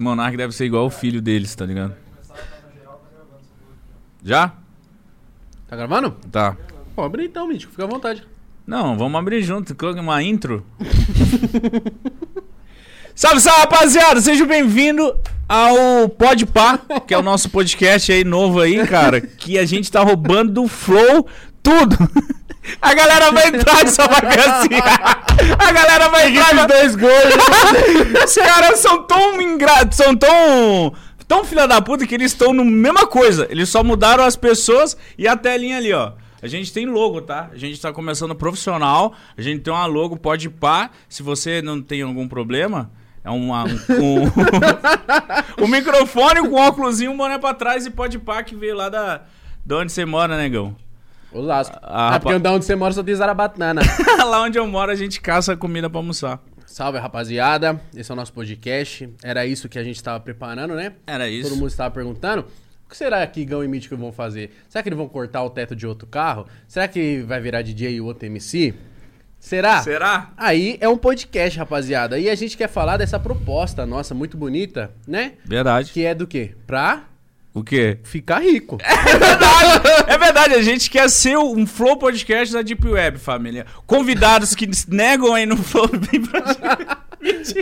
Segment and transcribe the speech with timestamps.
[0.00, 1.94] Monark deve ser igual o filho deles, tá ligado?
[4.24, 4.54] Já?
[5.68, 6.16] Tá gravando?
[6.32, 6.56] Tá.
[6.96, 8.26] Pô, abre então, Mítico, fica à vontade.
[8.66, 9.76] Não, vamos abrir junto.
[9.98, 10.64] Uma intro.
[13.14, 14.22] salve, salve, rapaziada!
[14.22, 15.12] Sejam bem-vindos
[15.46, 19.20] ao Podpah, que é o nosso podcast aí novo aí, cara.
[19.20, 21.28] Que a gente tá roubando do Flow
[21.62, 21.96] tudo.
[22.80, 24.68] A galera vai entrar e só vai ver assim.
[25.58, 28.24] A galera vai entrar e dois gols.
[28.24, 30.92] Os caras são tão ingratos, são tão
[31.26, 33.46] tão filha da puta que eles estão na mesma coisa.
[33.50, 36.12] Eles só mudaram as pessoas e a telinha ali, ó.
[36.42, 37.50] A gente tem logo, tá?
[37.52, 39.14] A gente tá começando profissional.
[39.36, 40.90] A gente tem uma logo, pode pá.
[41.08, 42.90] Se você não tem algum problema,
[43.22, 44.24] é uma, um,
[45.60, 48.74] um, um microfone com um óculos, um boné pra trás e pode pá que veio
[48.74, 49.22] lá da,
[49.64, 50.74] de onde você mora, negão.
[51.32, 51.78] O Lasco.
[51.82, 53.82] Ah, porque da onde você mora só tem zarabatana.
[54.18, 56.40] lá onde eu moro a gente caça comida pra almoçar.
[56.66, 57.80] Salve, rapaziada.
[57.94, 59.08] Esse é o nosso podcast.
[59.22, 60.92] Era isso que a gente tava preparando, né?
[61.06, 61.48] Era isso.
[61.48, 62.42] Todo mundo estava perguntando.
[62.86, 64.50] O que será que Gão e Mítico vão fazer?
[64.68, 66.46] Será que eles vão cortar o teto de outro carro?
[66.66, 68.74] Será que vai virar DJ e o outro MC?
[69.38, 69.80] Será?
[69.82, 70.32] Será?
[70.36, 72.18] Aí é um podcast, rapaziada.
[72.18, 75.34] E a gente quer falar dessa proposta nossa, muito bonita, né?
[75.44, 75.92] Verdade.
[75.92, 76.54] Que é do quê?
[76.66, 77.04] Pra
[77.52, 77.98] O quê?
[78.04, 78.78] ficar rico.
[78.84, 80.54] É verdade, é verdade.
[80.54, 83.66] A gente quer ser um Flow Podcast da Deep Web, família.
[83.86, 85.88] Convidados que negam aí no Flow.
[85.92, 86.40] vem pra
[87.22, 87.54] gente.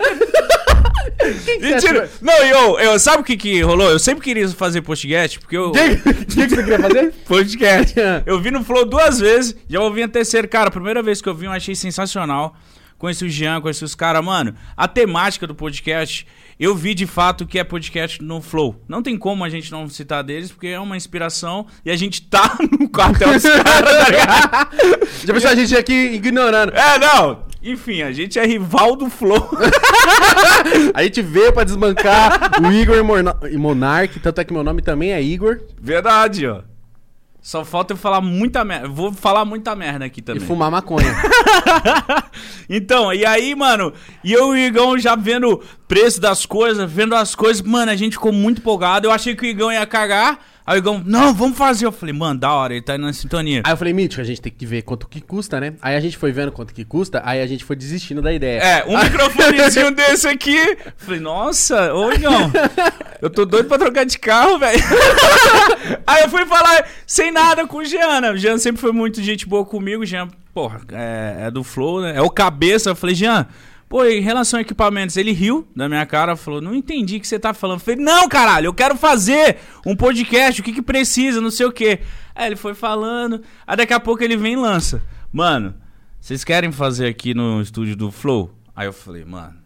[1.61, 2.05] Mentira.
[2.05, 3.91] acha- Não, e eu, eu, sabe o que que rolou?
[3.91, 5.71] Eu sempre queria fazer podcast, porque eu...
[5.71, 7.13] O que, que que você queria fazer?
[7.27, 7.95] Podcast.
[8.27, 10.47] Eu vi no Flow duas vezes, já ouvi a terceira.
[10.47, 12.55] Cara, a primeira vez que eu vi, eu achei sensacional.
[12.99, 14.25] Conheci o Jean, conheci os caras.
[14.25, 16.27] Mano, a temática do podcast,
[16.59, 18.83] eu vi de fato que é podcast no Flow.
[18.89, 22.23] Não tem como a gente não citar deles, porque é uma inspiração e a gente
[22.23, 25.09] tá no quartel dos caras, tá ligado?
[25.25, 26.73] Já pensou a gente aqui ignorando?
[26.75, 27.47] É, não.
[27.63, 29.51] Enfim, a gente é rival do Flow.
[30.95, 34.81] A gente veio pra desbancar o Igor e e Monark, tanto é que meu nome
[34.81, 35.61] também é Igor.
[35.81, 36.63] Verdade, ó.
[37.49, 38.87] Só falta eu falar muita merda.
[38.89, 40.47] Vou falar muita merda aqui E também.
[40.47, 41.17] fumar maconha.
[42.69, 43.91] então, e aí, mano,
[44.23, 47.91] e eu e o Igão já vendo o preço das coisas, vendo as coisas, mano,
[47.91, 49.07] a gente ficou muito empolgado.
[49.07, 50.39] Eu achei que o Igão ia cagar.
[50.69, 51.87] Aí o Igão, não, vamos fazer.
[51.87, 53.63] Eu falei, mano, da hora, ele tá indo na sintonia.
[53.65, 55.73] Aí eu falei, Mítico, a gente tem que ver quanto que custa, né?
[55.81, 58.61] Aí a gente foi vendo quanto que custa, aí a gente foi desistindo da ideia.
[58.61, 60.77] É, um microfonezinho desse aqui.
[60.99, 62.53] Falei, nossa, ô Igão,
[63.23, 64.79] eu tô doido pra trocar de carro, velho.
[66.07, 68.31] Aí eu fui falar sem nada com o Jean, né?
[68.31, 70.05] O Jean sempre foi muito gente boa comigo.
[70.05, 72.13] Jean, porra, é, é do Flow, né?
[72.15, 72.91] É o cabeça.
[72.91, 73.47] Eu falei, Jean,
[73.89, 77.27] pô, em relação a equipamentos, ele riu da minha cara, falou, não entendi o que
[77.27, 77.79] você tá falando.
[77.79, 81.67] Eu falei, não, caralho, eu quero fazer um podcast, o que que precisa, não sei
[81.67, 82.01] o quê.
[82.35, 85.03] Aí ele foi falando, aí daqui a pouco ele vem e lança.
[85.33, 85.75] Mano,
[86.21, 88.55] vocês querem fazer aqui no estúdio do Flow?
[88.77, 89.57] Aí eu falei, mano,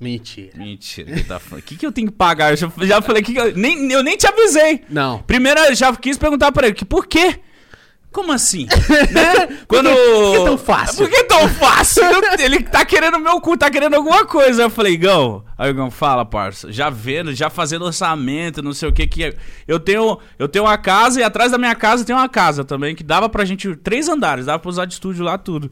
[0.00, 0.52] Mentira.
[0.56, 1.40] mentira, que tá.
[1.52, 2.52] O que, que eu tenho que pagar?
[2.52, 4.82] Eu já, já falei que, que eu, nem, eu nem te avisei.
[4.90, 5.20] Não.
[5.22, 7.40] Primeiro eu já quis perguntar pra ele, que por quê?
[8.14, 8.68] Como assim?
[9.10, 9.58] né?
[9.66, 9.88] Quando...
[9.90, 10.98] por que tão fácil?
[10.98, 12.04] Por que tão fácil?
[12.38, 14.62] ele tá querendo meu cu, tá querendo alguma coisa.
[14.62, 18.88] Eu falei, Gão, aí o Gão, fala, parça, já vendo, já fazendo orçamento, não sei
[18.88, 19.34] o que que é.
[19.66, 22.94] Eu tenho, eu tenho uma casa e atrás da minha casa tem uma casa também,
[22.94, 25.68] que dava pra gente, três andares, dava pra usar de estúdio lá, tudo.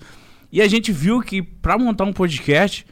[0.50, 2.84] E a gente viu que pra montar um podcast,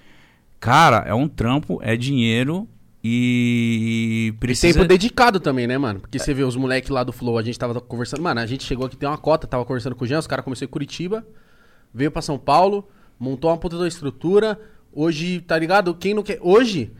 [0.60, 2.68] cara, é um trampo, é dinheiro
[3.02, 4.72] e E precisa...
[4.74, 6.00] tempo dedicado também, né, mano?
[6.00, 8.22] Porque você vê os moleques lá do Flow, a gente tava conversando.
[8.22, 10.44] Mano, a gente chegou aqui, tem uma cota, tava conversando com o Jean, os caras
[10.44, 11.26] começaram em Curitiba,
[11.92, 12.88] veio pra São Paulo,
[13.18, 14.58] montou uma puta da estrutura.
[14.92, 15.94] Hoje, tá ligado?
[15.94, 16.38] Quem não quer.
[16.40, 16.90] Hoje,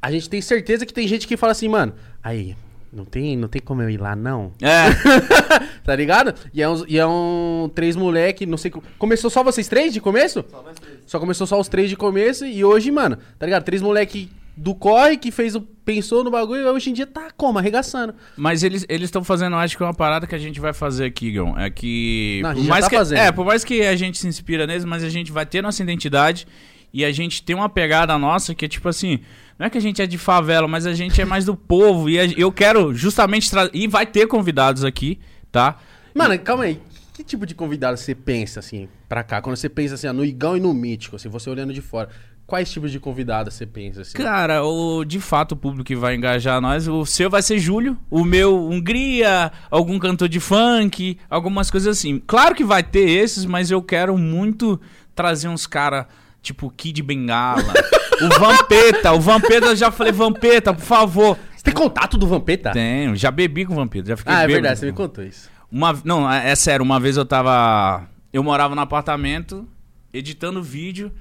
[0.00, 2.56] a gente tem certeza que tem gente que fala assim, mano, aí,
[2.90, 4.50] não tem, não tem como eu ir lá, não.
[4.62, 4.88] É,
[5.84, 6.34] tá ligado?
[6.54, 8.70] E é, uns, e é um três moleque, não sei.
[8.70, 10.42] co- Começou só vocês três de começo?
[10.50, 10.98] Só nós três.
[11.04, 13.62] Só começou só os três de começo e hoje, mano, tá ligado?
[13.64, 15.60] Três moleque do corre que fez o.
[15.60, 17.58] pensou no bagulho e hoje em dia tá como?
[17.58, 18.14] Arregaçando.
[18.36, 21.30] Mas eles estão fazendo, acho que é uma parada que a gente vai fazer aqui,
[21.32, 21.58] Gão.
[21.58, 22.40] É que.
[22.42, 23.18] Não, por mais tá que, fazendo.
[23.18, 25.82] É, por mais que a gente se inspira neles, mas a gente vai ter nossa
[25.82, 26.46] identidade
[26.92, 29.20] e a gente tem uma pegada nossa que é tipo assim.
[29.58, 32.08] Não é que a gente é de favela, mas a gente é mais do povo.
[32.08, 33.70] E a- eu quero justamente trazer.
[33.74, 35.18] E vai ter convidados aqui,
[35.50, 35.78] tá?
[36.14, 36.80] Mano, calma aí.
[37.12, 39.42] Que tipo de convidado você pensa, assim, pra cá?
[39.42, 42.08] Quando você pensa, assim, ó, no Igão e no Mítico, assim, você olhando de fora.
[42.48, 44.16] Quais tipos de convidado você pensa, assim?
[44.16, 47.94] Cara, o, de fato o público que vai engajar nós, o seu vai ser Júlio,
[48.10, 52.22] o meu Hungria, algum cantor de funk, algumas coisas assim.
[52.26, 54.80] Claro que vai ter esses, mas eu quero muito
[55.14, 56.08] trazer uns cara
[56.40, 57.74] tipo Kid Bengala,
[58.22, 61.38] o Vampeta, o Vampeta eu já falei Vampeta, por favor.
[61.54, 62.70] Você tem contato do Vampeta?
[62.70, 65.50] Tenho, já bebi com o Vampeta, já fiquei Ah, é verdade, você me contou isso.
[65.70, 68.08] Uma, não, é é sério, uma vez eu tava.
[68.32, 69.68] Eu morava no apartamento,
[70.14, 71.12] editando vídeo.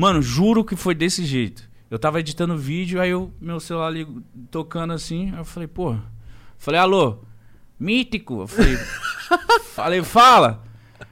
[0.00, 1.68] Mano, juro que foi desse jeito.
[1.90, 4.08] Eu tava editando vídeo, aí o meu celular ali
[4.50, 5.94] tocando assim, aí eu falei, pô.
[6.56, 7.18] Falei, alô,
[7.78, 8.40] mítico.
[8.40, 8.78] Eu falei,
[9.74, 10.64] falei, fala.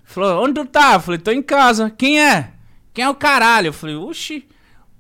[0.05, 0.95] Falou, onde tu tá?
[0.95, 1.91] Eu falei, tô em casa.
[1.91, 2.53] Quem é?
[2.95, 3.67] Quem é o caralho?
[3.67, 4.49] Eu falei, oxi.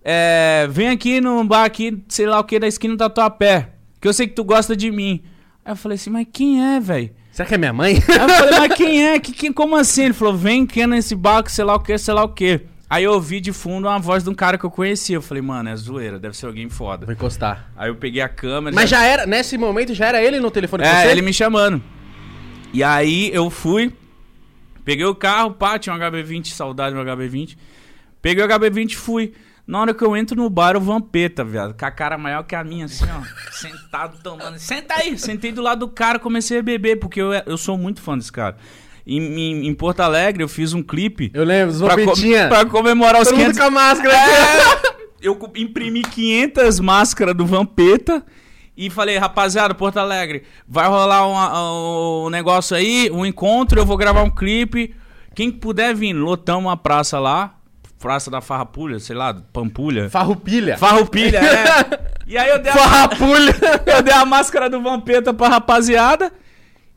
[0.04, 3.70] É, vem aqui no bar aqui, sei lá o que, da esquina da tua pé.
[4.02, 5.22] Que eu sei que tu gosta de mim.
[5.64, 7.10] Aí eu falei assim, mas quem é, velho?
[7.32, 7.94] Será que é minha mãe?
[8.06, 9.18] Aí eu falei, mas quem é?
[9.18, 10.02] Que, que, como assim?
[10.02, 12.68] Ele falou, vem que é nesse barco, sei lá o que, sei lá o que.
[12.90, 15.16] Aí eu ouvi de fundo uma voz de um cara que eu conhecia.
[15.16, 17.04] Eu falei, mano, é zoeira, deve ser alguém foda.
[17.04, 17.70] Vou encostar.
[17.76, 18.74] Aí eu peguei a câmera.
[18.74, 21.10] Mas já era, nesse momento já era ele no telefone com É, você?
[21.10, 21.82] ele me chamando.
[22.72, 23.92] E aí eu fui,
[24.84, 27.56] peguei o carro, pá, tinha um HB20, saudade do HB20.
[28.22, 29.34] Peguei o HB20 e fui.
[29.66, 32.54] Na hora que eu entro no bar, o Vampeta, viado, com a cara maior que
[32.54, 34.58] a minha, assim, ó, sentado tomando.
[34.58, 35.18] Senta aí!
[35.18, 38.32] Sentei do lado do cara, comecei a beber, porque eu, eu sou muito fã desse
[38.32, 38.56] cara.
[39.08, 43.22] Em, em, em Porto Alegre, eu fiz um clipe Eu lembro, pra, com- pra comemorar
[43.22, 44.14] os Todo mundo 500 com a máscara.
[44.14, 44.80] é,
[45.22, 48.22] eu imprimi 500 máscaras do Vampeta
[48.76, 53.96] e falei, rapaziada, Porto Alegre, vai rolar um, um negócio aí, um encontro, eu vou
[53.96, 54.94] gravar um clipe.
[55.34, 57.54] Quem puder vir, lotamos a praça lá,
[57.98, 60.08] Praça da Farrapulha, sei lá, Pampulha.
[60.08, 60.78] Farroupilha.
[60.78, 62.08] Farroupilha, é.
[62.28, 63.56] E aí eu dei, a, Farrapulha.
[63.96, 66.30] eu dei a máscara do Vampeta pra rapaziada.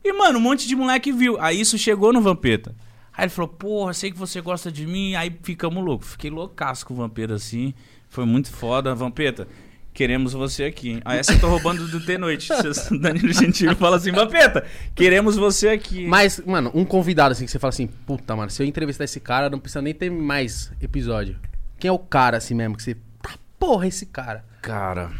[0.04, 1.40] E, mano, um monte de moleque viu.
[1.40, 2.74] Aí isso chegou no Vampeta.
[3.16, 5.14] Aí ele falou, porra, sei que você gosta de mim.
[5.14, 6.12] Aí ficamos loucos.
[6.12, 7.74] Fiquei loucaço com o Vampeta assim.
[8.08, 8.94] Foi muito foda.
[8.94, 9.46] Vampeta,
[9.92, 10.90] queremos você aqui.
[10.92, 11.02] hein?
[11.04, 12.48] Aí essa eu tô roubando do T-Noite.
[13.00, 14.64] Danilo Gentili fala assim, Vampeta,
[14.94, 16.06] queremos você aqui.
[16.06, 19.20] Mas, mano, um convidado assim que você fala assim, puta, mano, se eu entrevistar esse
[19.20, 21.36] cara, não precisa nem ter mais episódio.
[21.78, 22.96] Quem é o cara assim mesmo que você.
[23.22, 24.44] Tá, porra, esse cara.
[24.62, 25.10] Cara,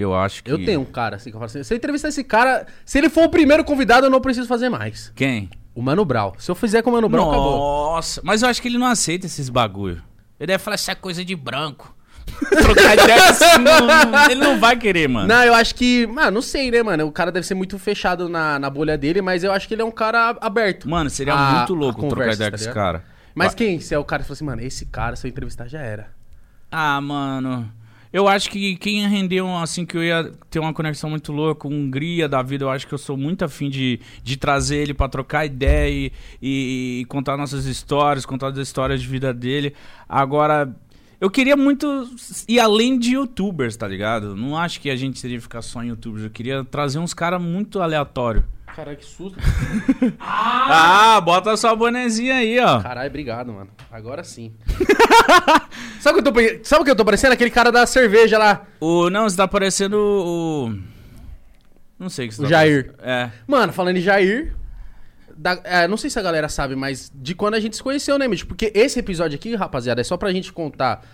[0.00, 0.50] eu acho que...
[0.50, 2.96] Eu tenho um cara assim que eu falo assim, se eu entrevistar esse cara, se
[2.98, 5.12] ele for o primeiro convidado, eu não preciso fazer mais.
[5.14, 5.50] Quem?
[5.74, 6.34] O Mano Brau.
[6.38, 7.58] Se eu fizer com o Mano Brau, acabou.
[7.94, 10.02] Nossa, mas eu acho que ele não aceita esses bagulho.
[10.38, 11.94] Ele deve falar, isso é coisa de branco.
[12.50, 15.26] Trocar ideia assim, não- ele não vai querer, mano.
[15.26, 16.06] Não, eu acho que.
[16.06, 17.04] Mano, não sei, né, mano?
[17.06, 19.82] O cara deve ser muito fechado na, na bolha dele, mas eu acho que ele
[19.82, 20.88] é um cara aberto.
[20.88, 23.04] Mano, seria A- muito louco trocar conversa, ideia tá com esse cara.
[23.34, 23.80] Mas quem?
[23.80, 26.10] Se é o cara que fala assim, mano, esse cara, se eu entrevistar, já era.
[26.70, 27.70] Ah, mano.
[28.12, 32.28] Eu acho que quem rendeu, assim, que eu ia ter uma conexão muito louca, Hungria
[32.28, 35.46] da vida, eu acho que eu sou muito afim de, de trazer ele pra trocar
[35.46, 36.12] ideia e,
[36.42, 39.72] e- e contar nossas histórias, contar as histórias de vida dele.
[40.06, 40.74] Agora,
[41.18, 41.86] eu queria muito
[42.46, 44.36] ir além de youtubers, tá ligado?
[44.36, 46.24] Não acho que a gente teria que ficar só em youtubers.
[46.24, 48.44] Eu queria trazer uns caras muito aleatórios.
[48.74, 49.38] Caralho, que susto.
[50.18, 52.80] Ah, bota sua bonezinha aí, ó.
[52.80, 53.70] Caralho, obrigado, mano.
[53.90, 54.54] Agora sim.
[56.00, 57.32] Sabe o que eu tô, sabe o que eu tô parecendo?
[57.34, 58.66] Aquele cara da cerveja lá.
[58.80, 60.78] O, não, você tá parecendo o.
[61.98, 62.84] Não sei o que você O tá Jair.
[62.92, 63.08] parecendo.
[63.08, 63.32] É.
[63.46, 64.54] Mano, falando em Jair.
[65.36, 68.18] da- é, não sei se a galera sabe, mas de quando a gente se conheceu,
[68.18, 68.44] né, Mitch?
[68.44, 71.04] Porque esse episódio aqui, rapaziada, é só pra gente contar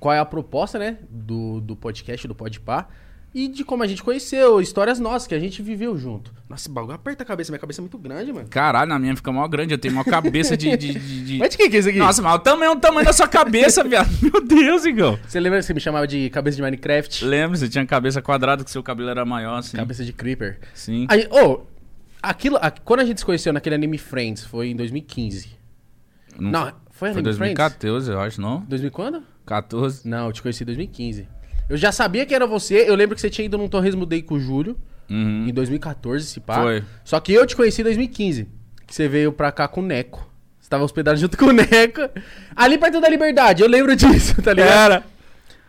[0.00, 0.98] qual é a proposta, né?
[1.08, 2.88] Do, do podcast, do Podpah.
[3.34, 6.30] E de como a gente conheceu, histórias nossas que a gente viveu junto.
[6.50, 8.46] Nossa, esse bagulho aperta a cabeça, minha cabeça é muito grande, mano.
[8.50, 9.72] Caralho, na minha fica mó grande.
[9.72, 10.76] Eu tenho uma cabeça de.
[10.76, 11.98] de, de- de- Mas de quem que é isso aqui?
[11.98, 14.10] Nossa, mas o tamanho é o tamanho da sua cabeça, viado.
[14.20, 15.18] Meu Deus, Igão.
[15.26, 17.24] Você lembra que você me chamava de cabeça de Minecraft?
[17.24, 19.78] Lembra, você tinha cabeça quadrada, que seu cabelo era maior, assim.
[19.78, 20.58] Cabeça de Creeper.
[20.74, 21.06] Sim.
[21.08, 21.60] Aí, ô,
[22.22, 25.48] aquilo, a- quando a gente se conheceu naquele anime Friends, foi em 2015.
[26.38, 27.38] Não, foi Foi anime Friends?
[27.38, 28.60] 2014, eu acho, não?
[28.68, 29.22] 2000 quando?
[29.46, 30.06] 14.
[30.06, 31.26] Não, eu te conheci em 2015.
[31.68, 34.22] Eu já sabia que era você, eu lembro que você tinha ido num Torresmo Day
[34.22, 34.76] com o Júlio,
[35.10, 35.46] Uhum.
[35.48, 36.62] em 2014, se pá.
[36.62, 36.84] Foi.
[37.04, 38.48] Só que eu te conheci em 2015,
[38.86, 40.26] que você veio pra cá com o Neco.
[40.60, 42.00] Você tava hospedado junto com o Neco.
[42.56, 44.70] Ali perto da Liberdade, eu lembro disso, tá ligado?
[44.92, 45.04] Era.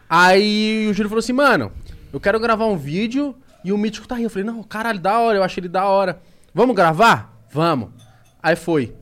[0.09, 1.71] Aí o Júlio falou assim, mano,
[2.11, 4.23] eu quero gravar um vídeo e o Mítico tá aí.
[4.23, 6.21] Eu falei, não, caralho, da hora, eu achei ele da hora.
[6.53, 7.43] Vamos gravar?
[7.51, 7.89] Vamos.
[8.41, 8.93] Aí foi.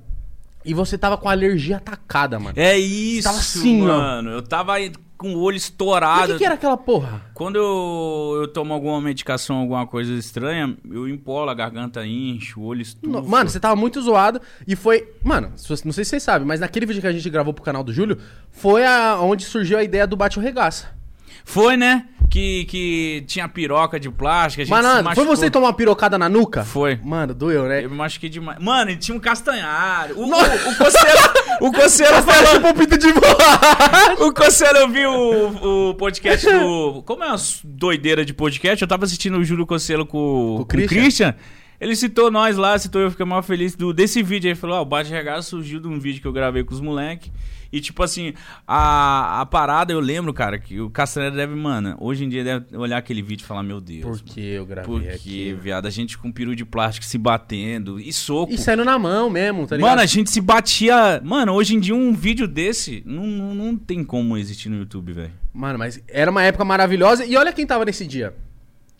[0.63, 2.53] E você tava com a alergia atacada, mano.
[2.57, 3.87] É isso, Tava assim, ó.
[3.87, 4.29] mano.
[4.29, 4.73] Eu tava
[5.21, 6.23] com o olho estourado.
[6.23, 7.21] o que, que era aquela porra?
[7.33, 12.63] Quando eu, eu tomo alguma medicação, alguma coisa estranha, eu empolo, a garganta incha, o
[12.63, 13.21] olho estufa.
[13.21, 15.07] No- Mano, você tava muito zoado e foi.
[15.23, 17.83] Mano, não sei se vocês sabem, mas naquele vídeo que a gente gravou pro canal
[17.83, 18.17] do Júlio,
[18.51, 20.99] foi a, onde surgiu a ideia do Bate o Regaça.
[21.43, 22.05] Foi, né?
[22.29, 26.17] Que, que tinha piroca de plástico, a gente Mano, se foi você tomar uma pirocada
[26.17, 26.63] na nuca?
[26.63, 26.97] Foi.
[27.03, 27.83] Mano, doeu, né?
[27.83, 28.57] Eu me machuquei demais.
[28.57, 30.17] Mano, e tinha um castanharo.
[30.17, 31.19] O, o, o coceiro,
[31.59, 32.53] o coceiro falou...
[32.53, 34.23] Tipo pinto de borracha.
[34.23, 37.03] O Coceiro, eu vi o, o podcast do...
[37.05, 38.81] Como é uma doideira de podcast?
[38.81, 41.01] Eu tava assistindo o Júlio Coceiro com, com o Christian?
[41.01, 41.35] Christian.
[41.81, 44.47] Ele citou nós lá, citou eu, fiquei mal feliz do, desse vídeo.
[44.47, 46.79] Ele falou: Ó, o Bate Regaço surgiu de um vídeo que eu gravei com os
[46.79, 47.31] moleques.
[47.71, 48.33] E, tipo assim,
[48.67, 52.75] a, a parada, eu lembro, cara, que o Castaneda deve, mano, hoje em dia deve
[52.75, 54.03] olhar aquele vídeo e falar: Meu Deus.
[54.03, 55.53] Por que eu gravei Porque, aqui?
[55.53, 58.51] viado, a gente com peru de plástico se batendo e soco.
[58.51, 59.89] E saindo na mão mesmo, tá ligado?
[59.89, 61.21] Mano, a gente se batia.
[61.23, 65.13] Mano, hoje em dia um vídeo desse não, não, não tem como existir no YouTube,
[65.13, 65.31] velho.
[65.53, 67.25] Mano, mas era uma época maravilhosa.
[67.25, 68.35] E olha quem tava nesse dia.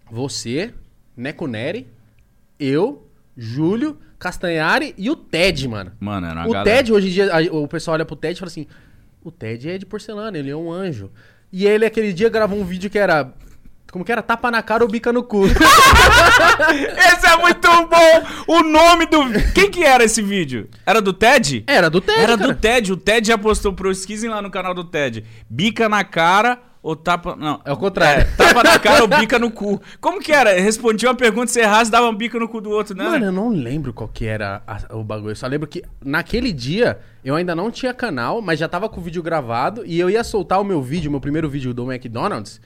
[0.10, 0.74] Você,
[1.16, 1.88] Neco Neri,
[2.60, 5.92] eu, Júlio, Castanhari e o Ted, mano.
[6.00, 6.78] Mano, era uma o galera.
[6.78, 8.68] Ted, hoje em dia, a- o pessoal olha pro Ted e fala assim:
[9.24, 11.10] o Ted é de porcelana, ele é um anjo.
[11.52, 13.34] E ele, aquele dia, gravou um vídeo que era.
[13.92, 14.22] Como que era?
[14.22, 15.44] Tapa na cara ou bica no cu.
[15.50, 18.24] Esse é muito bom!
[18.48, 19.20] O nome do.
[19.54, 20.70] Quem que era esse vídeo?
[20.86, 21.64] Era do Ted?
[21.68, 22.20] Era do Ted.
[22.20, 22.54] Era cara.
[22.54, 22.94] do Ted.
[22.94, 25.26] O Ted já postou pro Esquisem lá no canal do Ted.
[25.50, 27.36] Bica na cara ou tapa.
[27.36, 27.62] Não.
[27.64, 28.26] É o contrário.
[28.36, 29.82] tapa na cara ou bica no cu.
[30.00, 30.60] Como que era?
[30.60, 33.04] Respondia uma pergunta, se errasse, dava um bica no cu do outro, né?
[33.04, 35.32] Mano, eu não lembro qual que era a- o bagulho.
[35.32, 39.00] Eu só lembro que naquele dia eu ainda não tinha canal, mas já tava com
[39.00, 42.60] o vídeo gravado e eu ia soltar o meu vídeo, meu primeiro vídeo do McDonald's,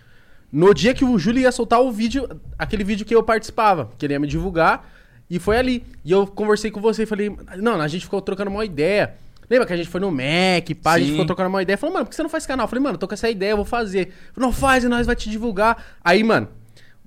[0.52, 4.06] no dia que o Júlio ia soltar o vídeo, aquele vídeo que eu participava, que
[4.06, 4.90] ele ia me divulgar,
[5.30, 5.84] e foi ali.
[6.06, 9.16] E eu conversei com você e falei, não, a gente ficou trocando uma ideia.
[9.50, 11.78] Lembra que a gente foi no Mac, pá, a gente ficou trocando uma ideia.
[11.78, 12.66] Falou, mano, por que você não faz canal?
[12.66, 14.12] Eu falei, mano, tô com essa ideia, eu vou fazer.
[14.34, 15.84] Falei, não faz e nós vai te divulgar.
[16.04, 16.48] Aí, mano,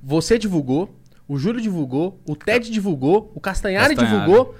[0.02, 0.94] você divulgou,
[1.26, 4.20] o Júlio divulgou, o Ted divulgou, o Castanhari, Castanhari.
[4.26, 4.54] divulgou.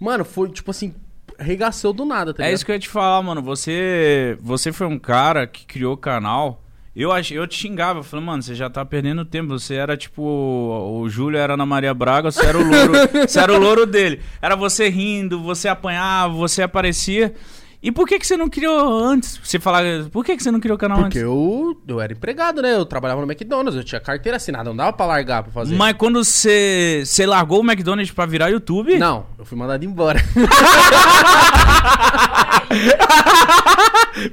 [0.00, 0.94] Mano, foi tipo assim,
[1.38, 2.56] regaçou do nada, tá É ligado?
[2.56, 3.42] isso que eu ia te falar, mano.
[3.42, 6.62] Você, você foi um cara que criou o canal.
[6.98, 9.56] Eu, eu te xingava, eu falei, mano, você já tá perdendo tempo.
[9.56, 10.20] Você era tipo.
[10.20, 12.92] O Júlio era Ana Maria Braga, você era o louro.
[13.24, 14.20] você era o louro dele.
[14.42, 17.32] Era você rindo, você apanhava, você aparecia.
[17.80, 19.38] E por que, que você não criou antes?
[19.42, 21.22] Você falar, por que, que você não criou o canal Porque antes?
[21.22, 22.74] eu, eu era empregado, né?
[22.74, 25.76] Eu trabalhava no McDonald's, eu tinha carteira assinada, não dava pra largar pra fazer.
[25.76, 28.98] Mas quando você, você largou o McDonald's pra virar YouTube?
[28.98, 30.18] Não, eu fui mandado embora.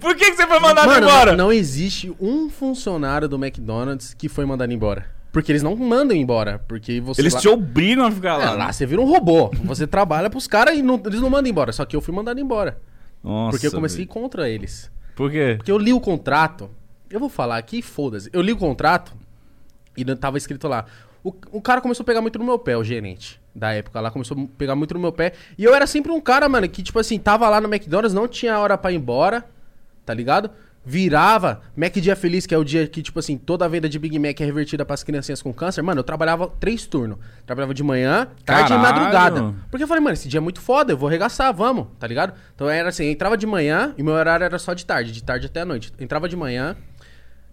[0.02, 1.36] Por que, que você foi mandado Mano, embora?
[1.36, 5.06] não existe um funcionário do McDonald's que foi mandado embora.
[5.32, 6.64] Porque eles não mandam embora.
[6.68, 7.22] Porque você.
[7.22, 7.40] Eles lá...
[7.42, 8.52] te obrigam a ficar É, lá.
[8.54, 9.52] lá você vira um robô.
[9.66, 11.72] Você trabalha pros caras e não- eles não mandam embora.
[11.74, 12.80] Só que eu fui mandado embora.
[13.26, 14.10] Nossa, porque eu comecei velho.
[14.10, 14.92] contra eles.
[15.16, 15.56] Por quê?
[15.58, 16.70] Porque eu li o contrato.
[17.10, 18.30] Eu vou falar aqui, foda-se.
[18.32, 19.14] Eu li o contrato
[19.98, 20.86] e tava escrito lá.
[21.24, 24.12] O, o cara começou a pegar muito no meu pé, o gerente da época lá.
[24.12, 25.34] Começou a pegar muito no meu pé.
[25.58, 28.28] E eu era sempre um cara, mano, que, tipo assim, tava lá no McDonald's, não
[28.28, 29.44] tinha hora pra ir embora,
[30.06, 30.52] tá ligado?
[30.86, 31.62] Virava.
[31.76, 34.20] Mac Dia Feliz, que é o dia que, tipo assim, toda a venda de Big
[34.20, 35.82] Mac é revertida pras criancinhas com câncer.
[35.82, 37.18] Mano, eu trabalhava três turnos.
[37.46, 38.76] Trabalhava de manhã, tarde Caralho.
[38.76, 39.56] e madrugada.
[39.72, 42.34] Porque eu falei, mano, esse dia é muito foda, eu vou arregaçar, vamos, tá ligado?
[42.54, 45.24] Então era assim, eu entrava de manhã e meu horário era só de tarde, de
[45.24, 45.92] tarde até a noite.
[45.98, 46.76] Eu entrava de manhã,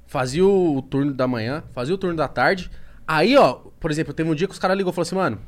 [0.06, 2.70] fazia o, turno da manhã, fazia o turno da tarde.
[3.06, 5.38] Aí, ó, por exemplo, teve um dia que os caras ligou e falou assim, mano,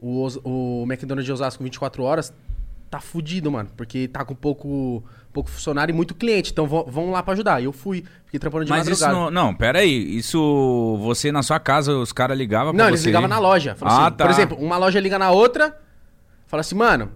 [0.00, 2.32] o, o McDonald's de Osasco 24 horas
[2.92, 7.10] tá fudido, mano, porque tá com pouco, pouco funcionário e muito cliente, então vão, vão
[7.10, 7.60] lá pra ajudar.
[7.60, 9.30] E eu fui, fiquei trampando de Mas isso madrugada.
[9.30, 9.46] não.
[9.46, 10.16] Não, pera aí.
[10.16, 10.98] Isso.
[11.02, 12.94] Você na sua casa, os caras ligavam pra Não, você.
[12.94, 13.76] eles ligavam na loja.
[13.80, 14.24] Ah, assim, tá.
[14.24, 15.76] Por exemplo, uma loja liga na outra,
[16.46, 17.10] fala assim, mano,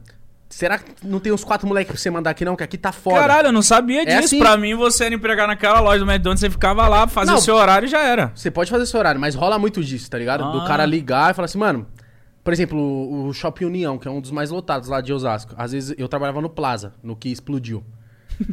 [0.49, 2.57] será que não tem uns quatro moleques pra você mandar aqui não?
[2.57, 3.21] Que aqui tá foda.
[3.21, 4.19] Caralho, eu não sabia É disso.
[4.27, 4.39] assim.
[4.39, 7.39] Pra mim, você era empregar naquela loja do McDonald's, você ficava lá, fazia Não.
[7.39, 8.33] o seu horário e já era.
[8.35, 10.51] Você pode fazer esse horário, mas rola muito disso, tá ligado?
[10.53, 10.67] Do Ah.
[10.67, 11.87] cara ligar e falar assim, mano.
[12.43, 15.53] Por exemplo, o o Shopping União, que é um dos mais lotados lá de Osasco.
[15.59, 17.83] Às vezes eu trabalhava no Plaza, no que explodiu.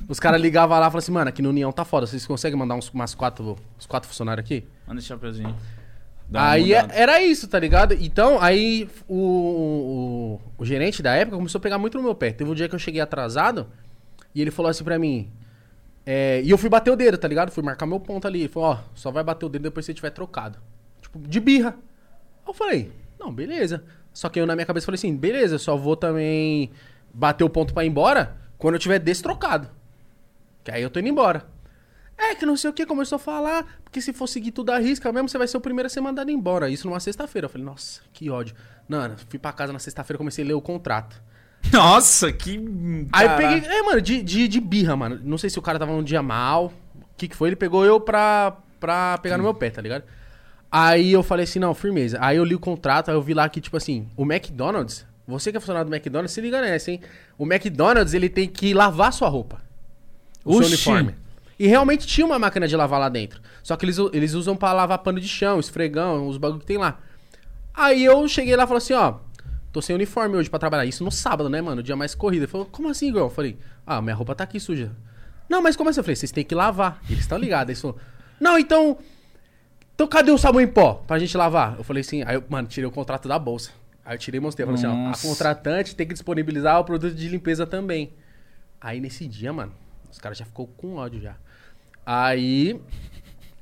[0.07, 2.05] Os caras ligavam lá e falavam assim, mano, aqui no União tá foda.
[2.07, 4.65] Vocês conseguem mandar uns, umas quatro, uns quatro funcionários aqui?
[4.87, 5.55] Manda esse chapeuzinho.
[6.29, 7.93] Dá Aí é- era isso, tá ligado?
[7.99, 12.31] Então, aí o, o, o gerente da época começou a pegar muito no meu pé.
[12.31, 13.67] Teve um dia que eu cheguei atrasado
[14.33, 15.29] e ele falou assim pra mim.
[16.05, 17.51] é, e eu fui bater o dedo, tá ligado?
[17.51, 18.41] Fui marcar meu ponto ali.
[18.41, 20.57] Ele falou, ó, só vai bater o dedo depois que você tiver trocado.
[21.01, 21.75] Tipo, de birra.
[22.45, 23.83] Aí eu falei, não, beleza.
[24.13, 26.71] Só que eu na minha cabeça falei assim, beleza, eu só vou também
[27.13, 29.69] bater o ponto pra ir embora quando eu tiver destrocado.
[30.63, 31.45] Que aí eu tô indo embora.
[32.17, 34.77] É, que não sei o que, começou a falar, porque se for seguir tudo à
[34.77, 36.69] risca mesmo, você vai ser o primeiro a ser mandado embora.
[36.69, 37.45] Isso numa sexta-feira.
[37.45, 38.55] Eu falei, nossa, que ódio.
[38.87, 41.21] Mano, fui pra casa na sexta-feira, comecei a ler o contrato.
[41.71, 42.59] Nossa, que.
[43.11, 45.19] Aí eu peguei, é, mano, de, de, de birra, mano.
[45.23, 47.85] Não sei se o cara tava num dia mal, o que que foi, ele pegou
[47.85, 50.03] eu pra, pra pegar no meu pé, tá ligado?
[50.71, 52.17] Aí eu falei assim, não, firmeza.
[52.19, 55.51] Aí eu li o contrato, aí eu vi lá que, tipo assim, o McDonald's, você
[55.51, 57.01] que é funcionário do McDonald's, se liga nessa, hein?
[57.37, 59.61] O McDonald's, ele tem que lavar sua roupa.
[60.43, 61.15] O seu uniforme.
[61.57, 63.41] E realmente tinha uma máquina de lavar lá dentro.
[63.61, 66.77] Só que eles, eles usam pra lavar pano de chão, esfregão, os bagulho que tem
[66.77, 66.99] lá.
[67.73, 69.15] Aí eu cheguei lá e falei assim, ó,
[69.71, 70.85] tô sem uniforme hoje pra trabalhar.
[70.85, 71.79] Isso no sábado, né, mano?
[71.79, 72.41] O dia mais corrido.
[72.41, 73.21] Ele falou, como assim, Igor?
[73.21, 74.91] Eu falei, ah, minha roupa tá aqui suja.
[75.47, 75.99] Não, mas como assim?
[75.99, 77.01] Eu falei, vocês têm que lavar.
[77.09, 77.69] Eles estão ligados.
[77.69, 77.99] Eles falaram,
[78.39, 78.97] não, então.
[79.95, 81.75] Então cadê o sabão em pó pra gente lavar?
[81.77, 83.71] Eu falei assim, aí eu, mano, tirei o contrato da bolsa.
[84.05, 84.65] Aí eu tirei e mostrei.
[84.65, 85.27] Falei assim, ó, a Nossa.
[85.27, 88.13] contratante tem que disponibilizar o produto de limpeza também.
[88.81, 89.71] Aí nesse dia, mano,
[90.11, 91.35] os caras já ficou com ódio já.
[92.05, 92.79] Aí.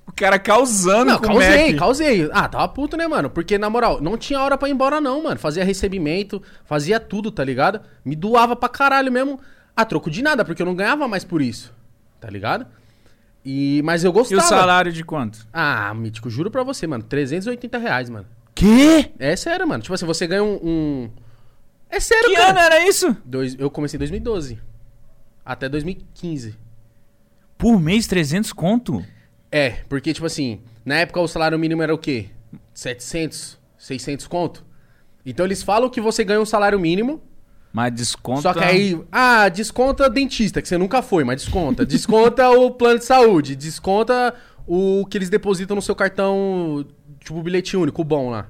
[0.04, 1.80] O cara causando Não, com o causei, Mac.
[1.80, 2.30] causei.
[2.34, 3.30] Ah, tava puto, né, mano?
[3.30, 5.40] Porque, na moral, não tinha hora pra ir embora, não, mano.
[5.40, 7.80] Fazia recebimento, fazia tudo, tá ligado?
[8.04, 9.40] Me doava pra caralho mesmo.
[9.74, 11.74] A troco de nada, porque eu não ganhava mais por isso.
[12.20, 12.66] Tá ligado?
[13.46, 14.42] E, mas eu E gostava.
[14.42, 15.48] o salário de quanto?
[15.54, 17.04] Ah, Mítico, juro pra você, mano.
[17.04, 18.26] 380 reais, mano.
[18.56, 19.12] Quê?
[19.20, 19.82] É sério, mano.
[19.82, 20.60] Tipo assim, você ganha um.
[20.64, 21.10] um-
[21.90, 22.50] É sério, Que cara.
[22.52, 23.16] ano era isso?
[23.26, 24.60] Dois, eu comecei em 2012.
[25.44, 26.56] Até 2015.
[27.58, 29.04] Por mês, 300 conto?
[29.52, 32.30] É, porque, tipo assim, na época o salário mínimo era o quê?
[32.74, 34.66] 700, 600 conto?
[35.26, 37.22] Então eles falam que você ganha um salário mínimo,
[37.74, 38.42] Mas desconto.
[38.42, 41.86] só que aí, ah, desconta dentista, que você nunca foi, mas desconta.
[41.86, 44.34] Desconta o plano de saúde, desconta
[44.66, 46.86] o que eles depositam no seu cartão,
[47.24, 48.48] tipo bilhete único, o bom lá.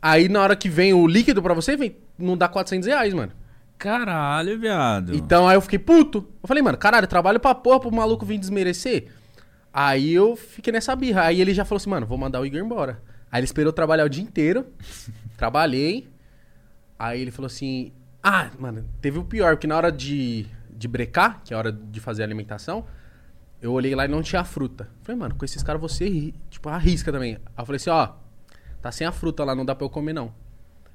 [0.00, 3.32] Aí na hora que vem o líquido pra você, vem, não dá 400 reais, mano.
[3.76, 5.14] Caralho, viado.
[5.14, 6.26] Então aí eu fiquei puto.
[6.42, 9.08] Eu falei, mano, caralho, trabalho pra porra pro maluco vir desmerecer.
[9.72, 11.24] Aí eu fiquei nessa birra.
[11.24, 13.00] Aí ele já falou assim, mano, vou mandar o Igor embora.
[13.30, 14.66] Aí ele esperou trabalhar o dia inteiro.
[15.36, 16.08] trabalhei.
[16.98, 21.40] Aí ele falou assim: Ah, mano, teve o pior, porque na hora de, de brecar,
[21.44, 22.84] que é a hora de fazer a alimentação,
[23.60, 24.88] eu olhei lá e não tinha fruta.
[25.02, 27.34] Falei, mano, com esses caras você, tipo, arrisca também.
[27.34, 28.08] Aí eu falei assim: Ó,
[28.80, 30.32] tá sem a fruta lá, não dá pra eu comer não.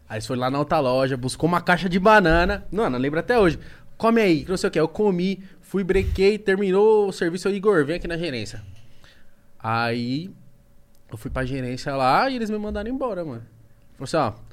[0.08, 2.66] Aí eles foram lá na outra loja, buscou uma caixa de banana.
[2.72, 3.60] Não, não lembro até hoje.
[3.98, 4.80] Come aí, não sei o que.
[4.80, 7.48] Eu comi, fui, brequei, terminou o serviço.
[7.48, 8.62] Eu, Igor, vem aqui na gerência.
[9.60, 10.30] Aí
[11.12, 13.44] eu fui pra gerência lá e eles me mandaram embora, mano.
[13.94, 14.53] Falou assim, ó.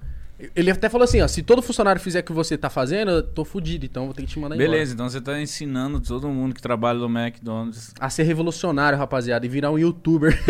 [0.57, 3.23] Ele até falou assim, ó, se todo funcionário fizer o que você tá fazendo, eu
[3.23, 4.71] tô fudido, então vou ter que te mandar embora.
[4.71, 7.93] Beleza, então você tá ensinando todo mundo que trabalha no McDonald's.
[8.01, 10.39] A ser revolucionário, rapaziada, e virar um youtuber.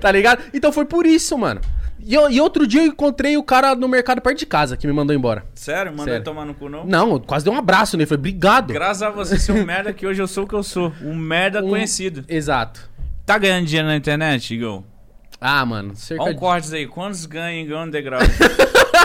[0.00, 0.42] tá ligado?
[0.52, 1.60] Então foi por isso, mano.
[2.04, 4.86] E, eu- e outro dia eu encontrei o cara no mercado perto de casa que
[4.86, 5.44] me mandou embora.
[5.54, 5.92] Sério?
[5.92, 6.18] Mandou Sério.
[6.18, 6.84] ele tomar no cu, não?
[6.84, 8.08] Não, quase dei um abraço nele.
[8.08, 8.72] Falei, obrigado.
[8.72, 10.92] Graças a você ser um merda que hoje eu sou o que eu sou.
[11.00, 12.24] Um merda Um- conhecido.
[12.28, 12.90] Exato.
[13.24, 14.82] Tá ganhando dinheiro na internet, Igor?
[15.44, 16.40] Ah, mano, cerca Olha um de...
[16.40, 16.86] cortes aí.
[16.86, 18.20] Quantos ganha em Degrau?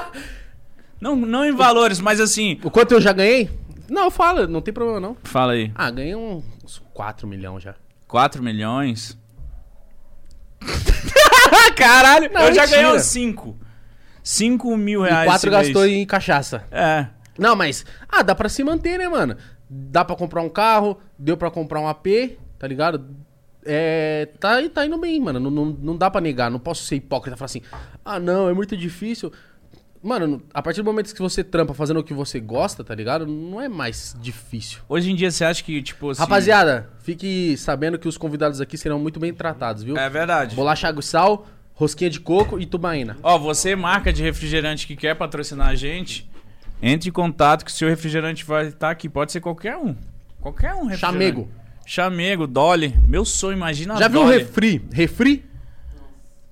[1.02, 2.60] não, não em valores, mas assim...
[2.64, 3.50] O quanto eu já ganhei?
[3.90, 5.18] Não, fala, não tem problema não.
[5.24, 5.72] Fala aí.
[5.74, 6.44] Ah, ganhei uns
[6.94, 7.74] 4 milhões já.
[8.08, 9.18] 4 milhões?
[11.76, 12.32] Caralho!
[12.32, 12.82] Não, eu já mentira.
[12.82, 13.58] ganhei uns 5.
[14.24, 15.68] 5 mil E reais 4 esse mês.
[15.68, 16.64] gastou em cachaça.
[16.72, 17.08] É.
[17.38, 17.86] Não, mas.
[18.10, 19.38] Ah, dá pra se manter, né, mano?
[19.70, 22.08] Dá pra comprar um carro, deu pra comprar um AP,
[22.60, 23.06] tá ligado?
[23.68, 24.30] É.
[24.40, 25.40] Tá, tá indo bem, mano.
[25.40, 26.50] Não, não, não dá pra negar.
[26.50, 27.62] Não posso ser hipócrita e falar assim,
[28.04, 29.32] ah, não, é muito difícil.
[30.02, 33.26] Mano, a partir do momento que você trampa fazendo o que você gosta, tá ligado?
[33.26, 34.80] Não é mais difícil.
[34.88, 36.22] Hoje em dia você acha que, tipo assim...
[36.22, 39.98] Rapaziada, fique sabendo que os convidados aqui serão muito bem tratados, viu?
[39.98, 40.56] É verdade.
[40.56, 43.18] Bolacha água e sal, rosquinha de coco e tubaína.
[43.24, 46.30] Ó, você, marca de refrigerante que quer patrocinar a gente,
[46.82, 49.10] entre em contato que o seu refrigerante vai estar aqui.
[49.10, 49.96] Pode ser qualquer um.
[50.40, 51.00] Qualquer um refrigerante.
[51.00, 51.50] Chamego.
[51.90, 52.94] Chamego, Dolly.
[53.08, 54.40] Meu sonho, imagina Já a viu o Dolly.
[54.40, 54.82] refri?
[54.92, 55.46] Refri?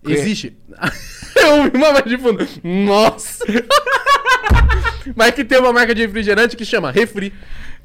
[0.01, 0.13] Que?
[0.13, 0.55] Existe.
[1.35, 2.47] Eu ouvi uma voz de fundo.
[2.63, 3.43] Nossa!
[5.13, 7.33] Mas que tem uma marca de refrigerante que chama refri.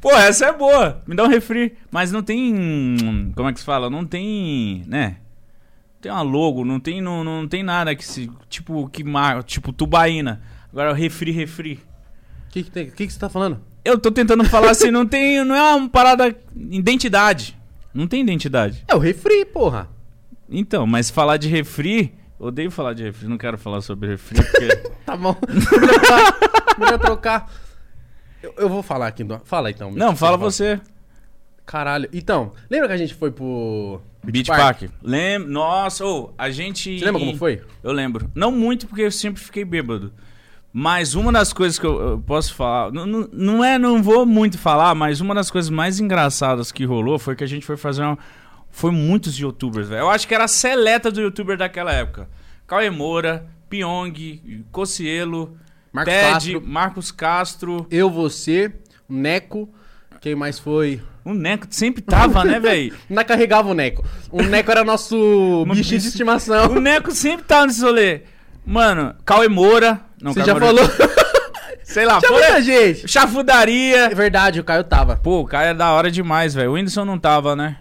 [0.00, 1.02] Pô, essa é boa.
[1.08, 1.76] Me dá um refri.
[1.90, 3.32] Mas não tem...
[3.34, 3.90] Como é que se fala?
[3.90, 4.84] Não tem...
[4.86, 5.16] Né?
[6.00, 8.30] Tem uma logo, não tem, não, não tem nada que se...
[8.48, 9.42] Tipo, que marca...
[9.42, 10.40] Tipo, tubaína.
[10.72, 11.80] Agora, refri, refri.
[12.46, 13.60] O que, que, tem- que, que você tá falando?
[13.84, 15.44] Eu tô tentando falar assim, não tem...
[15.44, 16.34] Não é uma parada...
[16.54, 17.58] Identidade.
[17.92, 18.84] Não tem identidade.
[18.86, 19.88] É o refri, porra.
[20.48, 24.66] Então, mas falar de refri, odeio falar de refri, não quero falar sobre refri, porque
[25.06, 25.36] Tá bom.
[26.78, 27.50] Melhor trocar.
[28.42, 29.22] Eu, eu vou falar aqui.
[29.22, 29.40] então.
[29.44, 29.90] Fala então.
[29.92, 30.80] Não, fala você.
[31.66, 32.08] Caralho.
[32.12, 34.00] Então, lembra que a gente foi pro.
[34.24, 34.82] Beach Park.
[35.02, 37.62] Lem Nossa, ô, a gente Você lembra como foi?
[37.82, 38.30] Eu lembro.
[38.34, 40.12] Não muito porque eu sempre fiquei bêbado.
[40.72, 44.56] Mas uma das coisas que eu, eu posso falar, não, não, é, não vou muito
[44.56, 48.02] falar, mas uma das coisas mais engraçadas que rolou foi que a gente foi fazer
[48.02, 48.16] uma
[48.70, 50.02] foi muitos youtubers, velho.
[50.02, 52.28] Eu acho que era a seleta do youtuber daquela época.
[52.68, 55.56] Cauê Moura, Pyong, Cocielo,
[55.92, 56.62] Marcos Ted, Castro.
[56.64, 57.86] Marcos Castro.
[57.90, 58.72] Eu, você,
[59.08, 59.68] o Neco.
[60.20, 61.02] Quem mais foi?
[61.24, 62.94] O Neco sempre tava, né, velho?
[63.10, 64.04] Não carregava o Neco.
[64.30, 66.70] O Neco era nosso bichinho de bicho- estimação.
[66.70, 68.22] O Neco sempre tava nesse rolê.
[68.64, 70.00] Mano, Cauê Moura.
[70.20, 70.90] Não, Você já Moura- falou?
[71.84, 72.40] Sei lá, Tinha foi.
[72.40, 73.08] muita gente.
[73.08, 74.04] Chafudaria.
[74.06, 75.16] É verdade, o Caio tava.
[75.16, 76.70] Pô, o cara é da hora demais, velho.
[76.70, 77.78] O Whindersson não tava, né?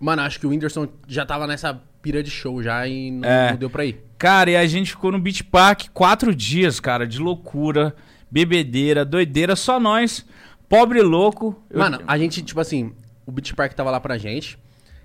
[0.00, 3.50] Mano, acho que o Whindersson já tava nessa pira de show já e não, É.
[3.52, 4.00] não deu pra ir.
[4.18, 7.94] Cara, e a gente ficou no Beach Park quatro dias, cara, de loucura,
[8.28, 10.26] bebedeira, doideira, só nós.
[10.68, 11.62] Pobre louco.
[11.70, 12.92] Eu- Mano, a gente, tipo assim,
[13.26, 14.58] o Beach Park tava lá pra gente.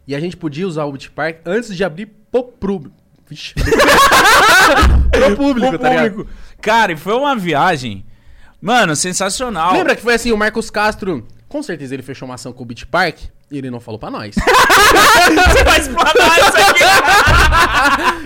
[0.07, 2.95] E a gente podia usar o Beach Park antes de abrir pro público.
[3.29, 3.53] Vixe.
[5.11, 6.27] pro público, Pro tá ligado?
[6.61, 8.05] Cara, e foi uma viagem,
[8.61, 9.73] mano, sensacional.
[9.73, 12.65] Lembra que foi assim, o Marcos Castro, com certeza ele fechou uma ação com o
[12.65, 14.35] Beach Park e ele não falou pra nós.
[14.35, 16.83] Você vai explanar isso aqui?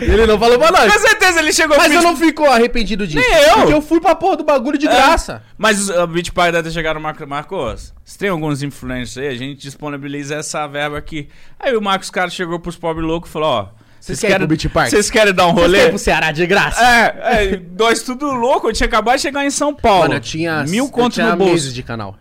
[0.03, 0.91] ele não falou pra nós.
[0.91, 3.19] Com certeza ele chegou Mas eu não fico arrependido disso.
[3.19, 3.55] Nem eu.
[3.57, 5.43] Porque eu fui pra porra do bagulho de graça.
[5.57, 7.27] Mas o Beach Park deve ter chegado no Marcos.
[7.27, 11.29] Marcos, se tem alguns influencers aí, a gente disponibiliza essa verba aqui.
[11.59, 13.67] Aí o Marcos Carlos chegou pros pobres loucos e falou: Ó,
[14.01, 14.89] vocês querem pro Beach Park?
[14.89, 15.81] Vocês querem dar um rolê?
[15.81, 16.81] foi pro Ceará de graça.
[16.83, 20.01] É, é, nós tudo louco, eu tinha acabado de chegar em São Paulo.
[20.01, 21.53] Mano, eu tinha, mil contos no bolso.
[21.53, 22.17] meses de canal.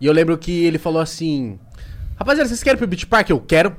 [0.00, 1.58] E eu lembro que ele falou assim:
[2.16, 3.28] Rapaziada, vocês querem pro Beach Park?
[3.28, 3.76] Eu quero.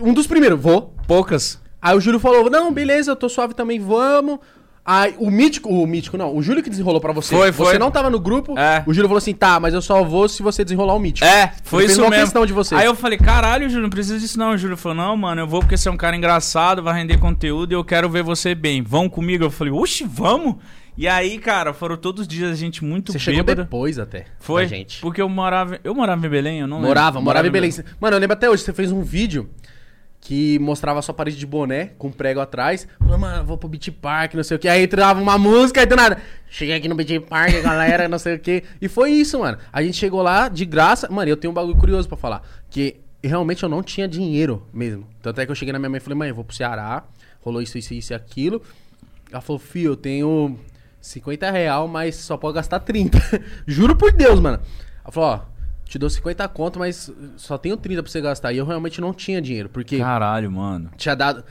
[0.00, 0.94] Um dos primeiros, vou.
[1.06, 1.60] Poucas.
[1.82, 4.38] Aí o Júlio falou: Não, beleza, eu tô suave também, vamos.
[4.86, 7.34] Aí o Mítico, o Mítico não, o Júlio que desenrolou pra você.
[7.34, 7.72] Foi, foi.
[7.72, 8.58] Você não tava no grupo.
[8.58, 8.82] É.
[8.86, 11.26] O Júlio falou assim: Tá, mas eu só vou se você desenrolar o Mítico.
[11.26, 12.24] É, foi Ele fez isso uma mesmo.
[12.24, 12.74] questão de você.
[12.74, 14.50] Aí eu falei, caralho, Júlio, não precisa disso não.
[14.50, 17.16] O Júlio falou, não, mano, eu vou porque você é um cara engraçado, vai render
[17.18, 18.82] conteúdo e eu quero ver você bem.
[18.82, 19.42] Vão comigo?
[19.44, 20.56] Eu falei, oxe, vamos?
[20.98, 23.64] E aí, cara, foram todos os dias a gente muito Você chegou bêbado.
[23.64, 24.26] depois até.
[24.38, 25.00] Foi, gente.
[25.00, 25.80] porque eu morava...
[25.82, 26.88] Eu morava em Belém, eu não lembro.
[26.90, 27.72] Morava, morava em Belém.
[27.98, 29.48] Mano, eu lembro até hoje, você fez um vídeo
[30.24, 32.88] que mostrava sua parede de boné, com prego atrás.
[32.98, 34.66] Falou, mano, vou pro Beach Park, não sei o que.
[34.66, 36.18] Aí entrava uma música e do nada.
[36.48, 38.64] Cheguei aqui no Beach Park, galera, não sei o que.
[38.80, 39.58] E foi isso, mano.
[39.70, 41.10] A gente chegou lá de graça.
[41.10, 42.42] Mano, eu tenho um bagulho curioso pra falar.
[42.70, 45.06] Que realmente eu não tinha dinheiro mesmo.
[45.20, 47.04] Tanto é que eu cheguei na minha mãe e falei, mãe, eu vou pro Ceará.
[47.42, 48.62] Rolou isso, isso, isso e aquilo.
[49.30, 50.58] Ela falou, filho, eu tenho
[51.02, 53.18] 50 real, mas só pode gastar 30.
[53.68, 54.58] Juro por Deus, mano.
[55.04, 55.40] Ela falou, ó,
[55.94, 58.52] te dou 50 conto, mas só tenho 30 pra você gastar.
[58.52, 60.90] E eu realmente não tinha dinheiro, porque Caralho, mano.
[60.96, 61.44] tinha dado.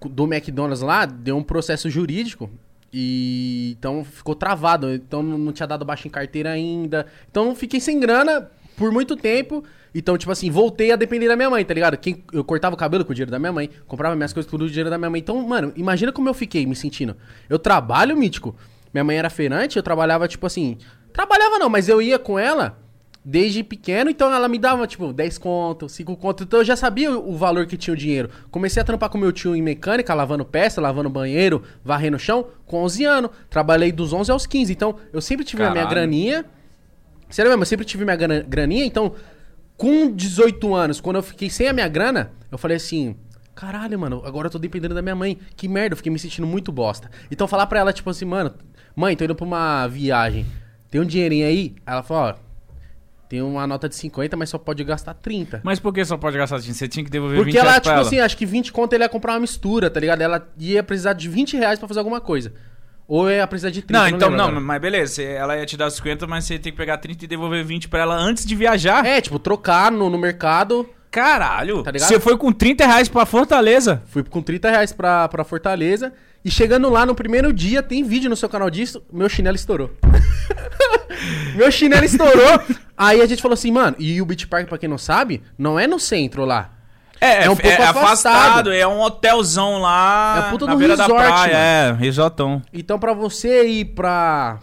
[0.00, 2.48] Do McDonald's lá, deu um processo jurídico.
[2.92, 4.92] E então ficou travado.
[4.94, 7.06] Então não tinha dado baixa em carteira ainda.
[7.28, 9.64] Então fiquei sem grana por muito tempo.
[9.92, 11.96] Então, tipo assim, voltei a depender da minha mãe, tá ligado?
[11.96, 14.56] Quem, eu cortava o cabelo com o dinheiro da minha mãe, comprava minhas coisas com
[14.56, 15.20] o dinheiro da minha mãe.
[15.20, 17.16] Então, mano, imagina como eu fiquei me sentindo.
[17.48, 18.54] Eu trabalho, mítico.
[18.92, 20.76] Minha mãe era feirante, eu trabalhava, tipo assim.
[21.12, 22.85] Trabalhava não, mas eu ia com ela
[23.28, 26.44] desde pequeno, então ela me dava, tipo, 10 conto, 5 conto.
[26.44, 28.30] Então eu já sabia o valor que tinha o dinheiro.
[28.52, 32.46] Comecei a trampar com meu tio em mecânica, lavando peça, lavando banheiro, varrendo o chão,
[32.64, 33.30] com 11 anos.
[33.50, 34.72] Trabalhei dos 11 aos 15.
[34.72, 35.90] Então eu sempre tive a minha Caralho.
[35.90, 36.44] graninha.
[37.28, 38.84] Sério mesmo, eu sempre tive minha graninha.
[38.84, 39.12] Então,
[39.76, 43.16] com 18 anos, quando eu fiquei sem a minha grana, eu falei assim.
[43.56, 45.36] Caralho, mano, agora eu tô dependendo da minha mãe.
[45.56, 47.10] Que merda, eu fiquei me sentindo muito bosta.
[47.28, 48.54] Então falar pra ela, tipo assim, mano,
[48.94, 50.46] mãe, tô indo pra uma viagem.
[50.88, 51.74] Tem um dinheirinho aí?
[51.84, 52.45] Ela falou, ó,
[53.28, 55.60] tem uma nota de 50, mas só pode gastar 30.
[55.64, 56.72] Mas por que só pode gastar assim?
[56.72, 58.02] Você tinha que devolver Porque 20 ela, reais tipo ela.
[58.02, 60.20] assim, acho que 20 conto ele ia comprar uma mistura, tá ligado?
[60.20, 62.52] Ela ia precisar de 20 reais pra fazer alguma coisa.
[63.08, 63.98] Ou ia precisar de 30.
[63.98, 64.60] Não, então lembro não, agora.
[64.60, 67.64] mas beleza, ela ia te dar 50, mas você tem que pegar 30 e devolver
[67.64, 69.04] 20 pra ela antes de viajar.
[69.06, 70.88] É, tipo, trocar no, no mercado.
[71.10, 71.82] Caralho!
[71.82, 72.08] Tá ligado?
[72.08, 74.02] Você foi com 30 reais pra Fortaleza.
[74.06, 76.12] Fui com 30 reais pra, pra Fortaleza.
[76.46, 79.90] E chegando lá no primeiro dia, tem vídeo no seu canal disso, meu chinelo estourou.
[81.56, 82.60] meu chinelo estourou.
[82.96, 85.76] Aí a gente falou assim, mano, e o Beach Park, pra quem não sabe, não
[85.76, 86.70] é no centro lá.
[87.20, 88.04] É, É um é, pouco é afastado.
[88.36, 88.72] afastado.
[88.72, 91.98] é um hotelzão lá É puta na do beira da resort, praia, mano.
[91.98, 92.62] é, risotão.
[92.72, 94.60] Então, pra você ir pra,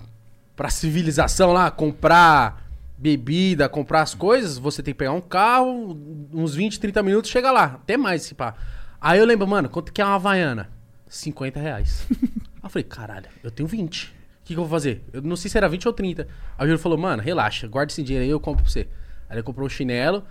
[0.56, 2.64] pra civilização lá, comprar
[2.98, 6.00] bebida, comprar as coisas, você tem que pegar um carro,
[6.34, 7.78] uns 20, 30 minutos, chega lá.
[7.84, 8.54] Até mais, se pá.
[9.02, 10.70] Aí eu lembro, mano, quanto que é uma Havaiana?
[11.16, 12.06] 50 reais.
[12.12, 12.30] Aí
[12.64, 14.06] eu falei, caralho, eu tenho 20.
[14.08, 14.10] O
[14.46, 15.04] que, que eu vou fazer?
[15.14, 16.28] Eu não sei se era 20 ou 30.
[16.58, 18.88] Aí o Júlio falou, mano, relaxa, guarda esse dinheiro aí, eu compro pra você.
[19.30, 20.24] Aí ele comprou o chinelo.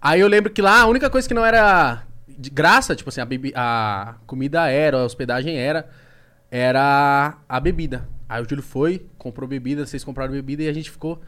[0.00, 3.20] Aí eu lembro que lá a única coisa que não era de graça, tipo assim,
[3.20, 5.88] a, bebi- a comida era, a hospedagem era,
[6.50, 8.08] era a bebida.
[8.28, 11.20] Aí o Júlio foi, comprou bebida, vocês compraram bebida e a gente ficou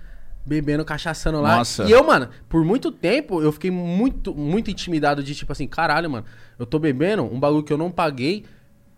[0.44, 1.56] bebendo, cachaçando lá.
[1.58, 1.84] Nossa.
[1.84, 6.10] E eu, mano, por muito tempo eu fiquei muito, muito intimidado de tipo assim, caralho,
[6.10, 6.24] mano,
[6.58, 8.44] eu tô bebendo um bagulho que eu não paguei,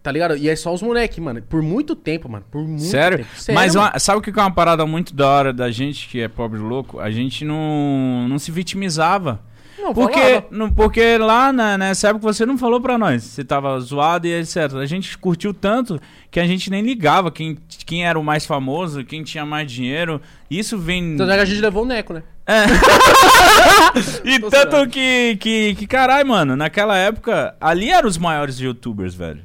[0.03, 0.37] tá ligado?
[0.37, 1.43] E é só os moleques, mano.
[1.43, 2.45] Por muito tempo, mano.
[2.51, 3.19] Por muito Sério?
[3.19, 3.31] tempo.
[3.37, 3.55] Sério?
[3.61, 6.29] Mas uma- sabe o que é uma parada muito da hora da gente, que é
[6.29, 6.99] pobre louco?
[7.01, 9.41] A gente não, não se vitimizava.
[9.79, 13.23] Não, Porque, no, porque lá na, nessa época você não falou pra nós.
[13.23, 14.75] Você tava zoado e etc.
[14.75, 15.99] A gente curtiu tanto
[16.31, 20.21] que a gente nem ligava quem, quem era o mais famoso, quem tinha mais dinheiro.
[20.51, 21.15] Isso vem.
[21.15, 22.23] Então já que a gente levou o Neco, né?
[24.25, 29.15] E Tô tanto que, que, que, caralho, mano, naquela época, ali eram os maiores youtubers,
[29.15, 29.41] velho.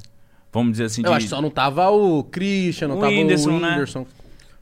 [0.55, 1.01] Vamos dizer assim.
[1.01, 3.69] Eu de- acho que só não tava o Christian, não O tava Whindersson, o né?
[3.71, 4.07] Whindersson.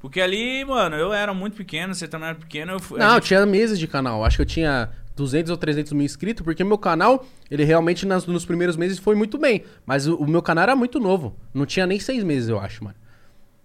[0.01, 2.71] Porque ali, mano, eu era muito pequeno, você também era pequeno.
[2.73, 4.25] Eu fui, Não, gente- tinha meses de canal.
[4.25, 8.25] Acho que eu tinha 200 ou 300 mil inscritos, porque meu canal, ele realmente nas-
[8.25, 9.63] nos primeiros meses foi muito bem.
[9.86, 11.36] Mas o, o meu canal era muito novo.
[11.53, 12.95] Não tinha nem seis meses, eu acho, mano.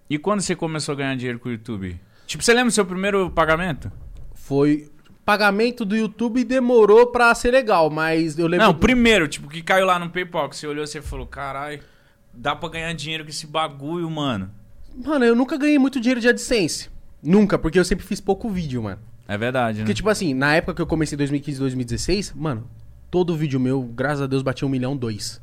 [0.09, 1.99] E quando você começou a ganhar dinheiro com o YouTube?
[2.27, 3.91] Tipo, você lembra do seu primeiro pagamento?
[4.33, 4.87] Foi.
[5.25, 8.65] Pagamento do YouTube demorou pra ser legal, mas eu lembro.
[8.65, 11.79] Não, primeiro, tipo, que caiu lá no PayPal, que você olhou e você falou, caralho,
[12.33, 14.51] dá pra ganhar dinheiro com esse bagulho, mano.
[14.95, 16.89] Mano, eu nunca ganhei muito dinheiro de AdSense.
[17.21, 18.99] Nunca, porque eu sempre fiz pouco vídeo, mano.
[19.27, 19.83] É verdade, né?
[19.83, 22.67] Porque, tipo assim, na época que eu comecei em 2015, 2016, mano,
[23.11, 25.41] todo vídeo meu, graças a Deus, batia um milhão, dois.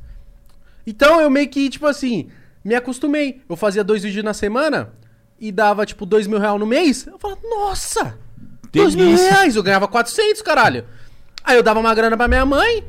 [0.85, 2.29] Então eu meio que, tipo assim,
[2.63, 3.41] me acostumei.
[3.47, 4.93] Eu fazia dois vídeos na semana
[5.39, 7.07] e dava, tipo, dois mil reais no mês.
[7.07, 8.17] Eu falava, nossa,
[8.71, 9.55] dois mil reais.
[9.55, 10.85] Eu ganhava 400, caralho.
[11.43, 12.83] Aí eu dava uma grana pra minha mãe,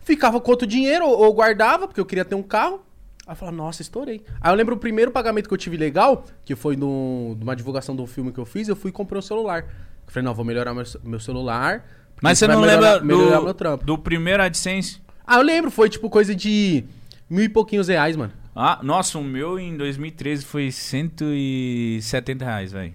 [0.00, 2.84] ficava com outro dinheiro, ou, ou guardava, porque eu queria ter um carro.
[3.26, 4.22] Aí eu falava, nossa, estourei.
[4.40, 7.94] Aí eu lembro o primeiro pagamento que eu tive legal, que foi no, numa divulgação
[7.96, 9.62] um filme que eu fiz, eu fui e comprei um celular.
[9.62, 11.84] Eu falei, não, vou melhorar meu, meu celular.
[12.20, 13.84] Mas você não melhorar- lembra melhorar do, meu trampo.
[13.84, 15.00] do primeiro AdSense?
[15.26, 16.84] Ah, eu lembro, foi tipo coisa de
[17.30, 18.32] mil e pouquinhos reais, mano.
[18.54, 22.94] Ah, nossa, o meu em 2013 foi 170 reais, velho.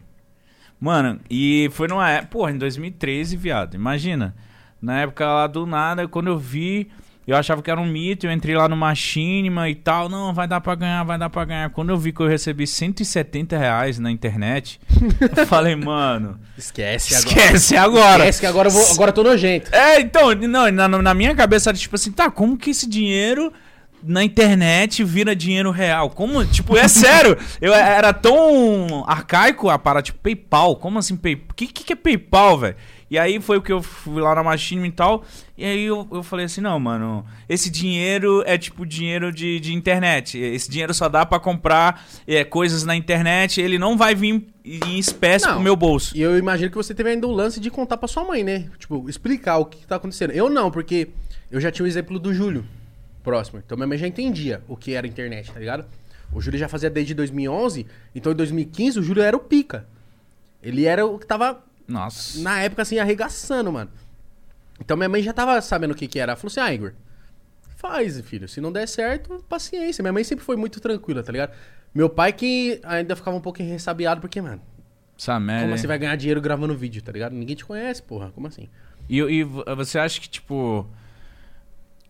[0.80, 2.28] Mano, e foi numa época.
[2.32, 3.74] Porra, em 2013, viado.
[3.74, 4.36] Imagina.
[4.80, 6.90] Na época lá do nada, quando eu vi,
[7.28, 8.26] eu achava que era um mito.
[8.26, 10.08] Eu entrei lá no Machinima e tal.
[10.08, 11.70] Não, vai dar pra ganhar, vai dar pra ganhar.
[11.72, 14.80] Quando eu vi que eu recebi 170 reais na internet,
[15.36, 18.24] eu falei, mano, Esquece esquece agora.
[18.24, 19.76] Esquece que agora eu, vou, agora eu tô nojento.
[19.76, 23.52] É, então, não, na, na minha cabeça era tipo assim, tá, como que esse dinheiro
[24.02, 26.10] na internet vira dinheiro real?
[26.10, 31.48] Como, tipo, é sério, eu era tão arcaico a parada, tipo, PayPal, como assim PayPal?
[31.52, 32.76] O que que é PayPal, velho?
[33.10, 35.24] E aí foi o que eu fui lá na Machine e tal,
[35.58, 39.74] e aí eu, eu falei assim, não, mano, esse dinheiro é tipo dinheiro de, de
[39.74, 44.46] internet, esse dinheiro só dá pra comprar é, coisas na internet, ele não vai vir
[44.66, 45.54] em espécie Não.
[45.54, 46.16] pro meu bolso.
[46.18, 48.70] E eu imagino que você teve ainda o lance de contar pra sua mãe, né?
[48.78, 50.32] Tipo, explicar o que, que tá acontecendo.
[50.32, 51.08] Eu não, porque
[51.50, 52.66] eu já tinha o exemplo do Júlio
[53.24, 53.62] próximo.
[53.66, 55.86] Então minha mãe já entendia o que era internet, tá ligado?
[56.34, 59.86] O Júlio já fazia desde 2011, então em 2015 o Júlio era o pica.
[60.62, 62.42] Ele era o que tava, Nossa.
[62.42, 63.90] na época, assim, arregaçando, mano.
[64.80, 66.32] Então minha mãe já tava sabendo o que que era.
[66.34, 66.94] Ela falou assim, ah, Igor,
[67.78, 68.48] faz, filho.
[68.48, 70.02] Se não der certo, paciência.
[70.02, 71.52] Minha mãe sempre foi muito tranquila, tá ligado?
[71.94, 74.62] Meu pai que ainda ficava um pouco ressabiado, porque, mano,
[75.18, 75.64] Essa merda.
[75.66, 77.34] como você vai ganhar dinheiro gravando vídeo, tá ligado?
[77.34, 78.30] Ninguém te conhece, porra.
[78.32, 78.68] Como assim?
[79.10, 80.88] E, e vo- você acha que, tipo.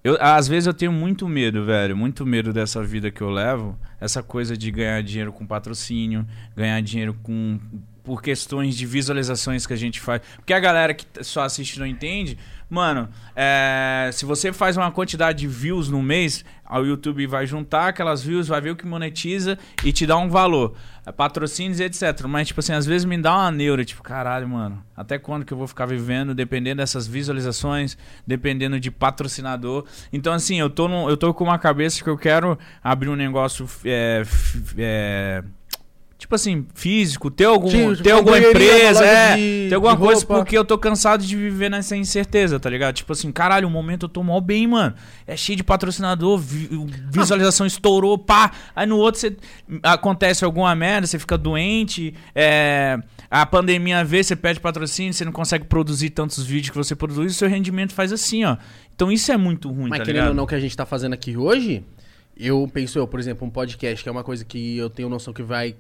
[0.04, 1.96] Eu, às vezes eu tenho muito medo, velho.
[1.96, 3.78] Muito medo dessa vida que eu levo.
[4.00, 7.60] Essa coisa de ganhar dinheiro com patrocínio, ganhar dinheiro com.
[8.08, 10.22] Por questões de visualizações que a gente faz.
[10.38, 12.38] Porque a galera que só assiste não entende.
[12.70, 17.90] Mano, é, se você faz uma quantidade de views no mês, o YouTube vai juntar
[17.90, 20.74] aquelas views, vai ver o que monetiza e te dá um valor.
[21.06, 22.24] É, Patrocínios e etc.
[22.28, 25.54] Mas, tipo assim, às vezes me dá uma neura, tipo, caralho, mano, até quando que
[25.54, 29.86] eu vou ficar vivendo dependendo dessas visualizações, dependendo de patrocinador.
[30.12, 33.68] Então, assim, eu tô, eu tô com uma cabeça que eu quero abrir um negócio.
[33.86, 34.24] é,
[34.78, 35.44] é,
[36.18, 40.22] Tipo assim, físico, ter, algum, Tipo, ter uma alguma empresa, é, de- ter alguma coisa,
[40.22, 40.36] roupa.
[40.38, 42.96] porque eu tô cansado de viver nessa incerteza, tá ligado?
[42.96, 44.96] Tipo assim, caralho, o momento eu tô mó bem, mano.
[45.28, 46.70] É cheio de patrocinador, vi-
[47.12, 48.52] visualização estourou, pá.
[48.76, 49.38] Aí no outro você
[49.84, 52.98] acontece alguma merda, você fica doente, é,
[53.30, 57.32] a pandemia vê, você perde patrocínio, você não consegue produzir tantos vídeos que você produz,
[57.32, 58.58] o seu rendimento faz assim, ó.
[58.96, 60.86] Então isso é muito ruim, Mas tá querendo ou não, o que a gente tá
[60.86, 61.84] fazendo aqui hoje,
[62.36, 65.32] eu penso, eu, por exemplo, um podcast, que é uma coisa que eu tenho noção
[65.34, 65.76] que vai,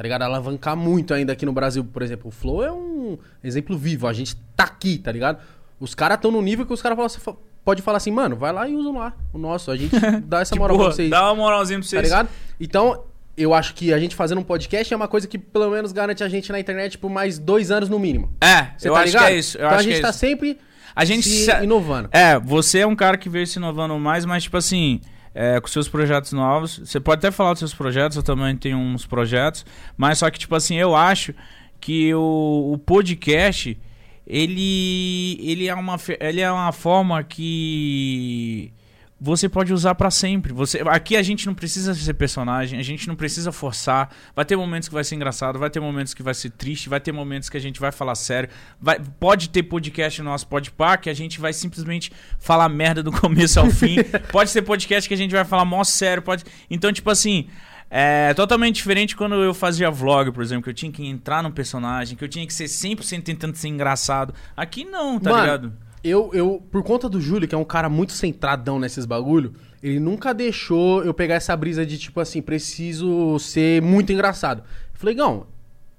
[0.00, 0.22] tá ligado?
[0.22, 1.84] Alavancar muito ainda aqui no Brasil.
[1.84, 4.06] Por exemplo, o Flow é um exemplo vivo.
[4.06, 5.38] A gente tá aqui, tá ligado?
[5.78, 7.20] Os caras estão no nível que os caras falam assim,
[7.62, 9.70] pode falar assim, mano, vai lá e usa lá o nosso.
[9.70, 11.10] A gente dá essa moral pra vocês.
[11.10, 12.02] dá uma moralzinha pra Tá vocês.
[12.02, 12.28] ligado?
[12.58, 13.04] Então,
[13.36, 16.24] eu acho que a gente fazendo um podcast é uma coisa que pelo menos garante
[16.24, 18.32] a gente na internet por mais dois anos no mínimo.
[18.40, 19.26] É, Você eu tá acho ligado?
[19.26, 19.58] que é isso.
[19.58, 20.18] Eu então acho a gente que é tá isso.
[20.18, 20.58] sempre
[20.96, 22.08] A gente se se- inovando.
[22.10, 25.00] É, você é um cara que veio se inovando mais, mas tipo assim,
[25.34, 26.78] é, com seus projetos novos.
[26.78, 29.64] Você pode até falar dos seus projetos, eu também tenho uns projetos,
[29.96, 31.34] mas só que tipo assim, eu acho
[31.80, 33.78] que o, o podcast
[34.26, 38.72] ele ele é uma ele é uma forma que
[39.20, 40.52] você pode usar pra sempre.
[40.52, 44.10] Você, aqui a gente não precisa ser personagem, a gente não precisa forçar.
[44.34, 47.00] Vai ter momentos que vai ser engraçado, vai ter momentos que vai ser triste, vai
[47.00, 48.48] ter momentos que a gente vai falar sério.
[48.80, 53.12] Vai, pode ter podcast no nosso podpar que a gente vai simplesmente falar merda do
[53.20, 53.96] começo ao fim.
[54.32, 56.44] pode ter podcast que a gente vai falar mó sério, pode.
[56.70, 57.46] Então, tipo assim,
[57.90, 61.50] é totalmente diferente quando eu fazia vlog, por exemplo, que eu tinha que entrar no
[61.50, 64.32] personagem, que eu tinha que ser 100% tentando ser engraçado.
[64.56, 65.89] Aqui não, tá Mano, ligado?
[66.02, 70.00] Eu, eu, por conta do Júlio, que é um cara muito centradão nesses bagulho, ele
[70.00, 74.60] nunca deixou eu pegar essa brisa de, tipo assim, preciso ser muito engraçado.
[74.60, 75.46] Eu falei, Gão,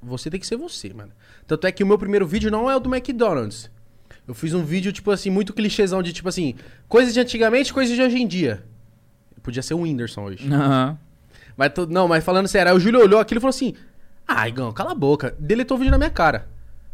[0.02, 1.12] você tem que ser você, mano.
[1.46, 3.70] Tanto é que o meu primeiro vídeo não é o do McDonald's.
[4.28, 6.56] Eu fiz um vídeo, tipo assim, muito clichêzão de, tipo assim,
[6.88, 8.64] coisas de antigamente, coisas de hoje em dia.
[9.44, 10.52] Podia ser o Whindersson hoje.
[10.52, 10.98] Aham.
[11.58, 13.74] Mas, tô- não, mas falando sério, aí o Júlio olhou aquilo e falou assim:
[14.28, 15.36] Ai, Gão, cala a boca.
[15.40, 16.48] Deletou o vídeo na minha cara.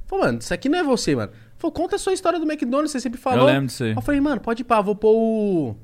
[0.07, 1.31] Falou, mano, isso aqui não é você, mano.
[1.57, 3.47] Falou, conta a sua história do McDonald's, você sempre falou.
[3.47, 3.93] Eu lembro disso aí.
[3.93, 5.75] Eu falei, mano, pode ir pá, vou pôr o.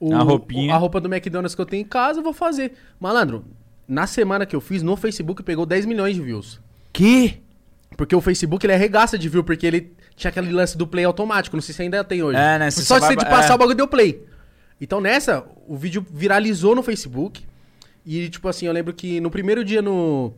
[0.00, 0.74] o- A roupinha.
[0.74, 2.72] A roupa do McDonald's que eu tenho em casa, eu vou fazer.
[2.98, 3.44] Malandro,
[3.86, 6.58] na semana que eu fiz, no Facebook pegou 10 milhões de views.
[6.92, 7.40] Que?
[7.96, 11.54] Porque o Facebook ele arregaça de view, porque ele tinha aquele lance do play automático.
[11.56, 12.38] Não sei se ainda tem hoje.
[12.38, 13.54] É, né, Só só se você vai- de passar é.
[13.54, 14.24] o bagulho deu play.
[14.80, 17.44] Então nessa, o vídeo viralizou no Facebook.
[18.06, 20.32] E, tipo assim, eu lembro que no primeiro dia no.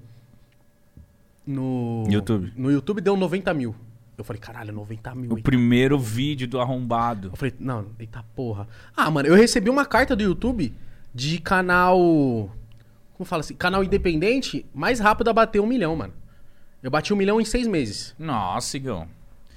[1.46, 2.04] No.
[2.08, 2.52] YouTube.
[2.56, 3.74] No YouTube deu 90 mil.
[4.18, 5.32] Eu falei, caralho, 90 mil.
[5.32, 7.28] O primeiro vídeo do arrombado.
[7.32, 8.66] eu falei, não, eita porra.
[8.96, 10.72] Ah, mano, eu recebi uma carta do YouTube
[11.14, 11.98] de canal.
[13.14, 13.54] Como fala assim?
[13.54, 16.14] Canal independente mais rápido a bater um milhão, mano.
[16.82, 18.14] Eu bati um milhão em seis meses.
[18.18, 19.08] Nossa, Igão.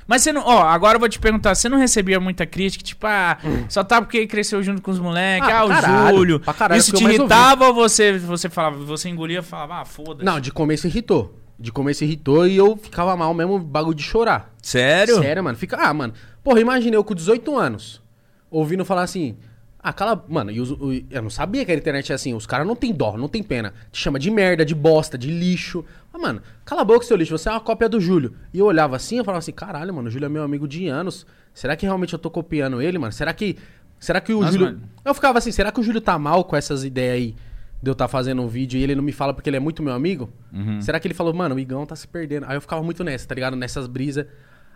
[0.08, 0.42] Mas você não.
[0.44, 3.38] Ó, agora eu vou te perguntar, você não recebia muita crítica, tipo, ah,
[3.70, 6.40] só tá porque cresceu junto com os moleques, Ah, ah, o caralho, Júlio.
[6.40, 10.26] caralho, Isso te irritava ou você, você falava, você engolia e falava, ah, foda-se.
[10.26, 11.38] Não, de começo irritou.
[11.60, 14.54] De começo irritou e eu ficava mal mesmo, bagulho de chorar.
[14.62, 15.20] Sério?
[15.20, 15.58] Sério, mano.
[15.58, 15.76] Fica...
[15.78, 16.14] Ah, mano.
[16.44, 18.02] Porra, imagina eu com 18 anos,
[18.50, 19.36] ouvindo falar assim.
[19.82, 20.24] Ah, cala.
[20.28, 22.34] Mano, e o- eu não sabia que a internet é assim.
[22.34, 23.74] Os caras não tem dó, não tem pena.
[23.92, 25.84] Te chama de merda, de bosta, de lixo.
[26.14, 27.38] Ah, mano, cala a boca, seu lixo.
[27.38, 28.34] Você é uma cópia do Júlio.
[28.54, 30.88] E eu olhava assim, eu falava assim: caralho, mano, o Júlio é meu amigo de
[30.88, 31.26] anos.
[31.54, 33.12] Será que realmente eu tô copiando ele, mano?
[33.14, 33.58] Será que.
[34.00, 34.66] Será que o Nossa, Júlio.
[34.68, 34.82] mano.
[35.04, 37.36] Eu ficava assim: será que o Júlio tá mal com essas ideias aí?
[37.82, 39.82] De eu estar fazendo um vídeo e ele não me fala porque ele é muito
[39.82, 40.30] meu amigo?
[40.54, 40.82] Uhum.
[40.82, 42.46] Será que ele falou, mano, o Igão tá se perdendo?
[42.48, 43.56] Aí eu ficava muito nessa, tá ligado?
[43.56, 44.26] Nessas brisas.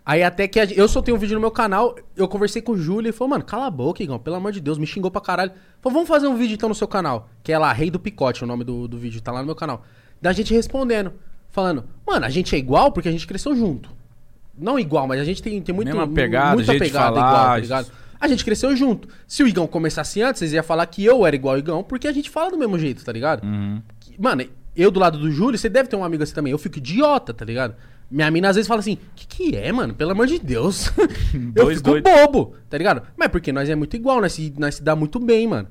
[0.06, 2.78] Aí até que gente- eu soltei um vídeo no meu canal, eu conversei com o
[2.78, 5.22] Júlio e falou, mano, cala a boca, Igão, pelo amor de Deus, me xingou pra
[5.22, 5.52] caralho.
[5.82, 8.44] Falou, vamos fazer um vídeo então no seu canal, que é lá, Rei do Picote,
[8.44, 9.84] o nome do, do vídeo, tá lá no meu canal.
[10.22, 11.13] Da gente respondendo,
[11.50, 13.89] falando, mano, a gente é igual porque a gente cresceu junto.
[14.58, 17.58] Não igual, mas a gente tem, tem muito, Mesma pegada, muita pegada falar, igual, tá
[17.58, 17.92] ligado?
[18.24, 19.10] A gente cresceu junto.
[19.28, 22.08] Se o Igão começasse antes, vocês iam falar que eu era igual ao Igão, porque
[22.08, 23.44] a gente fala do mesmo jeito, tá ligado?
[23.44, 23.82] Uhum.
[24.18, 26.52] Mano, eu do lado do Júlio, você deve ter um amigo assim também.
[26.52, 27.76] Eu fico idiota, tá ligado?
[28.10, 29.94] Minha mina às vezes fala assim: que que é, mano?
[29.94, 30.90] Pelo amor de Deus.
[31.36, 32.04] eu Dois fico doido.
[32.06, 33.02] bobo, tá ligado?
[33.18, 35.68] Mas porque nós é muito igual, nós se, nós se dá muito bem, mano.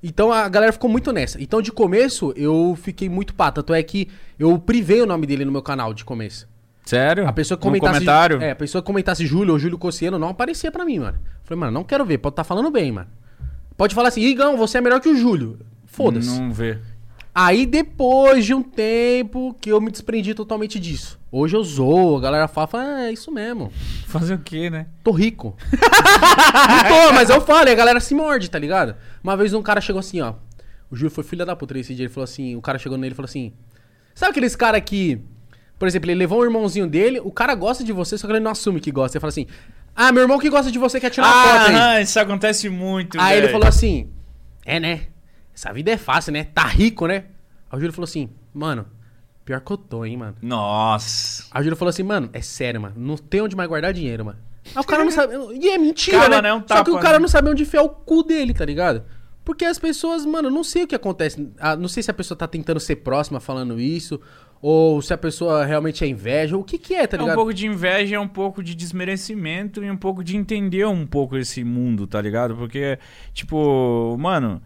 [0.00, 1.42] Então a galera ficou muito nessa.
[1.42, 3.50] Então de começo eu fiquei muito pá.
[3.50, 4.06] Tanto é que
[4.38, 6.48] eu privei o nome dele no meu canal de começo.
[6.84, 7.26] Sério?
[7.28, 7.92] A pessoa que No comentasse.
[7.94, 8.42] comentário?
[8.42, 11.18] É, a pessoa que comentasse Júlio ou Júlio Cossiano não aparecia pra mim, mano.
[11.44, 13.08] Falei, mano, não quero ver, pode estar falando bem, mano.
[13.76, 15.58] Pode falar assim, Igão, você é melhor que o Júlio.
[15.86, 16.38] Foda-se.
[16.38, 16.78] Não vê.
[17.34, 21.18] Aí depois de um tempo que eu me desprendi totalmente disso.
[21.30, 23.72] Hoje eu zoo, a galera fala, fala ah, é isso mesmo.
[24.06, 24.86] Fazer o quê, né?
[25.04, 25.56] Tô rico.
[25.70, 28.96] não tô, mas eu falo, e a galera se morde, tá ligado?
[29.22, 30.34] Uma vez um cara chegou assim, ó.
[30.90, 32.04] O Júlio foi filho da puta esse dia.
[32.06, 33.52] Ele falou assim: o cara chegou nele e falou assim:
[34.14, 35.20] Sabe aqueles cara que.
[35.80, 38.40] Por exemplo, ele levou um irmãozinho dele, o cara gosta de você, só que ele
[38.40, 39.16] não assume que gosta.
[39.16, 39.46] Ele fala assim:
[39.96, 41.74] Ah, meu irmão que gosta de você quer tirar uma foto aí.
[41.74, 43.52] Ah, isso acontece muito, Aí ele velho.
[43.52, 44.10] falou assim:
[44.66, 45.06] É, né?
[45.54, 46.44] Essa vida é fácil, né?
[46.44, 47.24] Tá rico, né?
[47.70, 48.86] Aí o Júlio falou assim: Mano,
[49.42, 50.36] pior que eu tô, hein, mano.
[50.42, 51.44] Nossa.
[51.50, 52.94] Aí o Júlio falou assim: Mano, é sério, mano.
[52.98, 54.38] Não tem onde mais guardar dinheiro, mano.
[54.76, 55.32] Aí o cara não sabe.
[55.58, 56.42] E é mentira, né?
[56.42, 56.52] né?
[56.52, 57.22] Um Só que o tapa, cara né?
[57.22, 59.02] não sabe onde enfiar o cu dele, tá ligado?
[59.50, 61.50] Porque as pessoas, mano, não sei o que acontece.
[61.58, 64.20] Ah, não sei se a pessoa tá tentando ser próxima falando isso.
[64.62, 66.56] Ou se a pessoa realmente é inveja.
[66.56, 67.34] O que que é, tá É um ligado?
[67.36, 71.36] pouco de inveja, é um pouco de desmerecimento e um pouco de entender um pouco
[71.36, 72.54] esse mundo, tá ligado?
[72.54, 72.96] Porque,
[73.34, 74.62] tipo, mano,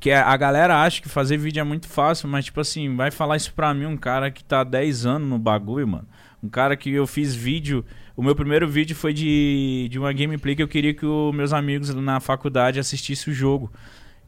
[0.00, 3.12] que a a galera acha que fazer vídeo é muito fácil, mas, tipo assim, vai
[3.12, 6.08] falar isso pra mim, um cara que tá há 10 anos no bagulho, mano.
[6.42, 7.84] Um cara que eu fiz vídeo.
[8.16, 11.52] O meu primeiro vídeo foi de, de uma gameplay que eu queria que os meus
[11.52, 13.70] amigos na faculdade assistissem o jogo.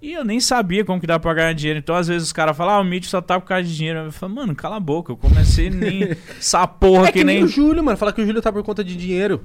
[0.01, 1.79] E eu nem sabia como que dá pra ganhar dinheiro.
[1.79, 3.99] Então, às vezes, os caras falam, ah, o mídia só tá por causa de dinheiro.
[4.01, 5.11] Eu falo, mano, cala a boca.
[5.13, 7.45] Eu comecei nem essa porra É que, que nem nem.
[7.45, 7.97] o Júlio, mano.
[7.97, 9.43] Falar que o Júlio tá por conta de dinheiro.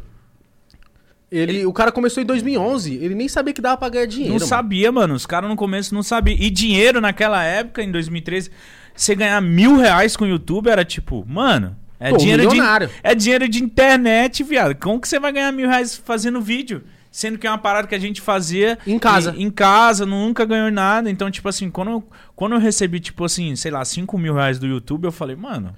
[1.31, 2.95] Ele, O cara começou em 2011.
[2.95, 4.33] Ele nem sabia que dava pra ganhar dinheiro.
[4.33, 4.47] Não mano.
[4.49, 5.13] sabia, mano.
[5.13, 6.37] Os caras no começo não sabiam.
[6.37, 8.51] E dinheiro naquela época, em 2013,
[8.93, 11.77] você ganhar mil reais com o YouTube era tipo, mano.
[11.97, 12.89] É Pô, dinheiro, de, milionário.
[13.03, 14.75] é dinheiro de internet, viado.
[14.75, 16.83] Como que você vai ganhar mil reais fazendo vídeo?
[17.11, 19.33] Sendo que é uma parada que a gente fazia Em casa.
[19.35, 21.09] e- em casa, nunca ganhou nada.
[21.11, 22.03] Então, tipo assim, quando eu,
[22.35, 25.75] quando eu recebi, tipo assim, sei lá, cinco mil reais do YouTube, eu falei, mano,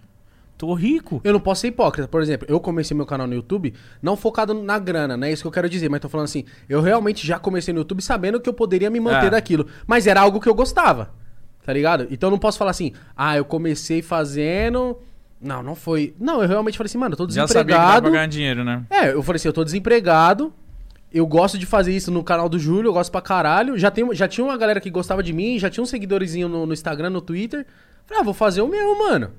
[0.55, 1.19] tô rico.
[1.23, 2.07] Eu não posso ser hipócrita.
[2.07, 5.41] Por exemplo, eu comecei meu canal no YouTube não focado na grana, não é isso
[5.41, 8.39] que eu quero dizer, mas tô falando assim, eu realmente já comecei no YouTube sabendo
[8.39, 9.29] que eu poderia me manter É.
[9.31, 11.11] daquilo, mas era algo que eu gostava.
[11.65, 12.07] Tá ligado?
[12.11, 14.97] Então eu não posso falar assim: "Ah, eu comecei fazendo,
[15.41, 16.13] não, não foi.
[16.19, 18.11] Não, eu realmente falei assim, mano, eu tô Já sabia que dava pra desempregado.
[18.11, 18.83] ganhar dinheiro, né?
[18.89, 20.53] É, eu falei assim, eu tô desempregado.
[21.13, 23.77] Eu gosto de fazer isso no canal do Júlio, eu gosto pra caralho.
[23.77, 26.65] Já, tem, já tinha uma galera que gostava de mim, já tinha um seguidorzinho no,
[26.65, 27.65] no Instagram, no Twitter.
[28.07, 29.29] Falei, ah, vou fazer o meu, mano.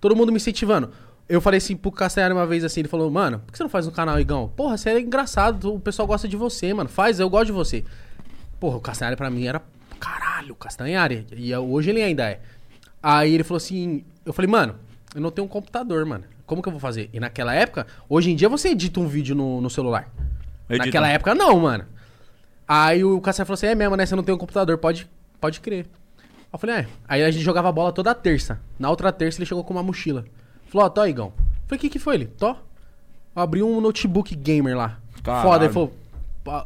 [0.00, 0.90] Todo mundo me incentivando.
[1.28, 3.70] Eu falei assim pro Castanhari uma vez assim, ele falou, mano, por que você não
[3.70, 4.52] faz no canal, Igão?
[4.56, 6.88] Porra, você é engraçado, o pessoal gosta de você, mano.
[6.88, 7.84] Faz, eu gosto de você.
[8.60, 9.60] Porra, o Castanhari pra mim era
[9.98, 11.26] caralho, Castanhari.
[11.36, 12.40] E eu- hoje ele ainda é.
[13.02, 14.76] Aí ele falou assim, eu falei, mano,
[15.12, 16.22] eu não tenho um computador, mano.
[16.46, 17.10] Como que eu vou fazer?
[17.12, 20.08] E naquela época, hoje em dia você edita um vídeo no, no celular.
[20.68, 21.84] Naquela época não, mano.
[22.66, 24.04] Aí o Castanhari falou assim, é mesmo, né?
[24.04, 25.08] Você não tem um computador, pode,
[25.40, 25.86] pode crer.
[26.18, 26.88] Aí eu falei, é.
[27.06, 28.60] Aí a gente jogava bola toda terça.
[28.78, 30.24] Na outra terça ele chegou com uma mochila.
[30.66, 31.32] Falou, ó, tô, Igão.
[31.36, 32.26] Eu falei, o que que foi ele?
[32.26, 32.50] Tô.
[32.50, 34.98] Eu abri um notebook gamer lá.
[35.22, 35.48] Caralho.
[35.48, 35.64] Foda.
[35.64, 35.92] Ele falou,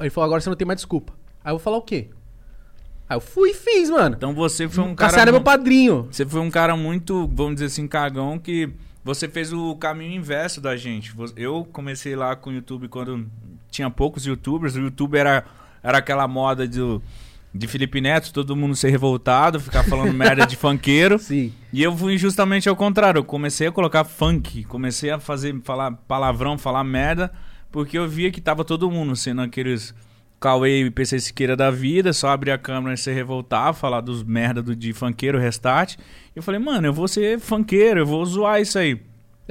[0.01, 1.13] ele falou, agora você não tem mais desculpa.
[1.45, 2.09] Aí eu vou falar o quê?
[3.09, 4.15] Aí eu fui e fiz, mano.
[4.17, 5.11] Então você foi um cara.
[5.11, 6.09] Cassiano é meu padrinho.
[6.11, 8.71] Você foi um cara muito, vamos dizer assim, cagão, que
[9.05, 11.13] você fez o caminho inverso da gente.
[11.37, 13.27] Eu comecei lá com o YouTube quando
[13.71, 14.75] tinha poucos youtubers.
[14.75, 15.45] O YouTube era,
[15.83, 17.03] era aquela moda do,
[17.55, 21.19] de Felipe Neto, todo mundo ser revoltado, ficar falando merda de funkeiro.
[21.19, 21.53] Sim.
[21.73, 23.19] E eu fui justamente ao contrário.
[23.19, 27.33] Eu comecei a colocar funk, comecei a fazer, falar palavrão, falar merda,
[27.71, 29.95] porque eu via que tava todo mundo sendo aqueles
[30.41, 34.23] Cauê e PC Siqueira da vida, só abrir a câmera e se revoltar, falar dos
[34.23, 35.97] merda do, de funkeiro, restart.
[36.35, 38.99] E eu falei, mano, eu vou ser funkeiro, eu vou zoar isso aí.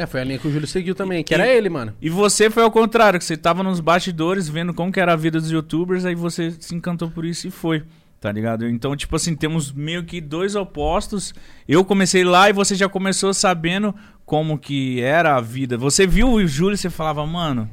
[0.01, 1.93] É, foi a linha que o Júlio seguiu também, que E- era ele, mano.
[2.01, 5.15] E você foi ao contrário, que você tava nos bastidores vendo como que era a
[5.17, 7.83] vida dos youtubers, aí você se encantou por isso e foi.
[8.21, 8.65] Tá ligado?
[8.67, 11.33] Então, tipo assim, temos meio que dois opostos.
[11.67, 13.93] Eu comecei lá e você já começou sabendo
[14.25, 15.77] como que era a vida.
[15.77, 17.69] Você viu o Júlio e você falava, mano,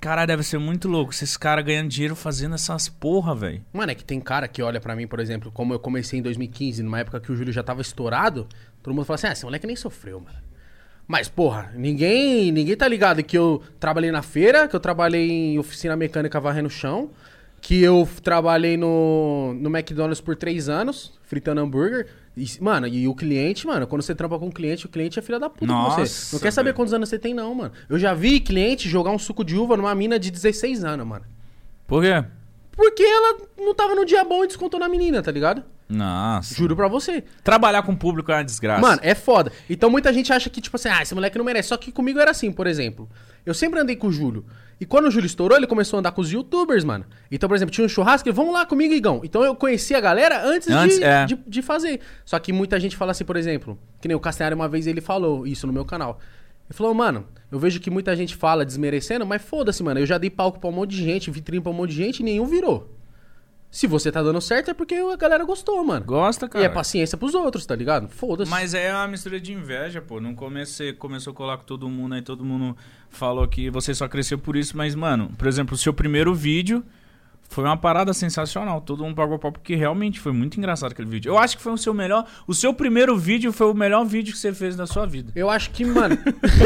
[0.00, 1.12] cara, deve ser muito louco.
[1.12, 3.62] Esses caras ganhando dinheiro fazendo essas porra, velho.
[3.74, 6.22] Mano, é que tem cara que olha pra mim, por exemplo, como eu comecei em
[6.22, 8.46] 2015, numa época que o Júlio já tava estourado,
[8.82, 10.47] todo mundo fala assim, ah, esse moleque nem sofreu, mano.
[11.08, 15.58] Mas, porra, ninguém ninguém tá ligado que eu trabalhei na feira, que eu trabalhei em
[15.58, 17.10] oficina mecânica varrendo o chão,
[17.62, 22.08] que eu trabalhei no, no McDonald's por três anos, fritando hambúrguer.
[22.36, 25.22] E, mano, e o cliente, mano, quando você trampa com um cliente, o cliente é
[25.22, 26.36] filha da puta com Nossa, você.
[26.36, 26.76] Não quer saber velho.
[26.76, 27.72] quantos anos você tem, não, mano.
[27.88, 31.24] Eu já vi cliente jogar um suco de uva numa mina de 16 anos, mano.
[31.86, 32.22] Por quê?
[32.72, 35.64] Porque ela não tava no dia bom e descontou na menina, tá ligado?
[35.88, 36.54] Nossa.
[36.54, 37.24] Juro pra você.
[37.42, 38.80] Trabalhar com público é uma desgraça.
[38.80, 39.50] Mano, é foda.
[39.68, 41.68] Então muita gente acha que, tipo assim, ah, esse moleque não merece.
[41.68, 43.08] Só que comigo era assim, por exemplo.
[43.46, 44.44] Eu sempre andei com o Júlio.
[44.80, 47.04] E quando o Júlio estourou, ele começou a andar com os youtubers, mano.
[47.30, 49.22] Então, por exemplo, tinha um churrasco, ele, vamos lá comigo, Igão.
[49.24, 51.26] Então eu conheci a galera antes, Antes, de, é.
[51.26, 52.00] de, de fazer.
[52.24, 55.00] Só que muita gente fala assim, por exemplo, que nem o Castanhari uma vez ele
[55.00, 56.20] falou isso no meu canal.
[56.68, 59.98] Ele falou, mano, eu vejo que muita gente fala desmerecendo, mas foda-se, mano.
[59.98, 62.20] Eu já dei palco pra um monte de gente, vitrine pra um monte de gente
[62.20, 62.97] e nenhum virou.
[63.70, 66.04] Se você tá dando certo é porque a galera gostou, mano.
[66.04, 66.64] Gosta, cara.
[66.64, 68.08] E é paciência pros outros, tá ligado?
[68.08, 68.50] Foda-se.
[68.50, 70.18] Mas é uma mistura de inveja, pô.
[70.34, 72.76] Começo você começou a colar com todo mundo, aí todo mundo
[73.10, 76.82] falou que você só cresceu por isso, mas, mano, por exemplo, o seu primeiro vídeo
[77.48, 78.80] foi uma parada sensacional.
[78.82, 81.30] Todo mundo pagou pau porque realmente foi muito engraçado aquele vídeo.
[81.30, 82.26] Eu acho que foi o seu melhor.
[82.46, 85.32] O seu primeiro vídeo foi o melhor vídeo que você fez na sua vida.
[85.34, 86.16] Eu acho que, mano,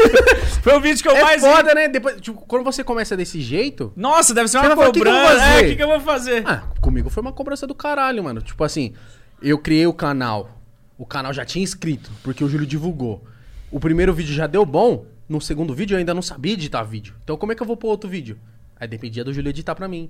[0.61, 1.41] Foi o vídeo que eu é mais.
[1.43, 1.49] ri.
[1.49, 1.87] foda, né?
[1.87, 3.91] Depois, tipo, quando você começa desse jeito.
[3.95, 5.33] Nossa, deve ser uma "O que que cobrança.
[5.33, 6.43] É, fazer?" o que, que eu vou fazer?
[6.47, 8.41] Ah, comigo foi uma cobrança do caralho, mano.
[8.41, 8.93] Tipo assim,
[9.41, 10.61] eu criei o canal.
[10.97, 13.23] O canal já tinha inscrito, porque o Júlio divulgou.
[13.71, 15.05] O primeiro vídeo já deu bom.
[15.27, 17.15] No segundo vídeo eu ainda não sabia editar vídeo.
[17.23, 18.37] Então como é que eu vou pôr outro vídeo?
[18.79, 20.09] Aí dependia do Júlio editar pra mim.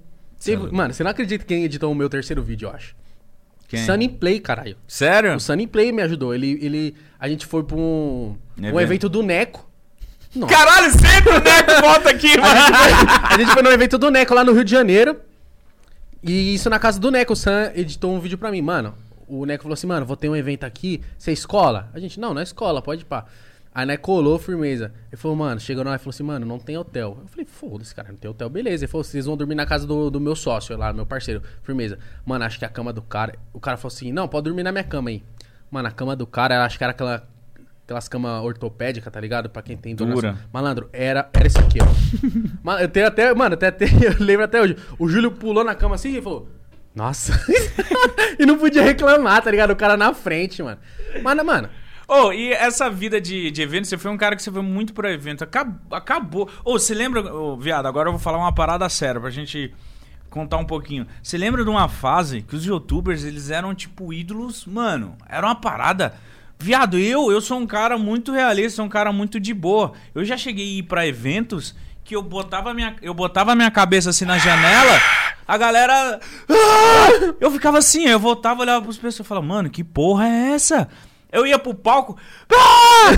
[0.52, 2.96] Teve- mano, você não acredita quem editou o meu terceiro vídeo, eu acho.
[3.68, 3.84] Quem?
[3.86, 4.78] Sunny Play, caralho.
[4.88, 5.34] Sério?
[5.36, 6.34] O Sunny Play me ajudou.
[6.36, 8.80] Ele, ele, a gente foi pra um, um Evento.
[8.82, 9.68] evento do Neco.
[10.36, 10.54] Nossa.
[10.54, 12.60] Caralho, sempre o Neco volta aqui, mano.
[13.30, 15.20] A gente foi no evento do Neco lá no Rio de Janeiro.
[16.22, 17.34] E isso na casa do Neco.
[17.34, 18.62] O Sam editou um vídeo pra mim.
[18.62, 18.94] Mano,
[19.28, 21.02] o Neco falou assim, mano, vou ter um evento aqui.
[21.18, 21.90] Você é escola?
[21.94, 23.26] A gente, não, não é escola, pode ir pá.
[23.76, 24.94] Aí Neco colou, firmeza.
[25.12, 27.18] Ele falou, mano, chegou lá e falou assim, mano, não tem hotel.
[27.22, 28.86] Eu falei, foda-se, cara, não tem hotel, beleza.
[28.86, 31.42] Ele falou, vocês vão dormir na casa do, do meu sócio lá, meu parceiro.
[31.64, 31.98] Firmeza.
[32.24, 33.34] Mano, acho que a cama do cara.
[33.52, 35.24] O cara falou assim, não, pode dormir na minha cama aí.
[35.72, 37.28] Mano, a cama do cara, acho que era aquela.
[37.84, 39.50] Aquelas camas ortopédicas, tá ligado?
[39.50, 40.38] Pra quem tem dor Dura.
[40.54, 41.86] Malandro, era, era esse aqui, ó.
[42.64, 43.34] Mano, eu tenho até.
[43.34, 44.78] Mano, até, até, eu lembro até hoje.
[44.98, 46.48] O Júlio pulou na cama assim e falou.
[46.96, 47.34] Nossa.
[48.40, 49.72] e não podia reclamar, tá ligado?
[49.72, 50.78] O cara na frente, mano.
[51.22, 51.70] Mano, mano.
[52.08, 54.94] Ô, e essa vida de, de evento, você foi um cara que você foi muito
[54.94, 55.44] pro evento.
[55.44, 56.50] Acab- Acabou.
[56.66, 59.74] Ô, você lembra, ô, viado, agora eu vou falar uma parada séria pra gente
[60.30, 61.08] contar um pouquinho.
[61.22, 65.56] Você lembra de uma fase que os youtubers, eles eram tipo ídolos, mano, era uma
[65.56, 66.14] parada.
[66.60, 69.94] Viado, eu, eu sou um cara muito realista, sou um cara muito de boa.
[70.16, 74.10] Eu já cheguei a ir pra eventos que eu botava minha, eu botava minha cabeça
[74.10, 75.00] assim na janela,
[75.48, 76.20] a galera.
[76.50, 80.52] "Ah!" Eu ficava assim, eu voltava, olhava pros pessoas e falava, mano, que porra é
[80.54, 80.90] essa?
[81.34, 82.16] Eu ia pro palco.
[82.52, 83.12] "Ah!"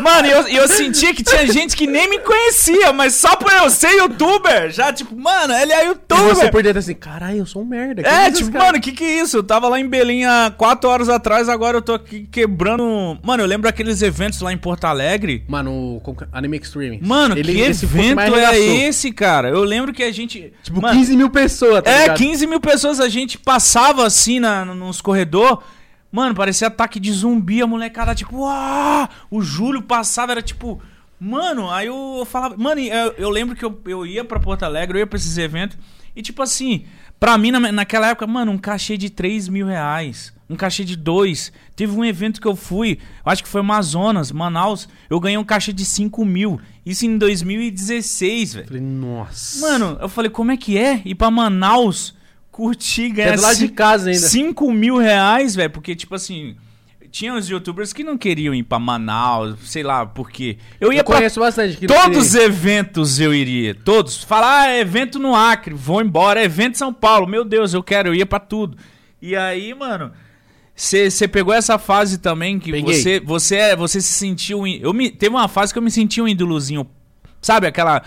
[0.00, 3.36] Mano, e eu, e eu sentia que tinha gente que nem me conhecia, mas só
[3.36, 6.24] por eu ser youtuber, já, tipo, mano, ele é E youtuber.
[6.34, 8.00] você por dentro assim, caralho, eu sou um merda.
[8.00, 8.64] É, tipo, cara?
[8.66, 9.36] mano, que que é isso?
[9.36, 13.18] Eu tava lá em Belém há quatro horas atrás, agora eu tô aqui quebrando.
[13.22, 15.44] Mano, eu lembro aqueles eventos lá em Porto Alegre.
[15.46, 16.98] Mano, que- Anime Extreme.
[17.02, 19.50] Mano, Ele- que evento é esse, cara?
[19.50, 20.52] Eu lembro que a gente.
[20.62, 22.16] Tipo, Mano, 15 mil pessoas, tá É, ligado?
[22.16, 25.58] 15 mil pessoas, a gente passava assim na, nos corredores.
[26.10, 29.08] Mano, parecia ataque de zumbi, a molecada, tipo, uau!
[29.30, 30.82] O Júlio passava, era tipo.
[31.20, 32.56] Mano, aí eu, eu falava.
[32.56, 35.38] Mano, eu, eu lembro que eu, eu ia pra Porto Alegre, eu ia pra esses
[35.38, 35.78] eventos.
[36.16, 36.84] E tipo assim,
[37.20, 40.32] Pra mim, na, naquela época, mano, um cachê de 3 mil reais.
[40.48, 41.52] Um cachê de 2.
[41.76, 44.88] Teve um evento que eu fui, acho que foi Amazonas, Manaus.
[45.08, 46.58] Eu ganhei um cachê de 5 mil.
[46.84, 48.66] Isso em 2016, velho.
[48.66, 49.60] Falei, nossa.
[49.60, 52.14] Mano, eu falei, como é que é ir pra Manaus
[52.60, 54.26] curtir, é ganhar do lado de casa ainda.
[54.28, 55.70] 5 mil reais, velho?
[55.70, 56.54] Porque, tipo assim,
[57.10, 60.58] tinha os youtubers que não queriam ir pra Manaus, sei lá por quê.
[60.80, 61.76] Eu ia Eu conheço bastante.
[61.76, 63.74] que Todos os eventos eu iria.
[63.74, 64.22] Todos.
[64.22, 66.42] Falar, ah, evento no Acre, vou embora.
[66.44, 68.76] Evento em São Paulo, meu Deus, eu quero, eu ia pra tudo.
[69.22, 70.12] E aí, mano,
[70.74, 72.94] você pegou essa fase também que Peguei.
[73.02, 74.66] você você é- você se sentiu.
[74.66, 76.86] Eu me, teve uma fase que eu me senti um ídolozinho.
[77.40, 78.02] Sabe aquela.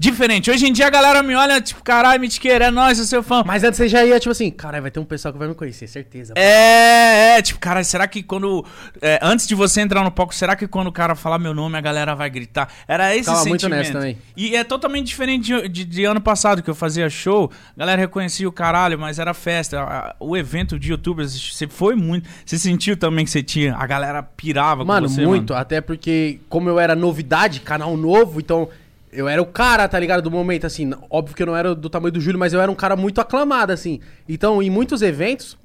[0.00, 0.50] Diferente.
[0.50, 3.22] Hoje em dia a galera me olha, tipo, caralho, Mitiqueira, é nóis, eu sou seu
[3.22, 3.42] fã.
[3.44, 5.54] Mas antes você já ia, tipo assim, caralho, vai ter um pessoal que vai me
[5.54, 6.32] conhecer, certeza.
[6.36, 8.64] É, é, tipo, cara, será que quando.
[9.02, 11.76] é, antes de você entrar no palco, será que quando o cara falar meu nome
[11.76, 12.72] a galera vai gritar?
[12.88, 13.78] Era esse muito sentimento.
[13.78, 14.16] nessa também.
[14.34, 18.00] E é totalmente diferente de, de- de ano passado, que eu fazia show, a galera
[18.00, 20.16] reconhecia o caralho, mas era festa.
[20.18, 22.26] O evento de youtubers, você foi muito.
[22.46, 23.74] Você sentiu também que você tinha.
[23.76, 25.52] A galera pirava Mano, com você, muito.
[25.52, 25.60] mano.
[25.60, 28.66] Até porque, como eu era novidade, canal novo, então
[29.12, 30.22] eu era o cara, tá ligado?
[30.22, 30.90] Do momento, assim.
[31.08, 33.20] Óbvio que eu não era do tamanho do Júlio, mas eu era um cara muito
[33.20, 34.00] aclamado, assim.
[34.28, 35.56] Então, em muitos eventos,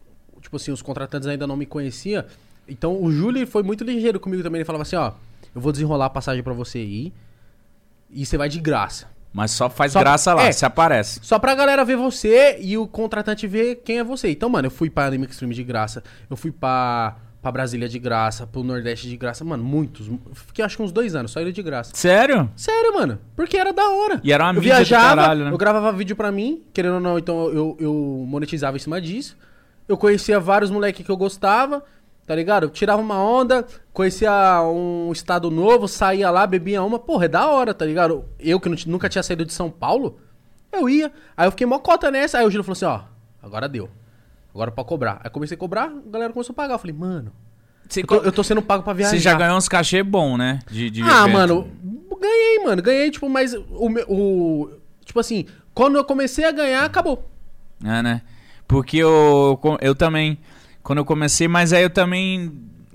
[0.41, 2.23] tipo assim, os contratantes ainda não me conheciam.
[2.67, 4.59] Então, o Júlio foi muito ligeiro comigo também.
[4.59, 5.11] Ele falava assim: ó,
[5.53, 7.13] eu vou desenrolar a passagem pra você ir.
[8.09, 9.07] E você vai de graça.
[9.33, 10.51] Mas só faz Só- graça lá, é.
[10.51, 11.19] você aparece.
[11.21, 14.29] Só pra galera ver você e o contratante ver quem é você.
[14.31, 16.01] Então, mano, eu fui pra Anime Extreme de graça.
[16.29, 19.45] Eu fui pra, pra Brasília de graça, pro Nordeste de graça.
[19.45, 20.09] Mano, muitos.
[20.33, 21.91] Fiquei acho que uns dois anos, só indo de graça.
[21.93, 22.49] Sério?
[22.55, 23.19] Sério, mano.
[23.35, 24.19] Porque era da hora.
[24.23, 25.51] E era uma eu mídia viajava, caralho, né?
[25.51, 27.93] eu gravava vídeo pra mim, querendo ou não, então eu, eu
[28.27, 29.37] monetizava em cima disso.
[29.87, 31.83] Eu conhecia vários moleques que eu gostava,
[32.25, 32.63] tá ligado?
[32.63, 34.31] Eu tirava uma onda, conhecia
[34.63, 36.97] um estado novo, saía lá, bebia uma.
[36.97, 38.25] Porra, é da hora, tá ligado?
[38.39, 40.17] Eu que não nunca tinha saído de São Paulo,
[40.71, 41.11] eu ia.
[41.37, 43.01] Aí eu fiquei mó cota nessa, aí o Gino falou assim, ó,
[43.43, 43.87] agora deu.
[44.55, 45.19] Agora pra cobrar.
[45.21, 46.75] Aí comecei a cobrar, a galera começou a pagar.
[46.75, 47.29] Eu falei, mano,
[47.93, 49.11] eu tô, eu tô sendo pago pra viajar.
[49.11, 50.59] você já ganhou uns cachê bom, né?
[50.71, 51.33] De, de Ah, evento.
[51.33, 51.67] mano,
[52.21, 52.81] ganhei, mano.
[52.81, 54.69] Ganhei, tipo, mas o, o.
[55.03, 57.29] Tipo assim, quando eu comecei a ganhar, acabou.
[57.83, 58.21] É, né?
[58.65, 60.39] Porque eu, eu também,
[60.81, 62.49] quando eu comecei, mas aí eu também,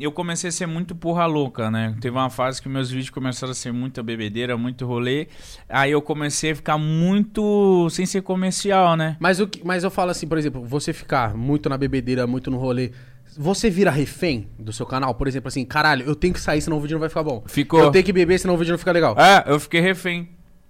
[0.05, 1.95] eu comecei a ser muito porra louca, né?
[2.01, 5.29] Teve uma fase que meus vídeos começaram a ser muita bebedeira, muito rolê.
[5.69, 9.17] Aí eu comecei a ficar muito sem ser comercial, né?
[9.21, 12.51] Mas, o que- mas eu falo assim, por exemplo, você ficar muito na bebedeira, muito
[12.51, 12.93] no rolê.
[13.37, 15.15] Você vira refém do seu canal?
[15.15, 17.43] Por exemplo, assim, caralho, eu tenho que sair, senão o vídeo não vai ficar bom.
[17.47, 17.81] Ficou.
[17.81, 19.17] Eu tenho que beber, senão o vídeo não fica legal.
[19.19, 20.29] É, eu fiquei refém.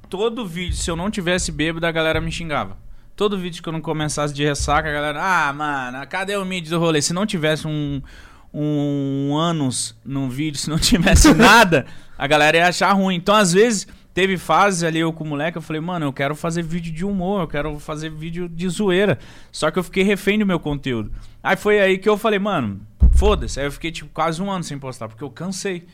[0.09, 2.77] Todo vídeo, se eu não tivesse bêbado, a galera me xingava.
[3.17, 6.69] Todo vídeo que eu não começasse de ressaca, a galera, ah, mano, cadê o mid
[6.69, 7.01] do rolê?
[7.03, 8.01] Se não tivesse um,
[8.53, 11.87] um anos no vídeo, se não tivesse nada,
[12.19, 13.17] a galera ia achar ruim.
[13.17, 16.35] Então, às vezes, teve fases ali eu com o moleque, eu falei, mano, eu quero
[16.35, 19.19] fazer vídeo de humor, eu quero fazer vídeo de zoeira.
[19.53, 21.11] Só que eu fiquei refém do meu conteúdo.
[21.43, 22.81] Aí foi aí que eu falei, mano,
[23.15, 23.61] foda-se.
[23.61, 25.85] Aí eu fiquei, tipo, quase um ano sem postar, porque eu cansei.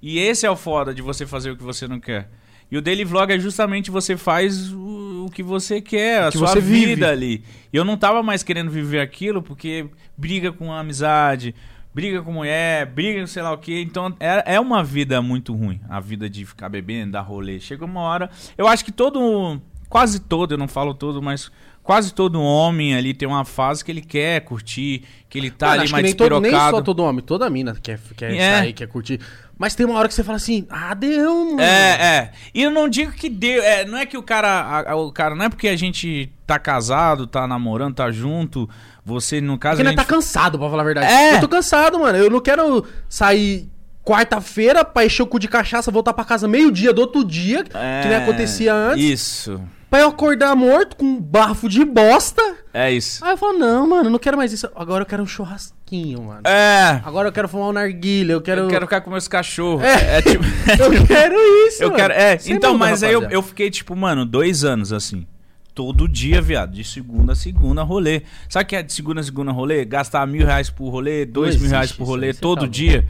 [0.00, 2.28] E esse é o foda de você fazer o que você não quer.
[2.70, 6.38] E o daily vlog é justamente você faz o, o que você quer, a que
[6.38, 7.04] sua vida vive.
[7.04, 7.44] ali.
[7.72, 9.86] E eu não tava mais querendo viver aquilo porque
[10.16, 11.54] briga com a amizade,
[11.94, 13.80] briga com mulher, briga sei lá o que.
[13.80, 17.60] Então é, é uma vida muito ruim, a vida de ficar bebendo, dar rolê.
[17.60, 18.28] Chega uma hora.
[18.58, 19.60] Eu acho que todo.
[19.88, 21.52] Quase todo, eu não falo todo, mas
[21.84, 25.82] quase todo homem ali tem uma fase que ele quer curtir, que ele tá Mano,
[25.82, 26.76] ali mais nem, todo, nem despirocado.
[26.78, 28.58] só todo homem, toda mina quer, quer É.
[28.58, 29.20] sair, quer curtir.
[29.56, 31.60] Mas tem uma hora que você fala assim, ah, deu, mano.
[31.60, 32.30] É, é.
[32.52, 33.62] E eu não digo que deu.
[33.62, 34.48] É, não é que o cara.
[34.48, 35.36] a- a- o cara.
[35.36, 38.68] Não é porque a gente tá casado, tá namorando, tá junto.
[39.04, 39.76] Você, no caso.
[39.76, 41.06] Porque a nós tá cansado, pra falar a verdade.
[41.06, 41.36] É.
[41.36, 42.18] Eu tô cansado, mano.
[42.18, 43.68] Eu não quero sair
[44.04, 47.72] quarta-feira pra encher o cu de cachaça, voltar pra casa meio-dia do outro dia, que
[47.74, 49.04] nem É, acontecia antes.
[49.04, 49.60] Isso.
[49.94, 52.42] Pra eu acordar morto com um bafo de bosta.
[52.72, 53.24] É isso.
[53.24, 54.68] Aí eu falo, não, mano, não quero mais isso.
[54.74, 56.40] Agora eu quero um churrasquinho, mano.
[56.44, 57.00] É.
[57.04, 58.62] Agora eu quero fumar um narguilha, eu quero...
[58.62, 59.84] Eu quero ficar com meus cachorros.
[59.84, 60.18] É.
[60.18, 60.42] É, tipo.
[60.82, 61.36] Eu quero
[61.68, 62.00] isso, eu mano.
[62.00, 62.12] quero.
[62.12, 65.24] É, Sem então, dúvida, mas aí eu, eu fiquei, tipo, mano, dois anos assim.
[65.72, 66.72] Todo dia, viado.
[66.72, 68.22] De segunda a segunda rolê.
[68.48, 69.84] Sabe o que é de segunda a segunda rolê?
[69.84, 73.06] Gastar mil reais por rolê, dois mil reais por rolê todo tá dia.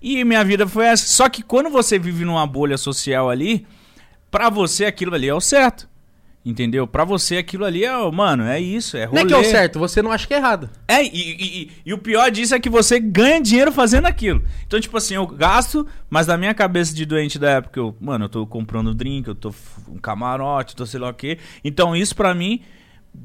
[0.00, 1.06] E minha vida foi essa.
[1.08, 3.66] Só que quando você vive numa bolha social ali,
[4.30, 5.91] pra você aquilo ali é o certo.
[6.44, 6.88] Entendeu?
[6.88, 9.20] Pra você aquilo ali é, o- mano, é isso, é rolê.
[9.20, 10.68] Não é que é o certo, você não acha que é errado.
[10.88, 14.42] É, e, e- e- e o pior disso é que você ganha dinheiro fazendo aquilo.
[14.66, 18.24] Então, tipo assim, eu gasto, mas na minha cabeça de doente da época, eu, mano,
[18.24, 19.54] eu tô comprando drink, eu tô
[19.88, 21.38] um camarote, tô sei lá o quê.
[21.62, 22.60] Então, isso pra mim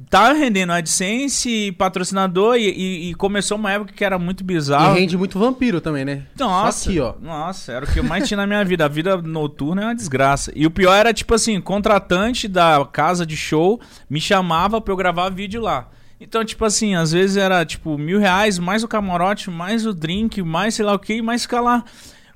[0.10, 4.96] tá rendendo AdSense, patrocinador, e, e- e começou uma época que era muito bizarro.
[4.96, 6.24] E rende muito vampiro também, né?
[6.38, 7.14] Nossa, Só aqui, ó.
[7.22, 8.86] Nossa, era o que eu mais tinha na minha vida.
[8.86, 10.52] A vida noturna é uma desgraça.
[10.56, 13.80] E o pior era, tipo assim, contratante da casa de show
[14.10, 15.90] me chamava pra eu gravar vídeo lá.
[16.20, 20.42] Então, tipo assim, às vezes era tipo mil reais, mais o camarote, mais o drink,
[20.42, 21.84] mais sei lá o que, mais ficar lá.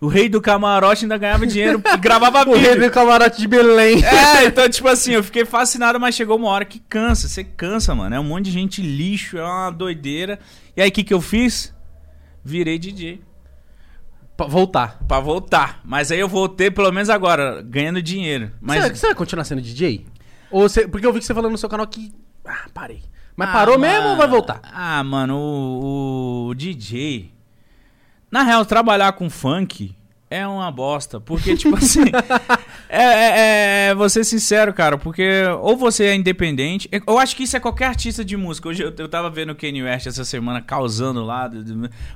[0.02, 2.90] O rei do camarote ainda ganhava dinheiro e gravava O rei vídeo.
[2.90, 4.04] do camarote de Belém.
[4.04, 7.28] É, então, tipo assim, eu fiquei fascinado, mas chegou uma hora que cansa.
[7.28, 8.16] Você cansa, mano.
[8.16, 10.40] É um monte de gente lixo, é uma doideira.
[10.76, 11.72] E aí, o que, que eu fiz?
[12.44, 13.22] Virei DJ.
[14.36, 14.98] Pra voltar.
[15.08, 15.82] Pra voltar.
[15.86, 18.52] Mas aí eu voltei, pelo menos agora, ganhando dinheiro.
[18.60, 18.84] Mas.
[18.84, 20.04] Você, você vai continuar sendo DJ?
[20.50, 22.12] Ou você, porque eu vi que você falando no seu canal que.
[22.44, 23.04] Ah, parei.
[23.36, 24.10] Mas Ah, parou mesmo mano.
[24.12, 24.60] ou vai voltar?
[24.64, 27.32] Ah, mano, o, o DJ.
[28.32, 29.94] Na real, trabalhar com funk
[30.30, 31.20] é uma bosta.
[31.20, 32.04] Porque, tipo assim.
[32.88, 34.98] é, é, é- vou ser sincero, cara.
[34.98, 36.90] Porque ou você é independente.
[37.06, 38.70] Eu acho que isso é qualquer artista de música.
[38.70, 41.52] Hoje eu, eu tava vendo o Kanye West essa semana causando lá.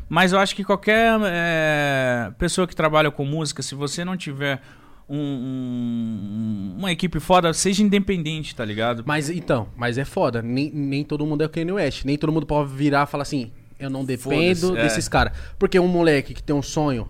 [0.08, 4.62] Mas eu acho que qualquer é, pessoa que trabalha com música, se você não tiver.
[5.08, 9.04] um- um- uma equipe foda, seja independente, tá ligado?
[9.06, 10.42] Mas então, mas é foda.
[10.42, 12.06] Nem, nem todo mundo é o Kanye West.
[12.06, 14.84] Nem todo mundo pode virar e falar assim: eu não dependo é.
[14.84, 15.34] desses caras.
[15.60, 17.10] Porque um moleque que tem um sonho.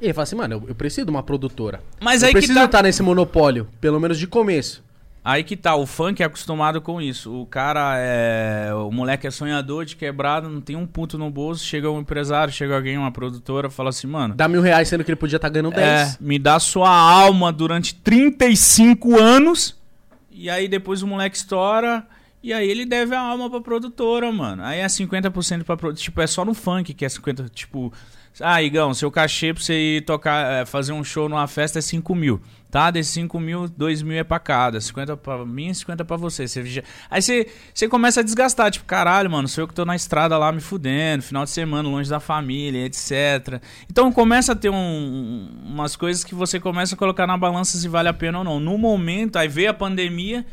[0.00, 1.80] Ele fala assim, mano, eu, eu preciso de uma produtora.
[2.00, 4.82] Mas eu aí que preciso tá- estar nesse monopólio, pelo menos de começo.
[5.24, 7.32] Aí que tá, o funk é acostumado com isso.
[7.32, 8.74] O cara é.
[8.74, 11.64] O moleque é sonhador de quebrado, não tem um ponto no bolso.
[11.64, 14.34] Chega um empresário, chega alguém, uma produtora, fala assim, mano.
[14.34, 16.14] Dá mil reais sendo que ele podia estar ganhando 10.
[16.14, 19.80] É, me dá sua alma durante 35 anos.
[20.28, 22.04] E aí depois o moleque estoura.
[22.42, 24.62] E aí ele deve a alma pra produtora, mano.
[24.64, 26.02] Aí é 50% pra produtora.
[26.04, 27.48] Tipo, é só no funk que é 50%.
[27.50, 27.92] Tipo,
[28.40, 31.82] ah, Igão, seu cachê pra você ir tocar, é, fazer um show numa festa é
[31.82, 32.40] 5 mil.
[32.68, 32.90] Tá?
[32.90, 34.80] Desses 5 mil, 2 mil é pra cada.
[34.80, 36.48] 50 pra mim e 50 pra você.
[36.48, 38.70] Você já- Aí você, você começa a desgastar.
[38.72, 41.86] Tipo, caralho, mano, sou eu que tô na estrada lá me fudendo, final de semana,
[41.88, 43.60] longe da família, etc.
[43.90, 47.86] Então começa a ter um- umas coisas que você começa a colocar na balança se
[47.88, 48.58] vale a pena ou não.
[48.58, 50.44] No momento, aí veio a pandemia.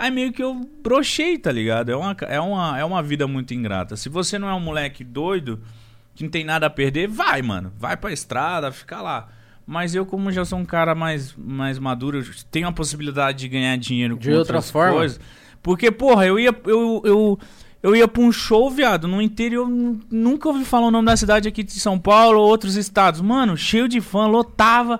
[0.00, 1.90] Aí meio que eu brochei, tá ligado?
[1.90, 3.96] É uma, é, uma, é uma vida muito ingrata.
[3.96, 5.60] Se você não é um moleque doido,
[6.14, 7.70] que não tem nada a perder, vai, mano.
[7.78, 9.28] Vai pra estrada, fica lá.
[9.66, 13.76] Mas eu, como já sou um cara mais, mais maduro, tenho a possibilidade de ganhar
[13.76, 14.94] dinheiro com De outra outras forma?
[14.96, 15.20] coisas.
[15.62, 16.56] Porque, porra, eu ia.
[16.64, 17.38] Eu, eu,
[17.82, 19.68] eu ia pra um show, viado, no interior.
[19.68, 23.20] nu- Nunca ouvi falar o nome da cidade aqui de São Paulo ou outros estados.
[23.20, 24.98] Mano, cheio de fã, lotava.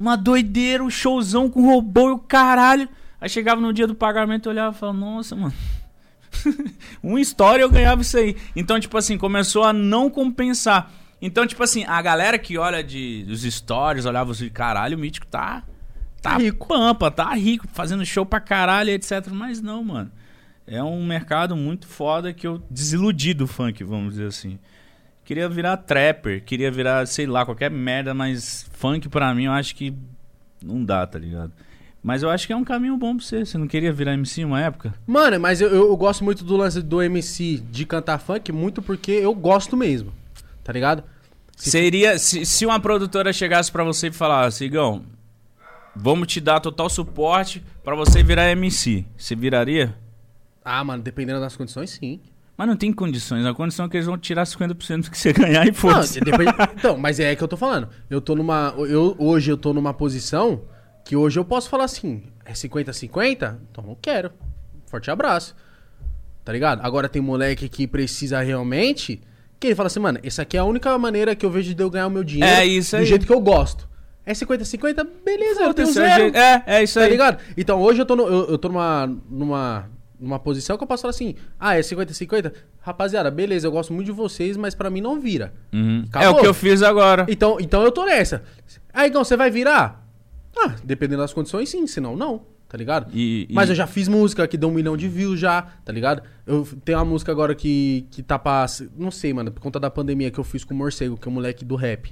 [0.00, 2.88] Uma doideira, um showzão com robô e o caralho.
[3.22, 5.54] Aí chegava no dia do pagamento, eu olhava e falava, nossa, mano.
[7.00, 8.36] uma história eu ganhava isso aí.
[8.56, 10.90] Então, tipo assim, começou a não compensar.
[11.20, 15.00] Então, tipo assim, a galera que olha de, dos stories, olhava os vídeos, caralho, o
[15.00, 15.62] mítico tá.
[16.20, 16.66] Tá Rico.
[16.66, 19.28] pampa, tá rico, fazendo show pra caralho, etc.
[19.30, 20.10] Mas não, mano.
[20.66, 24.58] É um mercado muito foda que eu desiludi do funk, vamos dizer assim.
[25.24, 29.76] Queria virar trapper, queria virar, sei lá, qualquer merda, mas funk pra mim eu acho
[29.76, 29.94] que
[30.60, 31.52] não dá, tá ligado?
[32.02, 33.44] Mas eu acho que é um caminho bom pra você.
[33.44, 34.92] Você não queria virar MC uma época?
[35.06, 38.82] Mano, mas eu, eu, eu gosto muito do lance do MC de cantar funk, muito
[38.82, 40.12] porque eu gosto mesmo.
[40.64, 41.04] Tá ligado?
[41.56, 45.02] Se- Seria se, se uma produtora chegasse pra você e falasse, Igão,
[45.94, 49.04] vamos te dar total suporte pra você virar MC.
[49.16, 49.94] Você viraria?
[50.64, 52.20] Ah, mano, dependendo das condições, sim.
[52.56, 53.46] Mas não tem condições.
[53.46, 56.20] A condição é que eles vão tirar 50% do que você ganhar e Não, foda-se.
[56.20, 57.88] depende- Então, mas é que eu tô falando.
[58.10, 58.74] Eu tô numa.
[58.78, 60.62] Eu, hoje eu tô numa posição
[61.04, 63.56] que hoje eu posso falar assim: é 50-50?
[63.70, 64.30] Então eu quero.
[64.86, 65.54] Forte abraço.
[66.44, 66.80] Tá ligado?
[66.82, 69.20] Agora tem moleque que precisa realmente.
[69.60, 71.80] Que ele fala assim, mano, essa aqui é a única maneira que eu vejo de
[71.80, 73.06] eu ganhar o meu dinheiro É isso do aí.
[73.06, 73.88] jeito que eu gosto.
[74.26, 75.06] É 50-50?
[75.24, 76.22] Beleza, eu tenho é zero.
[76.24, 77.10] jeito- É, é isso Tá aí.
[77.12, 77.38] ligado?
[77.56, 79.88] Então hoje eu tô, no- eu, eu tô numa, numa,
[80.18, 82.52] numa posição que eu posso falar assim: ah, é 50-50?
[82.80, 85.52] Rapaziada, beleza, eu gosto muito de vocês, mas pra mim não vira.
[85.72, 86.04] Uhum.
[86.14, 87.24] É o que eu fiz agora.
[87.28, 88.42] Então, então eu tô nessa.
[88.92, 90.01] Aí, Igão, você vai virar?
[90.64, 93.10] Ah, dependendo das condições, sim, senão não, tá ligado?
[93.12, 95.92] E- e- Mas eu já fiz música que deu um milhão de views já, tá
[95.92, 96.22] ligado?
[96.46, 98.66] Eu tenho uma música agora que, que tá pra.
[98.96, 101.30] Não sei, mano, por conta da pandemia que eu fiz com o Morcego, que é
[101.30, 102.10] o moleque do rap.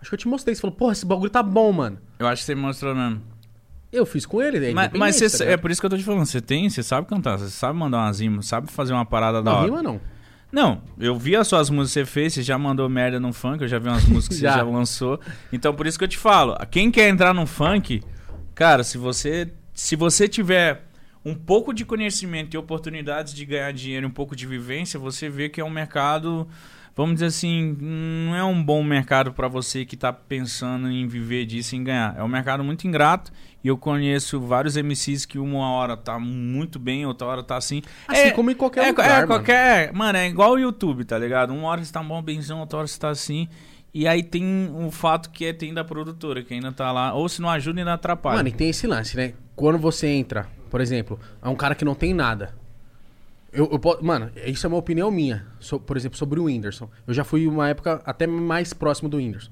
[0.00, 1.98] Acho que eu te mostrei, você falou, porra, esse bagulho tá bom, mano.
[2.18, 3.22] Eu acho que você mostrou mesmo.
[3.92, 5.96] Eu fiz com ele, é mas mas tá você- é por isso que eu tô
[5.96, 6.26] te falando.
[6.26, 9.50] Você tem, você sabe cantar, você sabe mandar umas rimas, sabe fazer uma parada da
[9.50, 9.66] Não, hora.
[9.66, 10.00] rima não.
[10.50, 13.62] Não, eu vi as suas músicas que você fez, você já mandou merda no funk,
[13.62, 14.52] eu já vi umas músicas que Já.
[14.52, 15.20] você já lançou.
[15.52, 18.02] Então por isso que eu te falo, quem quer entrar no funk,
[18.54, 20.82] cara, se você se você tiver
[21.24, 25.48] um pouco de conhecimento e oportunidades de ganhar dinheiro, um pouco de vivência, você vê
[25.48, 26.48] que é um mercado,
[26.96, 31.44] vamos dizer assim, não é um bom mercado pra você que tá pensando em viver
[31.44, 32.16] disso, em ganhar.
[32.16, 33.30] É um mercado muito ingrato
[33.62, 37.82] e eu conheço vários MCs que uma hora tá muito bem, outra hora tá assim.
[38.08, 39.26] Assim como em qualquer é, lugar, É, mano.
[39.26, 39.92] qualquer.
[39.92, 41.52] Mano, é igual o YouTube, tá ligado?
[41.52, 43.46] Uma hora você tá bom, benzão, outra hora você tá assim.
[43.92, 47.12] E aí tem o fato que é tem da produtora, que ainda tá lá.
[47.14, 48.36] Ou se não ajuda, ainda atrapalha.
[48.36, 49.32] Mano, e tem esse lance, né?
[49.54, 52.54] Quando você entra, por exemplo, é um cara que não tem nada.
[53.56, 55.46] Eu, eu mano, isso é uma opinião minha.
[55.58, 56.88] So- por exemplo, sobre o Whindersson.
[57.06, 59.50] Eu já fui uma época até mais próximo do Whindersson.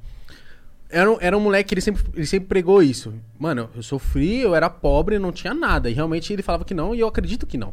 [0.90, 3.14] Era, um- era um moleque que ele sempre, ele sempre pregou isso.
[3.38, 5.88] Mano, eu sofri, eu era pobre, não tinha nada.
[5.90, 7.72] E realmente ele falava que não, e eu acredito que não.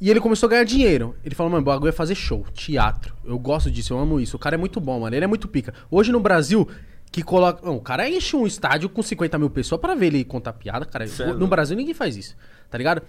[0.00, 1.14] E ele começou a ganhar dinheiro.
[1.24, 3.14] Ele falou, mano, o bagulho é fazer show, teatro.
[3.24, 4.34] Eu gosto disso, eu amo isso.
[4.36, 5.14] O cara é muito bom, mano.
[5.14, 5.72] Ele é muito pica.
[5.88, 6.68] Hoje no Brasil,
[7.12, 7.64] que coloca.
[7.64, 10.84] Não, o cara enche um estádio com 50 mil pessoas pra ver ele contar piada,
[10.84, 11.04] cara.
[11.04, 11.46] É no.
[11.46, 12.34] Brasil ninguém faz isso,
[12.68, 13.02] tá ligado?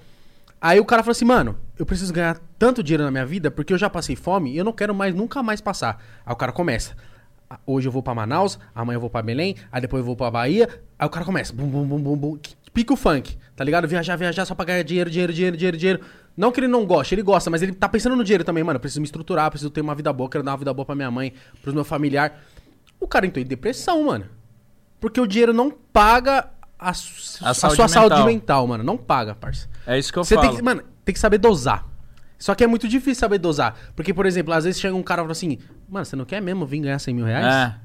[0.65, 3.73] Aí o cara falou assim, mano, eu preciso ganhar tanto dinheiro na minha vida porque
[3.73, 6.01] eu já passei fome e eu não quero mais, nunca mais passar.
[6.25, 6.95] Aí o cara começa.
[7.49, 10.15] "Ah, Hoje eu vou pra Manaus, amanhã eu vou pra Belém, aí depois eu vou
[10.15, 10.69] pra Bahia.
[10.97, 12.37] Aí o cara começa, bum, bum, bum, bum, bum,
[12.73, 13.89] pica o funk, tá ligado?
[13.89, 15.99] Viajar, viajar só pra ganhar dinheiro, dinheiro, dinheiro, dinheiro, dinheiro.
[16.37, 18.79] Não que ele não goste, ele gosta, mas ele tá pensando no dinheiro também, mano.
[18.79, 21.11] Preciso me estruturar, preciso ter uma vida boa, quero dar uma vida boa pra minha
[21.11, 22.37] mãe, pros meus familiares.
[23.01, 24.25] O cara entrou em depressão, mano.
[25.01, 26.47] Porque o dinheiro não paga
[26.87, 28.25] a, A saúde sua saúde mental.
[28.27, 28.83] mental, mano.
[28.83, 29.67] Não paga, parça.
[29.85, 30.47] É isso que eu Você falo.
[30.47, 31.85] tem que, mano, tem que saber dosar.
[32.37, 33.75] Só que é muito difícil saber dosar.
[33.95, 35.57] Porque, por exemplo, às vezes chega um cara e fala assim,
[35.87, 37.45] mano, você não quer mesmo vir ganhar 100 mil reais?
[37.45, 37.75] É.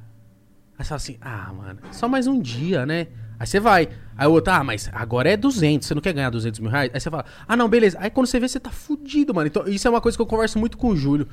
[0.78, 3.06] Aí você fala assim, ah, mano, só mais um dia, né?
[3.38, 3.88] Aí você vai.
[4.16, 6.90] Aí o outro, ah, mas agora é 200, você não quer ganhar 200 mil reais?
[6.92, 7.96] Aí você fala, ah, não, beleza.
[8.00, 9.46] Aí quando você vê, você tá fudido, mano.
[9.46, 11.28] Então, isso é uma coisa que eu converso muito com o Júlio.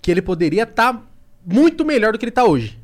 [0.00, 1.04] Que ele poderia estar
[1.44, 2.78] muito melhor do que ele tá hoje.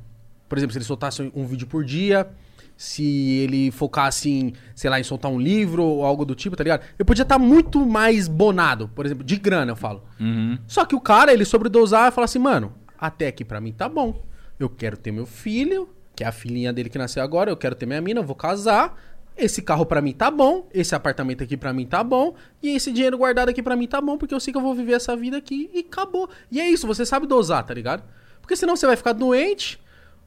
[0.49, 2.28] Por exemplo, se ele soltasse um vídeo por dia,
[2.77, 6.64] se ele focasse em, sei lá, em soltar um livro ou algo do tipo, tá
[6.64, 6.83] ligado?
[6.99, 10.03] Eu podia estar muito mais bonado, por exemplo, de grana, eu falo.
[10.18, 10.59] Uhum.
[10.66, 13.89] Só que o cara, ele sobredosar e fala assim, mano, até aqui pra mim tá
[13.89, 14.25] bom.
[14.59, 17.75] Eu quero ter meu filho, que é a filhinha dele que nasceu agora, eu quero
[17.75, 18.99] ter minha mina, eu vou casar.
[19.37, 22.93] Esse carro pra mim tá bom, esse apartamento aqui pra mim tá bom, e esse
[22.93, 25.16] dinheiro guardado aqui pra mim tá bom, porque eu sei que eu vou viver essa
[25.16, 26.31] vida aqui e acabou.
[26.53, 28.05] E é isso, você sabe dosar, tá ligado?
[28.41, 29.81] Porque senão você vai ficar doente,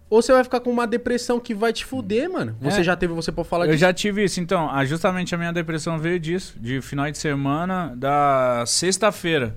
[0.09, 2.55] ou você vai ficar com uma depressão que vai te fuder, mano.
[2.61, 2.83] Você É.
[2.83, 3.81] já teve, você pode falar Eu disso.
[3.81, 4.39] já tive isso.
[4.39, 6.55] Então, ah, justamente a minha depressão veio disso.
[6.59, 9.55] De final de semana, da sexta-feira.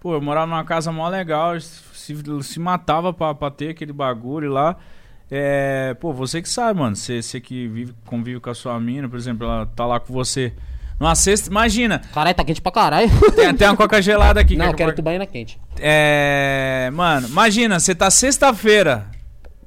[0.00, 1.58] Pô, eu morava numa casa mó legal.
[1.60, 4.76] Se, se matava pra, pra ter aquele bagulho lá.
[5.30, 6.94] É, pô, você que sabe, mano.
[6.94, 10.12] Você, você que vive, convive com a sua mina, por exemplo, ela tá lá com
[10.12, 10.52] você.
[11.00, 11.50] Numa sexta.
[11.50, 13.08] Imagina, Caralho, tá quente pra caralho.
[13.34, 14.54] tem até uma coca gelada aqui.
[14.56, 15.60] Não, quer eu que eu quero por- tubaína quente.
[15.78, 16.90] É.
[16.94, 19.06] Mano, imagina, você tá sexta-feira,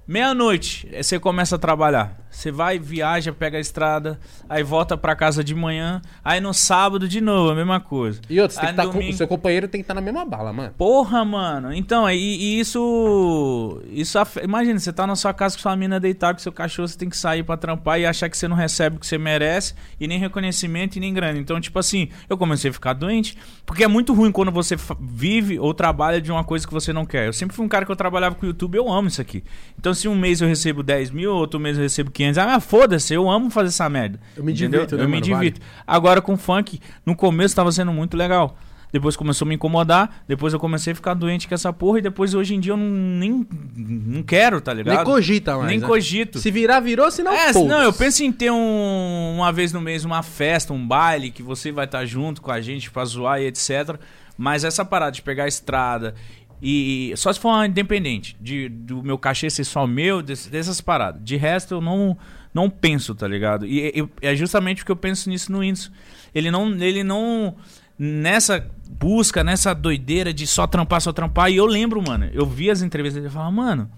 [0.10, 2.18] meia-noite, você começa a trabalhar.
[2.32, 7.08] Você vai, viaja, pega a estrada, aí volta pra casa de manhã, aí no sábado
[7.08, 8.22] de novo, a mesma coisa.
[8.30, 10.02] E outro, você tem Aí que tá com, domingo- seu companheiro tem que estar na
[10.02, 10.74] mesma bala, mano.
[10.78, 11.74] Porra, mano.
[11.74, 13.82] Então, e, e isso.
[13.92, 16.98] Isso Imagina, você tá na sua casa com sua mina deitada, com seu cachorro, você
[16.98, 19.74] tem que sair pra trampar e achar que você não recebe o que você merece,
[20.00, 21.40] e nem reconhecimento e nem grana.
[21.40, 25.60] Então, tipo assim, eu comecei a ficar doente, porque é muito ruim quando você vive
[25.60, 27.28] ou trabalha de uma coisa que você não quer.
[27.28, 29.44] Eu sempre fui um cara que eu trabalhava com o YouTube, eu amo isso aqui.
[29.78, 32.66] Então, se um mês eu recebo 10 mil, outro mês eu recebo 500, ah, mas
[32.66, 34.20] foda-se, eu amo fazer essa merda.
[34.36, 34.82] Eu me Entendeu?
[34.82, 35.26] divirto, né, Eu me mano?
[35.26, 35.62] divirto.
[35.88, 38.58] Agora com funk, no começo tava sendo muito legal.
[38.92, 42.02] Depois começou a me incomodar, depois eu comecei a ficar doente com essa porra e
[42.02, 43.48] depois hoje em dia eu não, nem
[43.78, 44.96] não quero, tá ligado?
[44.96, 45.68] Nem cogita mais.
[45.68, 45.86] Nem né?
[45.86, 46.40] cogito.
[46.40, 47.66] Se virar, virou, se não, é, foda-se.
[47.66, 51.44] não, eu penso em ter um, uma vez no mês uma festa, um baile, que
[51.44, 53.96] você vai estar junto com a gente pra zoar e etc.
[54.36, 56.16] Mas essa parada de pegar a estrada
[56.62, 57.14] e.
[57.16, 61.22] Só se for uma independente, de, do meu cachê ser só meu, desse- dessas paradas.
[61.24, 62.18] De resto, eu não,
[62.54, 63.66] não penso, tá ligado?
[63.66, 65.92] E, e- é justamente porque eu penso nisso no Whindersson.
[66.34, 66.70] Ele não.
[66.76, 67.56] Ele não.
[67.98, 71.52] Nessa busca, nessa doideira de só trampar, só trampar.
[71.52, 73.92] E eu lembro, mano, eu vi as entrevistas dele e falava, mano,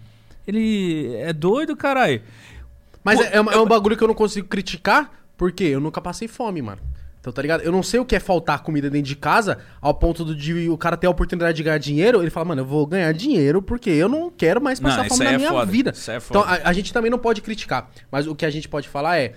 [0.48, 2.22] ele é doido, caralho.
[3.04, 5.80] Mas Pô, é, é um- é um bagulho que eu não consigo criticar, porque eu
[5.80, 6.82] nunca passei fome, mano.
[7.22, 7.62] Então, tá ligado?
[7.62, 10.68] Eu não sei o que é faltar comida dentro de casa, ao ponto do- de
[10.70, 12.20] o cara ter a oportunidade de ganhar dinheiro.
[12.20, 15.16] Ele fala, mano, eu vou ganhar dinheiro porque eu não quero mais Não, passar isso
[15.16, 15.92] fome na é minha foda, vida.
[15.92, 16.62] isso é então, foda.
[16.66, 17.92] a, a gente também não pode criticar.
[18.12, 19.34] Mas o que a gente pode falar é,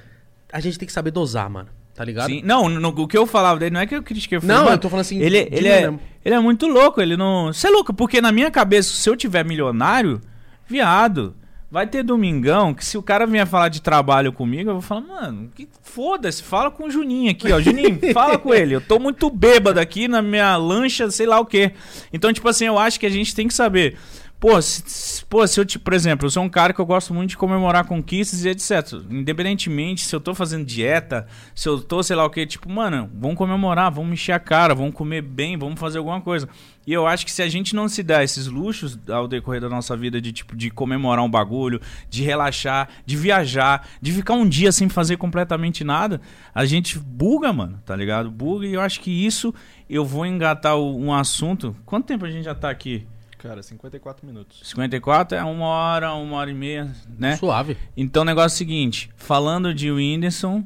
[0.50, 1.68] a gente tem que saber dosar, mano.
[1.94, 2.26] Tá ligado?
[2.26, 2.40] Sim.
[2.42, 4.38] Não, no- o que eu falava dele não é que eu critiquei.
[4.38, 6.00] eu falei, Não, mano, eu tô falando assim, Ele, ele, é, mesmo.
[6.24, 7.52] ele é muito louco, ele não.
[7.52, 10.20] Você é louco, porque na minha cabeça, se eu tiver milionário,
[10.66, 11.36] viado.
[11.74, 15.00] Vai ter domingão que se o cara vier falar de trabalho comigo, eu vou falar,
[15.00, 17.60] mano, que foda-se, fala com o Juninho aqui, ó.
[17.60, 18.76] Juninho, fala com ele.
[18.76, 21.72] Eu tô muito bêbado aqui na minha lancha, sei lá o quê.
[22.12, 23.98] Então, tipo assim, eu acho que a gente tem que saber.
[24.38, 27.12] Pô, se, pô, se eu, te, por exemplo, eu sou um cara que eu gosto
[27.12, 29.00] muito de comemorar conquistas e etc.
[29.10, 33.10] Independentemente se eu tô fazendo dieta, se eu tô, sei lá o que, tipo, mano,
[33.12, 36.48] vamos comemorar, vamos encher a cara, vamos comer bem, vamos fazer alguma coisa.
[36.86, 39.68] E eu acho que se a gente não se dá esses luxos ao decorrer da
[39.68, 44.48] nossa vida de tipo de comemorar um bagulho, de relaxar, de viajar, de ficar um
[44.48, 46.20] dia sem fazer completamente nada,
[46.54, 48.30] a gente buga, mano, tá ligado?
[48.30, 49.54] Buga e eu acho que isso
[49.88, 51.76] eu vou engatar um assunto.
[51.84, 53.06] Quanto tempo a gente já tá aqui?
[53.38, 54.60] Cara, 54 minutos.
[54.64, 57.36] 54 é uma hora, uma hora e meia, né?
[57.36, 57.76] Suave.
[57.94, 60.64] Então o negócio é o seguinte, falando de Whindersson,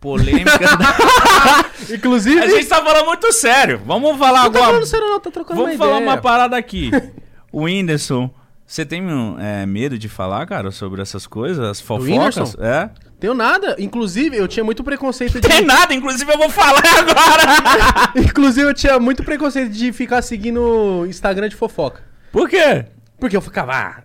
[0.00, 0.58] polêmica.
[0.58, 2.40] da- Inclusive.
[2.40, 3.80] A gente tá falando muito sério.
[3.84, 4.64] Vamos falar Não tá agora.
[4.72, 6.10] falando sério, não, tá trocando Vamos uma falar ideia.
[6.10, 6.90] uma parada aqui.
[7.52, 8.30] O Whindersson,
[8.64, 9.02] você tem
[9.40, 11.58] é, medo de falar, cara, sobre essas coisas?
[11.68, 12.54] As fofocas?
[12.60, 12.88] É?
[13.18, 13.74] Tenho nada.
[13.76, 15.48] Inclusive, eu tinha muito preconceito de.
[15.48, 18.12] Tem nada, inclusive eu vou falar agora.
[18.14, 22.04] Inclusive, eu tinha muito preconceito de ficar seguindo Instagram de fofoca.
[22.30, 22.86] Por quê?
[23.18, 24.02] Porque eu ficava, ah,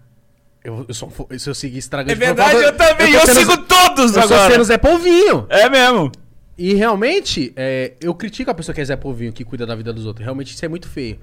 [0.66, 2.66] eu, eu sou, se eu seguir Instagram É de verdade, fofoca.
[2.68, 3.14] eu também.
[3.14, 4.52] Eu, sendo- sigo todos eu sou agora.
[4.52, 5.46] sendo Zé Polvinho.
[5.50, 6.12] É mesmo.
[6.58, 9.92] E realmente, é, eu critico a pessoa que é Zé Polvinho, que cuida da vida
[9.94, 10.24] dos outros.
[10.24, 11.20] Realmente isso é muito feio.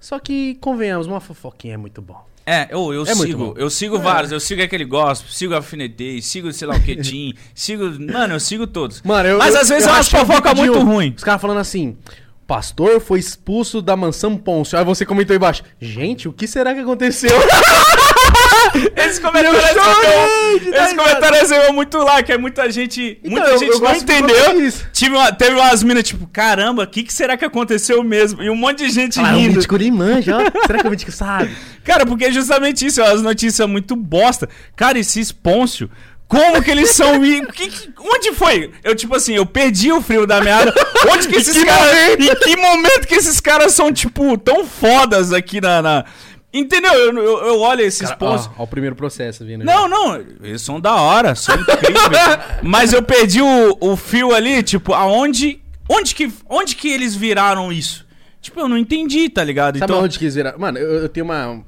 [0.00, 2.20] Só que, convenhamos, uma fofoquinha é muito bom.
[2.44, 3.54] É, eu, eu É sigo.
[3.56, 4.32] Eu sigo vários.
[4.32, 7.34] Eu sigo aquele gospel, sigo Alfinetei, sigo sei lá o que, Tim.
[7.54, 7.84] sigo.
[8.12, 9.00] Mano, eu sigo todos.
[9.02, 11.14] Mano, eu, Mas eu- às vezes eu é umas achei um fofoca muito um- ruim.
[11.16, 11.96] Os caras falando assim,
[12.44, 14.76] pastor foi expulso da mansão Pôncio.
[14.76, 17.30] Aí você comentou aí embaixo, gente, o que será que aconteceu?
[18.96, 23.46] Esse comentário, Eu de dar esse comentário recebeu muito like, é muita gente, Então, muita
[23.48, 24.72] eu- gente eu não gosto de entendeu.
[24.92, 28.42] Tive uma- teve umas minas tipo, caramba, o que, que será que aconteceu mesmo?
[28.42, 29.56] E um monte de gente Ah, o rindo.
[29.56, 30.66] Mítico nem manja, ó.
[30.66, 31.50] Será que o Mítico sabe?
[31.84, 34.48] Cara, porque é justamente isso, é as notícias muito bosta.
[34.76, 35.90] Cara, esse espôncio,
[36.28, 37.20] como que eles são
[37.52, 38.70] que- que- onde foi?
[38.82, 40.72] Eu tipo assim, eu perdi o frio da meada.
[41.12, 45.60] Onde que esses caras, em que momento que esses caras são tipo tão fodas aqui
[45.60, 46.04] na, na-
[46.52, 46.92] Entendeu?
[46.92, 48.46] Eu, eu, eu olho esses Cara, pontos.
[48.48, 49.64] ó, ó o primeiro processo vindo.
[49.64, 51.98] Não, não, eles são da hora, são incríveis.
[52.62, 55.60] mas eu perdi o, o fio ali, tipo, aonde.
[55.88, 58.06] Onde que, onde que eles viraram isso?
[58.40, 59.78] Tipo, eu não entendi, tá ligado?
[59.78, 60.04] Sabe então.
[60.04, 60.56] onde quis virar?
[60.58, 61.62] Mano, eu, eu tenho uma,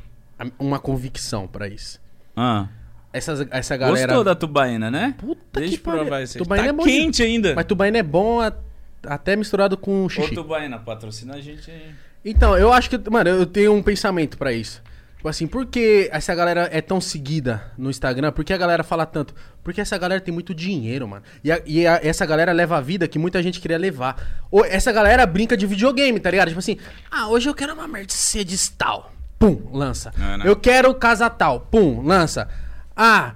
[0.59, 2.01] uma convicção pra isso.
[2.37, 2.67] Ah,
[3.13, 4.07] Essas, essa galera...
[4.07, 5.15] gostou da tubaína, né?
[5.19, 6.25] Puta Deixa que eu provar pariu.
[6.25, 6.39] isso.
[6.39, 7.55] Tubaína tá é bom de- quente ainda.
[7.55, 8.53] Mas tubaína é bom a-
[9.07, 10.35] até misturado com Ô, xixi.
[10.35, 11.91] Tubaína, patrocina a gente aí.
[12.25, 14.83] Então, eu acho que, mano, eu tenho um pensamento pra isso.
[15.17, 18.31] Tipo assim, por que essa galera é tão seguida no Instagram?
[18.33, 19.35] Por que a galera fala tanto?
[19.63, 21.23] Porque essa galera tem muito dinheiro, mano.
[21.43, 24.45] E, a- e a- essa galera leva a vida que muita gente queria levar.
[24.51, 26.49] Ou essa galera brinca de videogame, tá ligado?
[26.49, 26.77] Tipo assim,
[27.11, 29.13] ah, hoje eu quero uma Mercedes tal.
[29.39, 30.13] Pum, lança.
[30.19, 30.45] É, né?
[30.47, 31.61] Eu quero casa tal.
[31.61, 32.47] Pum, lança.
[32.95, 33.35] Ah,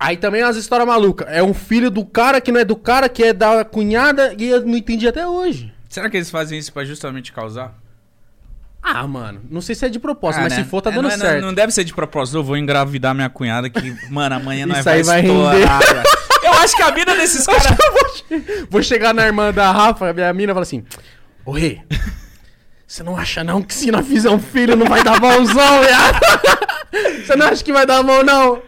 [0.00, 1.28] aí também as histórias malucas.
[1.30, 4.48] É um filho do cara que não é do cara, que é da cunhada, e
[4.50, 5.72] eu não entendi até hoje.
[5.88, 7.74] Será que eles fazem isso pra justamente causar?
[8.82, 10.62] Ah, mano, não sei se é de propósito, Ah, mas né?
[10.62, 11.42] se for, tá É, dando não é- não- certo.
[11.44, 14.88] Não deve ser de propósito, eu vou engravidar minha cunhada que, mano, amanhã nós Isso
[14.88, 16.02] aí vai estourar, velho.
[16.44, 17.64] Eu acho que a vida desses caras.
[18.70, 20.84] Vou chegar na irmã da Rafa, minha mina, e falar assim:
[21.44, 21.80] Ô Rê,
[22.86, 26.20] você não acha não que se nós fizer um filho não vai dar mãozão, viado?
[27.26, 28.62] Você não acha que vai dar mão, não?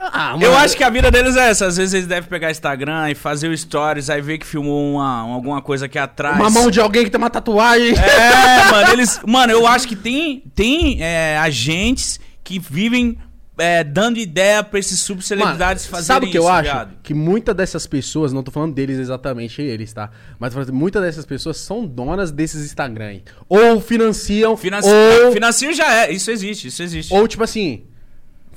[0.00, 1.66] Ah, Eu acho que a vida deles é essa.
[1.66, 5.20] Às vezes eles devem pegar Instagram e fazer o stories, aí ver que filmou uma,
[5.32, 6.38] alguma coisa aqui atrás.
[6.38, 7.94] Uma mão de alguém que tem uma tatuagem.
[7.98, 9.20] É, mano, eles.
[9.26, 13.18] Mano, eu acho que tem, tem é, agentes que vivem
[13.58, 16.62] é, dando ideia pra esses subcelebridades fazerem sabe o que eu isso, acho?
[16.62, 16.94] viado.
[17.02, 20.10] Que muitas dessas pessoas, não tô falando deles exatamente eles, tá?
[20.38, 23.06] Mas muitas dessas pessoas são donas desses Instagram.
[23.06, 23.22] aí.
[23.48, 24.88] Ou financiam, Financi...
[24.88, 27.12] ou, Financio já é, isso existe, isso existe.
[27.12, 27.84] ou tipo assim,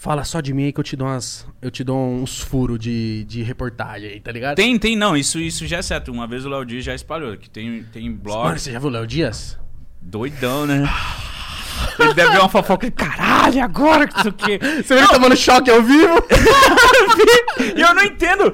[0.02, 2.80] fala só de mim aí que eu te dou umas, eu te dou uns furos
[2.80, 4.56] de, de reportagem aí, tá ligado?
[4.56, 6.12] Tem, tem, não, isso, isso já é certo.
[6.12, 8.46] Uma vez o Léo Dias já espalhou, que tem, tem blog.
[8.46, 9.60] Mano, você já viu o Léo Dias?
[10.02, 10.90] Doidão, né?
[12.00, 12.90] Ele deve ver uma fofoca.
[12.90, 14.58] Caralho, agora que isso aqui.
[14.84, 16.16] Você viu ele tomando choque ao vivo?
[17.76, 18.54] E eu não entendo.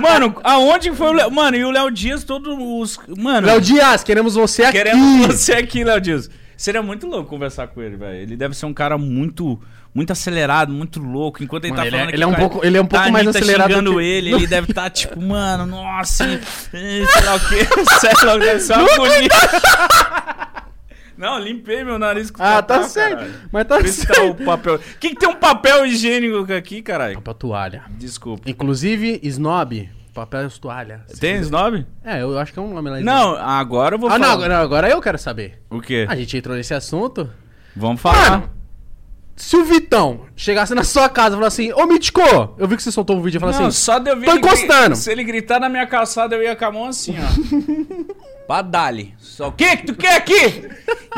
[0.00, 1.30] Mano, aonde foi o Léo?
[1.30, 2.98] Mano, e o Léo Dias, todos os.
[3.16, 4.78] Mano, Léo Dias, queremos você aqui.
[4.78, 6.28] queremos você aqui, Léo Dias.
[6.56, 8.16] Seria muito louco conversar com ele, velho.
[8.16, 9.58] Ele deve ser um cara muito.
[9.92, 11.42] Muito acelerado, muito louco.
[11.42, 13.04] Enquanto ele Mano, tá ele é- falando ele é um pouco- ele é um pouco
[13.06, 17.34] tá mais Anitta acelerado xingando que- ele, ele deve estar tipo, mano, nossa, sei lá
[17.34, 17.64] o que,
[17.98, 19.28] sei lá o que, deve ser uma agonia.
[21.16, 23.16] Não, limpei meu nariz com Ah, tá papel, certo.
[23.16, 23.34] caralho.
[23.52, 24.44] Mas tá tá o certo.
[24.44, 24.74] papel.
[24.76, 27.16] O que, que tem um papel higiênico aqui, caralho?
[27.16, 27.82] Papel toalha.
[27.90, 28.48] Desculpa.
[28.48, 31.02] Inclusive, snob, papel toalha.
[31.20, 31.84] Tem snob?
[32.02, 33.00] É, eu acho que é um nome lá.
[33.00, 34.32] Não, agora eu vou Ah, não, falar.
[34.32, 35.60] agora, agora eu quero saber.
[35.68, 36.06] O quê?
[36.08, 37.28] A gente entrou nesse assunto.
[37.76, 38.30] Vamos falar.
[38.30, 38.50] Mano,
[39.42, 42.20] se o Vitão chegasse na sua casa e falasse assim, ô Mítico,
[42.58, 44.26] eu vi que você soltou um vídeo e falou Não, assim, só de eu ver
[44.26, 44.96] tô ele gri- encostando.
[44.96, 48.44] Se ele gritar na minha calçada, eu ia com a mão assim, ó.
[48.46, 49.14] pra dali.
[49.18, 50.68] Só o que que tu quer aqui?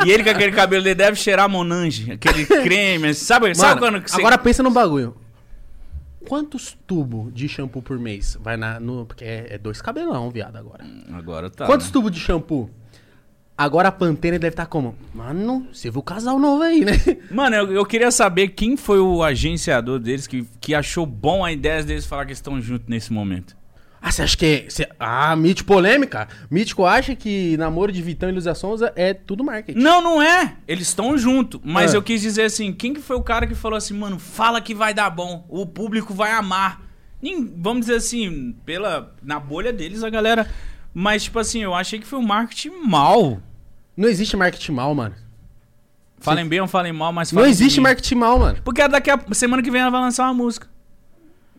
[0.05, 4.03] E ele com aquele cabelo dele deve cheirar Monange, aquele creme, sabe, sabe Mano, quando
[4.03, 4.19] que você...
[4.19, 5.15] agora pensa num bagulho.
[6.27, 8.79] Quantos tubos de shampoo por mês vai na.
[8.79, 10.85] No, porque é, é dois cabelão, viado, agora.
[11.13, 11.65] Agora tá.
[11.65, 11.93] Quantos né?
[11.93, 12.69] tubos de shampoo?
[13.63, 14.95] Agora a Pantene deve estar como?
[15.13, 16.93] Mano, você viu o casal novo aí, né?
[17.31, 21.51] Mano, eu, eu queria saber quem foi o agenciador deles que, que achou bom a
[21.51, 23.55] ideia deles falar que estão juntos nesse momento.
[24.01, 24.65] Ah, você acha que.
[24.67, 24.85] Você...
[24.99, 26.27] Ah, mítico polêmica.
[26.51, 29.79] Mítico acha que namoro de Vitão e Luzia Sonza é tudo marketing.
[29.79, 30.57] Não, não é.
[30.67, 31.61] Eles estão juntos.
[31.63, 31.97] Mas É.
[31.97, 34.75] eu quis dizer assim, quem que foi o cara que falou assim, mano, fala que
[34.75, 35.45] vai dar bom.
[35.47, 36.81] O público vai amar.
[37.55, 40.49] vamos dizer assim, pela na bolha deles a galera,
[40.93, 43.41] mas tipo assim, eu achei que foi um marketing mal.
[43.95, 45.15] Não existe marketing mal, mano.
[46.19, 47.83] Falem bem ou falem mal, mas Não falem existe bem.
[47.83, 48.59] marketing mal, mano.
[48.63, 50.67] Porque daqui a semana que vem ela vai lançar uma música.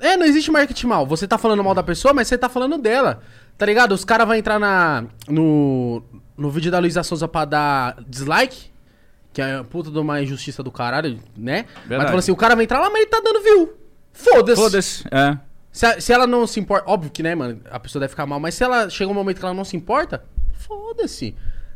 [0.01, 1.07] É, não existe marketing mal.
[1.07, 3.22] Você tá falando mal da pessoa, mas você tá falando dela.
[3.57, 3.93] Tá ligado?
[3.93, 6.03] Os caras vão entrar na, no,
[6.37, 8.70] no vídeo da Luísa Souza pra dar dislike,
[9.32, 11.66] que é a puta de uma injustiça do caralho, né?
[11.68, 12.05] Mas Verdade.
[12.09, 13.74] falando assim, o cara vai entrar lá, mas ele tá dando view.
[14.12, 14.61] Foda-se.
[14.61, 15.05] Foda-se.
[15.11, 15.39] É.
[15.70, 18.41] Se, se ela não se importa, óbvio que, né, mano, a pessoa deve ficar mal,
[18.41, 20.24] mas se ela chega um momento que ela não se importa,
[20.55, 21.35] foda-se.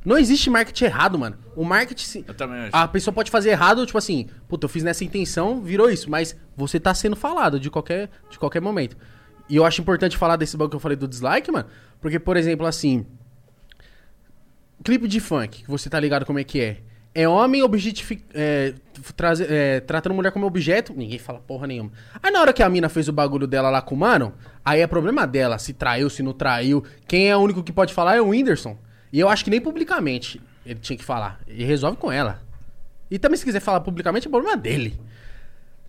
[0.09, 1.37] Não existe marketing errado, mano.
[1.55, 2.25] O marketing.
[2.27, 2.71] Eu também acho.
[2.75, 6.35] A pessoa pode fazer errado, tipo assim, puta, eu fiz nessa intenção, virou isso, mas
[6.57, 8.97] você tá sendo falado de qualquer, de qualquer momento.
[9.51, 11.69] E eu acho importante falar desse bagulho que eu falei do dislike, mano,
[12.01, 13.05] porque, por exemplo, assim.
[14.83, 16.79] Clipe de funk, que você tá ligado como é que é.
[17.15, 18.73] É homem objetifi é,
[19.15, 21.91] traze- é, tratando mulher como objeto, ninguém fala porra nenhuma.
[22.23, 24.33] Aí na hora que a mina fez o bagulho dela lá com o mano,
[24.65, 26.83] aí é problema dela, se traiu, se não traiu.
[27.07, 28.79] Quem é o único que pode falar é o Whindersson.
[29.13, 31.41] E eu acho que nem publicamente ele tinha que falar.
[31.47, 32.41] Ele resolve com ela.
[33.11, 34.99] E também se quiser falar publicamente é problema dele.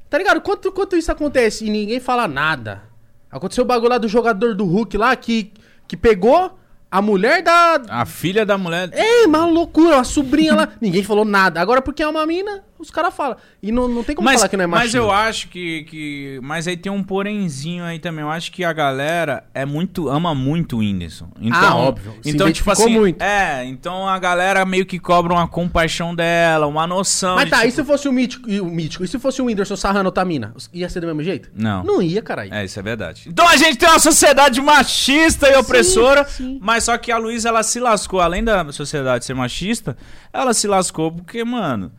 [0.09, 0.41] Tá ligado?
[0.41, 2.83] Quanto, quanto isso acontece e ninguém fala nada.
[3.29, 5.51] Aconteceu o bagulho lá do jogador do Hulk lá que,
[5.87, 6.57] que pegou
[6.89, 8.89] a mulher da, A filha da mulher.
[8.93, 10.69] é, uma loucura, uma sobrinha lá.
[10.81, 11.61] Ninguém falou nada.
[11.61, 13.35] Agora, porque é uma mina, os caras falam.
[13.61, 15.01] E não, não tem como mas, falar que não é machismo.
[15.01, 16.39] mas eu acho que, que.
[16.41, 18.23] Mas aí tem um porémzinho aí também.
[18.23, 20.07] Eu acho que a galera é muito.
[20.07, 21.29] ama muito o Whindersson.
[21.41, 22.15] Então, Ah, óbvio.
[22.23, 22.89] Se Então, tipo assim.
[22.89, 23.21] muito.
[23.21, 27.35] É, então a galera meio que cobra uma compaixão dela, uma noção.
[27.35, 29.03] Mas tá, e tipo, se fosse o mítico, e o mítico?
[29.03, 30.53] E se fosse o Whindersson sarrando outra mina?
[30.73, 31.49] Ia ser do mesmo jeito?
[31.53, 31.83] Não.
[31.83, 32.53] Não ia, caralho.
[32.53, 33.23] É, isso é verdade.
[33.27, 36.59] Então a gente tem uma sociedade machista e opressora, sim.
[36.61, 39.97] mas só que a Luísa ela se lascou, além da sociedade ser machista,
[40.31, 41.91] ela se lascou porque, mano,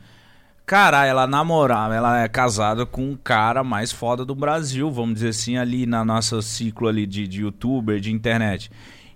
[0.70, 5.30] cara, ela namorava, ela é casada com um cara mais foda do Brasil, vamos dizer
[5.30, 8.70] assim, ali na nossa ciclo ali de, de youtuber, de internet.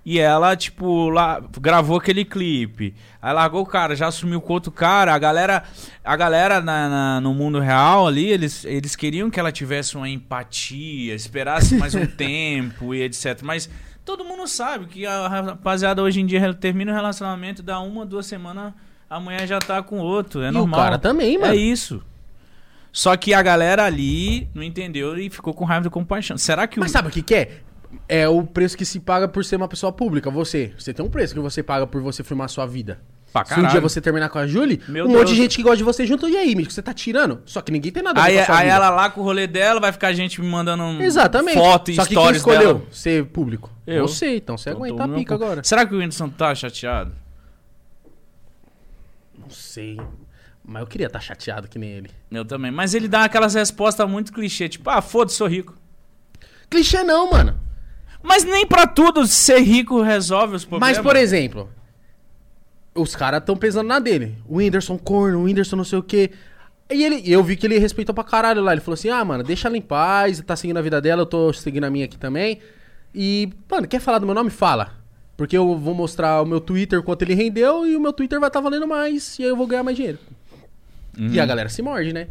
[0.04, 2.92] E ela, tipo, lá, gravou aquele clipe.
[3.22, 5.14] Aí largou o cara, já assumiu com outro cara.
[5.14, 5.62] A galera,
[6.04, 10.08] a galera na- na- no mundo real ali, eles, eles queriam que ela tivesse uma
[10.08, 13.40] empatia, esperasse mais um tempo e etc.
[13.42, 13.70] Mas
[14.04, 18.26] todo mundo sabe que a rapaziada hoje em dia termina o relacionamento, dá uma, duas
[18.26, 18.74] semanas,
[19.08, 20.42] amanhã já tá com outro.
[20.42, 20.80] É E o normal.
[20.80, 21.52] cara também, mano.
[21.52, 22.02] É isso.
[22.92, 26.38] Só que a galera ali não entendeu e ficou com raiva e compaixão.
[26.38, 26.80] Será que o.
[26.80, 27.50] Mas sabe o que que é?
[28.08, 30.30] É o preço que se paga por ser uma pessoa pública.
[30.30, 30.72] Você.
[30.78, 33.00] Você tem um preço que você paga por você filmar a sua vida.
[33.32, 35.30] Pra Se um dia você terminar com a Julie, Meu um monte Deus.
[35.30, 36.28] de gente que gosta de você junto.
[36.28, 37.40] E aí, Mítico, você tá tirando?
[37.44, 38.76] Só que ninguém tem nada a ver Aí, com a aí vida.
[38.76, 41.58] ela lá com o rolê dela vai ficar gente me mandando Exatamente.
[41.58, 42.82] foto e Só que quem escolheu dela.
[42.92, 43.72] ser público?
[43.84, 44.06] Eu.
[44.06, 45.64] Você, então você aguenta a pica agora.
[45.64, 47.10] Será que o Whindersson tá chateado?
[49.44, 49.98] Não sei.
[50.64, 52.10] Mas eu queria estar chateado que nem ele.
[52.30, 52.70] Eu também.
[52.70, 55.76] Mas ele dá aquelas respostas muito clichê, tipo, ah, foda-se, sou rico.
[56.70, 57.60] Clichê não, mano.
[58.22, 60.96] Mas nem pra tudo ser rico resolve os problemas.
[60.96, 61.70] Mas, por exemplo,
[62.94, 64.38] os caras tão pesando na dele.
[64.48, 66.30] O Whindersson corno, o Whindersson não sei o quê.
[66.90, 68.72] E ele, eu vi que ele respeitou pra caralho lá.
[68.72, 71.26] Ele falou assim: ah, mano, deixa ela em paz, tá seguindo a vida dela, eu
[71.26, 72.60] tô seguindo a minha aqui também.
[73.14, 74.48] E, mano, quer falar do meu nome?
[74.48, 75.03] Fala.
[75.36, 78.48] Porque eu vou mostrar o meu Twitter quanto ele rendeu e o meu Twitter vai
[78.48, 80.18] estar valendo mais e aí eu vou ganhar mais dinheiro.
[81.18, 81.28] Uhum.
[81.32, 82.28] E a galera se morde, né?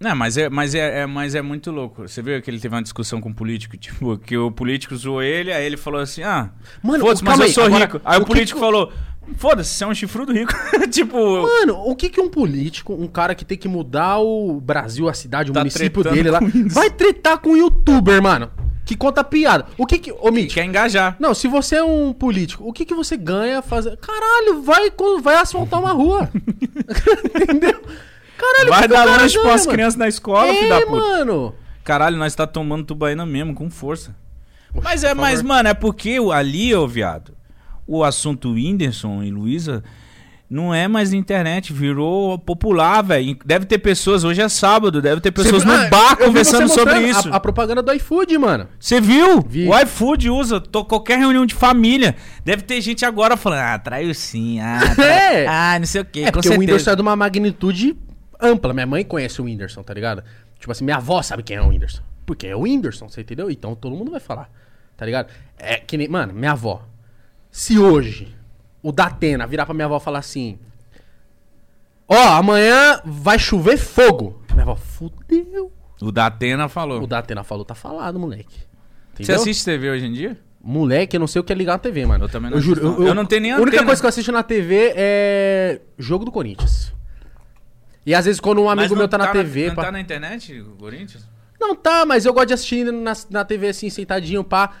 [0.00, 2.02] Não, mas é, mas, é, é- mas é muito louco.
[2.08, 5.22] Você viu que ele teve uma discussão com um político, tipo, que o político zoou
[5.22, 6.50] ele, aí ele falou assim, ah,
[6.82, 8.00] Mano, foda-se, mas eu aí, sou agora, rico.
[8.04, 8.92] Aí o, o político que- falou,
[9.36, 10.52] foda-se, você é um chifrudo rico.
[10.90, 15.08] tipo, Mano, o que que um político, um cara que tem que mudar o Brasil,
[15.08, 18.50] a cidade, o Tá município dele lá, vai tretar com um youtuber, mano,
[18.84, 19.66] que conta piada.
[19.78, 20.12] O que que...
[20.12, 21.16] Ô, Mitch, quer engajar.
[21.18, 23.96] não, se você é um político, o que que você ganha fazer...
[23.96, 24.90] Caralho, vai,
[25.22, 26.28] vai asfaltar uma rua.
[27.34, 27.80] Entendeu?
[28.36, 30.90] Caralho, Vai dar lanche pras crianças na escola, é, filho da puta.
[30.90, 31.54] mano.
[31.84, 34.14] Caralho, nós tá tomando tubaína mesmo, com força.
[34.82, 35.48] Mas é, mas, favor.
[35.48, 37.32] mano, é porque o- ali, ô viado,
[37.86, 39.84] o assunto Whindersson e Luísa
[40.54, 43.36] não é mais internet, virou popular, velho.
[43.44, 47.28] Deve ter pessoas, hoje é sábado, deve ter pessoas no Ah, bar conversando sobre isso.
[47.28, 48.68] A, a propaganda do iFood, mano.
[48.78, 49.40] Você viu?
[49.40, 49.66] Vi.
[49.68, 50.60] O iFood usa.
[50.60, 52.14] Tô, qualquer reunião de família.
[52.44, 54.60] Deve ter gente agora falando, ah, traiu sim.
[54.60, 55.46] Ah, É.
[55.48, 56.20] ah não sei o quê.
[56.20, 56.60] É com porque o certeza.
[56.60, 57.96] Whindersson é de uma magnitude
[58.40, 58.72] ampla.
[58.72, 60.22] Minha mãe conhece o Whindersson, tá ligado?
[60.60, 62.02] Tipo assim, minha avó sabe quem é o Whindersson.
[62.24, 63.50] Porque é o Whindersson, você entendeu?
[63.50, 64.48] Então todo mundo vai falar,
[64.96, 65.30] tá ligado?
[65.58, 66.06] É que nem...
[66.06, 66.86] Mano, minha avó.
[67.50, 68.32] Se hoje
[68.84, 70.58] o Datena virar pra minha avó e falar assim...
[72.06, 74.42] Ó, amanhã vai chover fogo.
[74.52, 75.72] Minha avó, fudeu.
[76.02, 77.02] O Datena falou.
[77.02, 78.58] O Datena falou, tá falado, moleque.
[79.14, 79.36] Você Entendeu?
[79.40, 80.38] assiste TV hoje em dia?
[80.62, 82.24] Moleque, eu não sei o que é ligar na TV, mano.
[82.24, 82.80] Eu também não juro.
[82.80, 83.08] assisto, não.
[83.08, 83.86] Eu não tenho nem A única antena.
[83.86, 86.92] coisa que eu assisto na TV é jogo do Corinthians.
[88.04, 89.68] E às vezes quando um amigo meu tá na TV...
[89.68, 91.26] Não pá- tá na internet, o Corinthians?
[91.58, 94.72] Não, tá, mas eu gosto de assistir na, na TV assim, sentadinho, pá.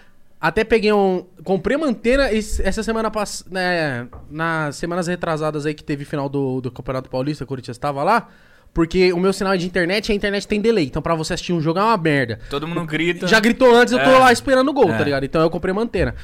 [0.46, 1.24] Até peguei um.
[1.42, 3.48] Comprei uma antena essa semana passada.
[3.50, 8.02] Né, nas semanas retrasadas aí que teve final do, do Campeonato Paulista, o Corinthians tava
[8.02, 8.28] lá.
[8.74, 10.84] Porque o meu sinal é de internet e a internet tem delay.
[10.84, 12.40] Então pra você assistir um jogo é uma merda.
[12.50, 13.26] Todo mundo grita.
[13.26, 14.18] Já gritou antes, eu tô É.
[14.18, 14.98] lá esperando o gol, É.
[14.98, 15.24] tá ligado?
[15.24, 16.14] Então eu comprei uma antena.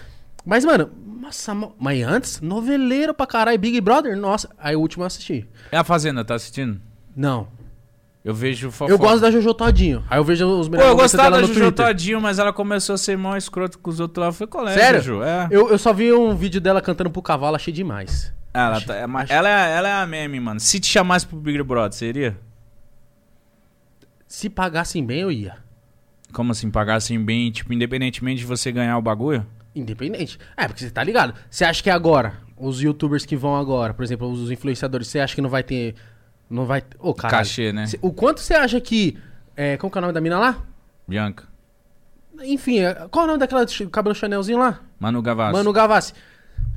[0.44, 4.50] Mas, mano, nossa, mas antes, noveleiro pra caralho, Big Brother, nossa.
[4.58, 5.48] Aí o último eu assisti.
[5.72, 6.78] É a Fazenda, tá assistindo?
[7.16, 7.48] Não.
[8.22, 8.92] Eu vejo fofoca.
[8.92, 10.04] Eu gosto da Jojo Todinho.
[10.10, 11.86] Aí eu vejo os Pô, melhores eu momentos gostava dela da Twitter.
[11.86, 14.30] Todinho, mas ela começou a ser mó escroto com os outros lá.
[14.32, 15.00] Foi colégio, Sério?
[15.02, 15.22] Ju.
[15.22, 15.48] É.
[15.50, 18.32] Eu, eu só vi um vídeo dela cantando pro cavalo, achei demais.
[18.52, 20.60] Ela, tá- é ma- ela, é, ela é a meme, mano.
[20.60, 22.36] Se te chamasse pro Big Brother, você iria?
[24.26, 25.56] Se pagassem bem, eu ia.
[26.32, 29.46] Como assim, pagassem bem, tipo, independentemente de você ganhar o bagulho?
[29.74, 30.38] Independente.
[30.56, 31.34] É, porque você tá ligado.
[31.48, 35.34] Você acha que agora, os youtubers que vão agora, por exemplo, os influenciadores, você acha
[35.34, 35.94] que não vai ter.
[36.51, 36.82] Não vai.
[36.98, 37.38] Ô, cara.
[37.38, 37.86] Cachê, né?
[38.03, 39.16] O quanto você acha que.
[39.57, 40.59] É, como que é o nome da mina lá?
[41.07, 41.44] Bianca.
[42.42, 44.80] Enfim, é- qual é o nome daquela cabelo Chanelzinho lá?
[44.98, 45.53] Manu Gavassi.
[45.53, 46.12] Manu Gavassi.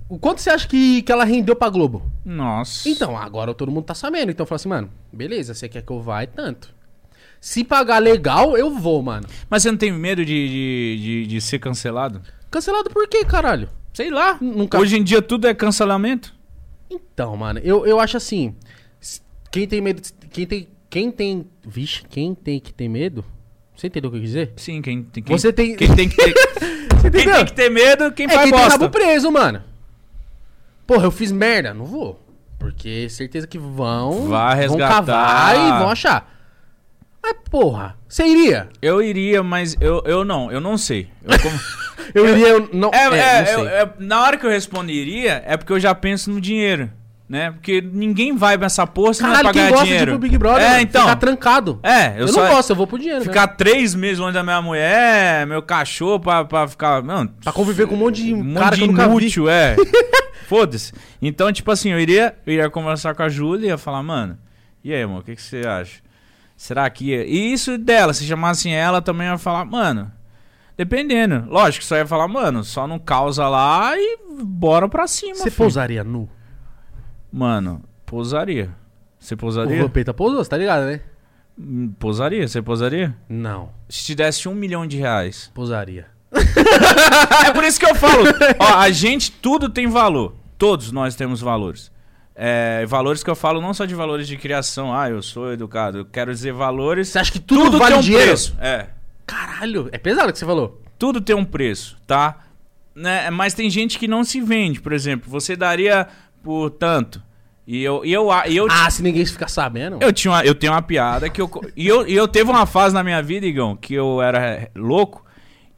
[0.10, 2.04] O quanto você acha que, que ela rendeu pra Globo?
[2.26, 2.88] Nossa.
[2.88, 4.32] Então, agora todo mundo tá sabendo.
[4.32, 6.70] Então fala assim, mano, beleza, você quer que eu vá, é tanto.
[7.40, 9.28] Se pagar legal, eu vou, mano.
[9.50, 12.22] Mas você não tem medo de, de, de, de ser cancelado?
[12.52, 13.70] Cancelado por quê, caralho?
[13.94, 14.38] Sei lá.
[14.40, 16.34] Nunca- Hoje em dia tudo é cancelamento.
[16.90, 18.56] Então, mano, eu, eu acho assim.
[19.54, 20.02] Quem tem medo.
[20.02, 20.68] de- Quem tem.
[20.90, 21.48] Quem tem.
[21.66, 23.24] Vixe, quem tem que ter medo?
[23.76, 24.54] Você entendeu o que eu quis dizer?
[24.56, 25.76] Sim, quem, tem- quem, Você tem.
[25.76, 26.34] quem tem que ter,
[27.00, 28.80] Você quem tem que ter medo, quem é faz quem tem bosta.
[28.80, 29.62] rabo preso, mano.
[30.88, 31.72] Porra, eu fiz merda.
[31.74, 32.20] Não vou.
[32.58, 34.28] Porque certeza que vão.
[34.28, 34.94] Vai Vão resgatar.
[34.96, 36.32] cavar e vão achar.
[37.22, 38.70] Mas, porra, você iria?
[38.82, 41.10] Eu iria, mas eu, eu não, eu não sei.
[41.24, 41.60] Eu como-
[42.14, 42.90] Eu iria, eu não.
[42.94, 43.56] É, é, é, não sei.
[43.56, 46.92] eu- é, na hora que eu responderia, é porque eu já penso no dinheiro,
[47.34, 47.50] né?
[47.50, 50.06] Porque ninguém vai nessa porra se não é Caralho, pra quem ganhar gosta dinheiro.
[50.06, 50.64] de ir pro Big Brother?
[50.64, 50.82] é, mano?
[50.82, 51.02] então.
[51.02, 51.80] Ficar trancado.
[51.82, 53.24] É, eu, Eu, só não gosto, eu vou pro dinheiro.
[53.24, 53.56] ficar né?
[53.58, 57.02] três meses longe da minha mulher, meu cachorro pra, pra ficar.
[57.02, 59.76] Não, Pra conviver com um monte de um cara monte de inútil, é.
[60.48, 60.94] Foda-se.
[61.20, 64.38] Então, tipo assim, eu iria, eu iria conversar com a Júlia e ia falar, mano,
[64.84, 66.02] e aí, amor, o que, que você acha?
[66.56, 67.26] Será que ia?
[67.26, 70.12] E isso dela, se chamassem ela, também ia falar, mano,
[70.78, 71.46] dependendo.
[71.50, 75.34] Lógico, só ia falar, mano, só não causa lá e bora pra cima.
[75.36, 75.56] Você filho.
[75.56, 76.30] pousaria nu?
[77.34, 78.70] Mano, pousaria.
[79.20, 79.82] Você O pousaria?
[79.82, 81.02] Vampeta pousou, você tá ligado, né?
[81.58, 82.48] Hum, Pousaria?
[82.48, 83.16] Você pousaria?
[83.28, 85.50] Não, Se te desse um milhão de reais.
[85.54, 86.06] pousaria.
[87.48, 88.24] É por isso que eu falo.
[88.60, 90.36] Ó, a gente, tudo tem valor.
[90.58, 91.92] Todos nós temos valores.
[92.36, 94.94] É, valores que eu falo não só de valores de criação.
[94.96, 96.00] Ah, eu sou educado.
[96.00, 97.10] Eu quero dizer valores.
[97.10, 98.26] Você acha que tudo, Tudo vale tem um dinheiro?
[98.28, 98.56] preço.
[98.60, 98.88] É.
[99.26, 100.82] Caralho, é pesado o que você falou.
[100.98, 102.40] Tudo tem um preço, tá?
[102.96, 103.30] Né?
[103.30, 104.82] Mas tem gente que não se vende.
[104.82, 106.08] Por exemplo, você daria
[106.44, 107.22] por tanto.
[107.66, 109.98] E eu, e eu, e eu, Ah, se ninguém ficar sabendo.
[110.02, 111.50] eu, tinha uma- eu tenho uma piada que eu.
[111.78, 115.24] E eu, e eu teve uma fase na minha vida, Igão, que eu era louco.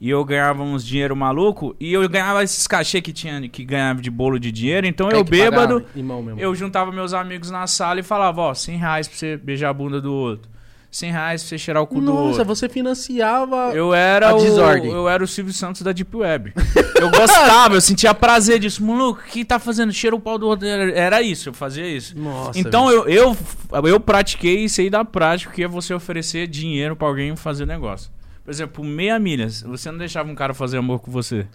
[0.02, 1.76] E eu ganhava uns dinheiro maluco.
[1.80, 4.86] E eu ganhava esses cachê que tinha que ganhava de bolo de dinheiro.
[4.88, 5.82] Então É eu bêbado.
[5.82, 6.38] pagar.
[6.38, 9.74] Eu juntava meus amigos na sala e falava, ó, 100 reais pra você beijar a
[9.74, 10.50] bunda do outro.
[10.96, 13.74] 100 reais pra você cheirar o cu do Nossa, você financiava.
[13.74, 14.90] Eu era a o desordem.
[14.90, 16.54] eu era o Silvio Santos da Deep Web.
[16.96, 18.82] Eu gostava, eu sentia prazer disso.
[18.84, 19.92] Maluco, o que tá fazendo?
[19.92, 20.66] Cheira o pau do outro.
[20.66, 22.18] Era, isso, eu fazia isso.
[22.18, 22.58] Nossa.
[22.58, 23.38] então eu, eu,
[23.84, 28.10] eu pratiquei isso aí da prática, que é você oferecer dinheiro pra alguém fazer negócio.
[28.46, 29.62] Por exemplo, meia milhas.
[29.64, 31.46] Você não deixava um cara fazer amor com você.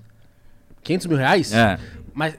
[0.83, 1.53] 500 mil reais?
[1.55, 1.79] É.
[2.13, 2.39] Mas,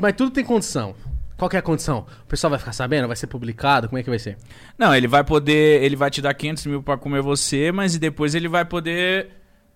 [0.00, 0.96] mas tudo tem condição.
[1.40, 2.04] Qual que é a condição?
[2.22, 3.06] O pessoal vai ficar sabendo?
[3.06, 3.88] Vai ser publicado?
[3.88, 4.36] Como é que vai ser?
[4.76, 5.82] Não, ele vai poder.
[5.82, 9.28] Ele vai te dar 500 mil pra comer você, mas depois ele vai poder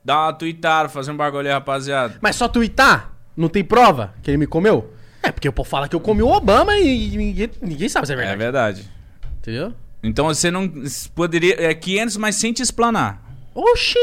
[0.05, 2.19] dar uma tweetada, fazer um bagulho aí, rapaziada.
[2.21, 3.15] Mas só twittar?
[3.35, 4.93] Não tem prova que ele me comeu?
[5.23, 8.13] É, porque o povo fala que eu comi o Obama e ninguém, ninguém sabe se
[8.13, 8.39] é É verdade.
[8.39, 8.91] verdade.
[9.39, 9.73] Entendeu?
[10.03, 10.71] Então você não.
[11.15, 11.57] Poderia.
[11.59, 13.23] É 500, mas sem te explanar.
[13.55, 13.97] Oxi!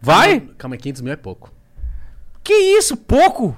[0.00, 0.40] Vai?
[0.40, 1.52] Calma, calma aí, 500 mil é pouco.
[2.42, 2.96] Que isso?
[2.96, 3.54] Pouco?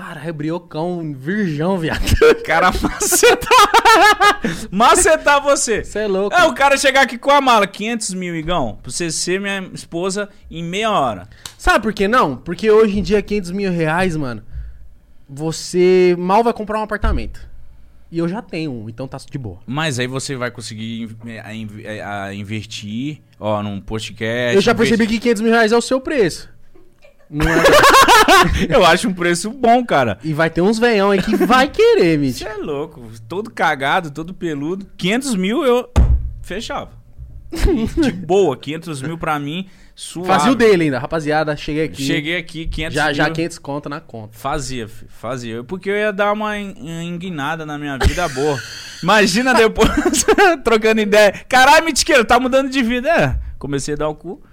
[0.00, 2.00] Cara, é briocão, virgão, viado.
[2.46, 3.68] Cara, macetar.
[4.70, 5.82] macetar você.
[5.82, 6.36] Você é louco.
[6.36, 9.68] É, o cara chegar aqui com a mala, 500 mil, Igão, pra você ser minha
[9.74, 11.28] esposa em meia hora.
[11.58, 12.36] Sabe por que não?
[12.36, 14.40] Porque hoje em dia, 500 mil reais, mano,
[15.28, 17.40] você mal vai comprar um apartamento.
[18.08, 19.58] E eu já tenho um, então tá de boa.
[19.66, 21.68] Mas aí você vai conseguir in- a, in-
[22.04, 24.54] a investir, ó, num podcast.
[24.54, 26.48] eu já investi- percebi que 500 mil reais é o seu preço.
[27.30, 27.62] Não é...
[28.68, 30.18] Eu acho um preço bom, cara.
[30.22, 32.42] e vai ter uns veião aí que vai querer, Você Mitch.
[32.42, 33.02] é louco.
[33.28, 34.86] Todo cagado, todo peludo.
[34.96, 35.90] 500 mil eu
[36.42, 36.90] fechava.
[37.50, 40.28] De boa, 500 mil pra mim, suave.
[40.28, 41.56] Fazia o dele ainda, rapaziada.
[41.56, 42.02] Cheguei aqui.
[42.02, 43.14] Cheguei aqui, 500 Já, mil.
[43.14, 44.36] já 500 conto na conta.
[44.38, 45.64] Fazia, fazia.
[45.64, 46.74] Porque eu ia dar uma en-
[47.06, 48.58] enguinada na minha vida boa.
[49.02, 49.88] Imagina depois,
[50.62, 51.32] trocando ideia.
[51.48, 53.08] Caralho, Mitiqueiro, tá mudando de vida.
[53.08, 54.40] É, comecei a dar o cu.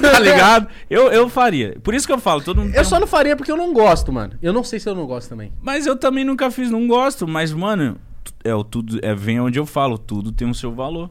[0.00, 0.68] tá ligado?
[0.88, 1.76] Eu, eu faria.
[1.82, 2.74] Por isso que eu falo, todo mundo.
[2.74, 4.34] Eu só não faria porque eu não gosto, mano.
[4.40, 5.52] Eu não sei se eu não gosto também.
[5.60, 7.26] Mas eu também nunca fiz, não gosto.
[7.26, 7.98] Mas, mano,
[8.42, 8.98] é o tudo.
[9.02, 11.10] É, vem onde eu falo, tudo tem o seu valor.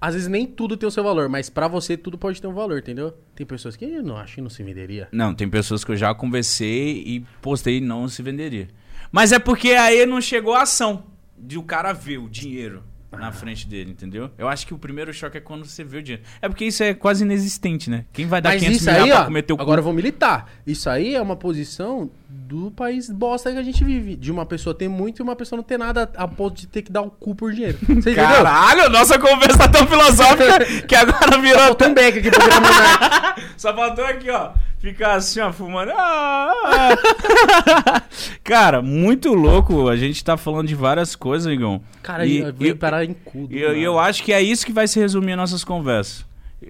[0.00, 2.54] Às vezes nem tudo tem o seu valor, mas pra você tudo pode ter um
[2.54, 3.12] valor, entendeu?
[3.34, 5.08] Tem pessoas que eu não acho que não se venderia.
[5.10, 8.68] Não, tem pessoas que eu já conversei e postei e não se venderia.
[9.10, 11.02] Mas é porque aí não chegou a ação
[11.36, 14.30] de o cara ver o dinheiro na frente dele, entendeu?
[14.36, 16.22] Eu acho que o primeiro choque é quando você vê o dinheiro.
[16.42, 18.04] É porque isso é quase inexistente, né?
[18.12, 19.62] Quem vai dar Mas 500 isso mil aí, pra ó, comer teu cu?
[19.62, 20.50] agora eu vou militar.
[20.66, 24.14] Isso aí é uma posição do país bosta que a gente vive.
[24.14, 26.82] De uma pessoa ter muito e uma pessoa não ter nada a ponto de ter
[26.82, 27.78] que dar o cu por dinheiro.
[27.80, 28.24] Você entendeu?
[28.24, 31.58] Caralho, nossa conversa tá tão filosófica que agora virou...
[31.58, 33.36] Faltou um back aqui pra.
[33.56, 34.52] Só faltou aqui, ó.
[34.80, 35.90] Ficar assim, ó, fumando.
[35.94, 38.02] Ah, ah.
[38.44, 39.88] Cara, muito louco.
[39.88, 41.82] A gente tá falando de várias coisas, Igão.
[42.02, 43.48] Cara, E- eu vim e- parar em cu.
[43.50, 46.24] E eu, eu acho que é isso que vai se resumir as nossas conversas.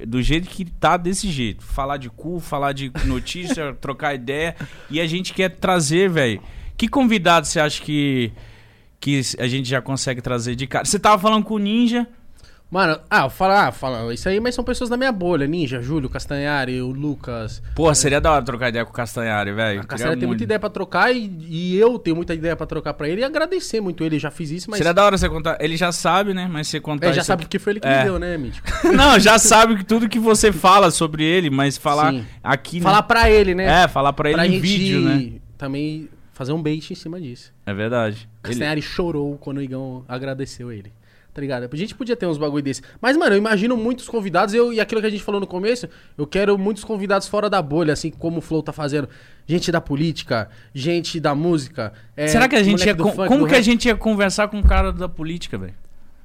[0.06, 1.62] Do jeito que tá desse jeito.
[1.64, 4.54] Falar de cu, falar de notícia, trocar ideia.
[4.90, 6.42] E a gente quer trazer, velho.
[6.76, 8.32] Que convidado você acha que,
[9.00, 10.84] que a gente já consegue trazer de cara?
[10.84, 12.06] Você tava falando com o Ninja.
[12.70, 15.46] Mano, ah, eu falo, ah, fala, isso aí, mas são pessoas da minha bolha.
[15.46, 17.62] Ninja, Júlio, Castanhari, o Lucas.
[17.74, 19.86] Porra, seria da hora trocar ideia com o Castanhari, velho.
[19.86, 23.08] Castanhari tem muita ideia pra trocar e, e eu tenho muita ideia pra trocar pra
[23.08, 24.18] ele e agradecer muito ele.
[24.18, 24.76] Já fiz isso, mas.
[24.76, 25.56] Seria da hora você contar.
[25.60, 26.46] Ele já sabe, né?
[26.50, 28.00] Mas você contar É, já isso sabe porque foi ele que É.
[28.00, 28.68] me deu, né, Mítico?
[28.94, 32.26] Não, já sabe que tudo que você fala sobre ele, mas falar Sim.
[32.44, 32.82] aqui, né?
[32.82, 33.84] Falar pra ele, né?
[33.84, 35.32] É, falar pra ele pra em vídeo, né?
[35.56, 37.50] também fazer um bait em cima disso.
[37.64, 38.16] É verdade.
[38.44, 40.92] O Ele- Castanhari chorou quando o Igão agradeceu ele.
[41.38, 41.68] Tá ligado?
[41.72, 42.82] A gente podia ter uns bagulho desse.
[43.00, 44.52] Mas, mano, eu imagino muitos convidados.
[44.54, 47.62] Eu, e aquilo que a gente falou no começo, eu quero muitos convidados fora da
[47.62, 49.08] bolha, assim como o Flow tá fazendo.
[49.46, 51.92] Gente da política, gente da música.
[52.16, 52.92] é, Será que a gente ia.
[52.92, 53.64] con- funk, como que a rap.
[53.64, 55.74] gente ia conversar com o cara da política, velho?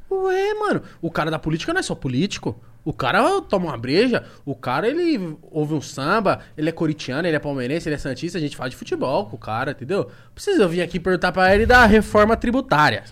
[0.10, 2.60] Ué, mano, o cara da política não é só político.
[2.84, 7.36] O cara toma uma breja, o cara ele ouve um samba, ele é coritiano, ele
[7.36, 10.10] é palmeirense, ele é santista, a gente fala de futebol com o cara, entendeu?
[10.34, 13.04] Precisa vir aqui perguntar pra ele da reforma tributária.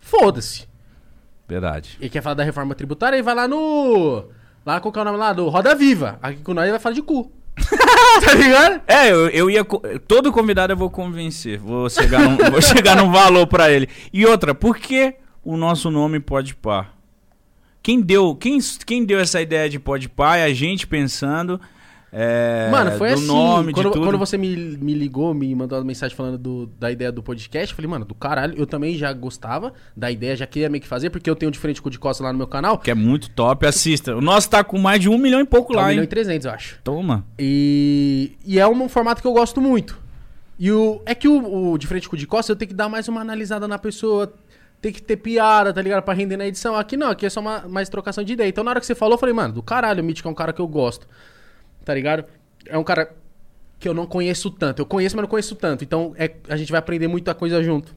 [0.00, 0.71] Foda-se.
[1.52, 1.98] Verdade.
[2.00, 4.24] Ele quer falar da reforma tributária e vai lá no.
[4.64, 5.34] Lá qual que é o nome lá?
[5.34, 6.18] Do Roda Viva.
[6.22, 7.30] Aqui com nós ele vai falar de cu.
[8.24, 8.80] tá ligado?
[8.86, 9.62] É, eu, eu ia.
[10.08, 11.58] Todo convidado eu vou convencer.
[11.58, 13.86] Vou chegar num, vou chegar num valor pra ele.
[14.10, 15.14] E outra, por que
[15.44, 16.96] o nosso nome pode par?
[17.82, 21.60] Quem deu, quem, quem deu essa ideia de pode par é a gente pensando.
[22.14, 23.26] É, Mano, foi assim.
[23.26, 27.10] nome, quando, quando você me, me ligou, me mandou uma mensagem falando do- da ideia
[27.10, 30.68] do podcast, eu falei, mano, do caralho, eu também já gostava da ideia, já queria
[30.68, 32.76] meio que fazer, porque eu tenho diferente com o de costa lá no meu canal.
[32.76, 34.14] Que é muito top, assista.
[34.14, 36.04] O nosso tá com mais de um milhão e pouco Tá um lá, milhão hein?
[36.04, 36.78] e 300, eu acho.
[36.84, 37.24] Toma.
[37.38, 39.98] E, e é um formato que eu gosto muito.
[40.58, 42.74] E o, é que o, o de frente com o de costas eu tenho que
[42.74, 44.32] dar mais uma analisada na pessoa,
[44.82, 46.02] tem que ter piada, tá ligado?
[46.02, 46.76] Pra render na edição.
[46.76, 48.48] Aqui não, aqui é só uma, mais trocação de ideia.
[48.48, 50.34] Então na hora que você falou, eu falei, mano, do caralho, o Mítico é um
[50.34, 51.06] cara que eu gosto.
[51.84, 52.24] Tá ligado?
[52.66, 53.14] É um cara
[53.78, 54.80] que eu não conheço tanto.
[54.80, 55.82] Eu conheço, mas não conheço tanto.
[55.82, 57.94] Então é, a gente vai aprender muita coisa junto.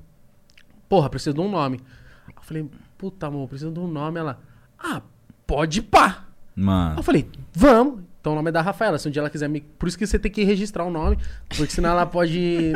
[0.90, 1.80] Porra, preciso de um nome.
[2.28, 4.20] Eu falei, puta, amor, preciso de um nome.
[4.20, 4.40] Ela,
[4.80, 5.02] ah,
[5.46, 6.26] pode pá.
[6.56, 7.00] Mano.
[7.00, 8.02] eu falei, vamos.
[8.20, 8.98] Então o nome é da Rafaela.
[8.98, 9.62] Se um dia ela quiser me.
[9.62, 11.18] Por isso que você tem que registrar o nome.
[11.48, 12.74] Porque senão ela pode.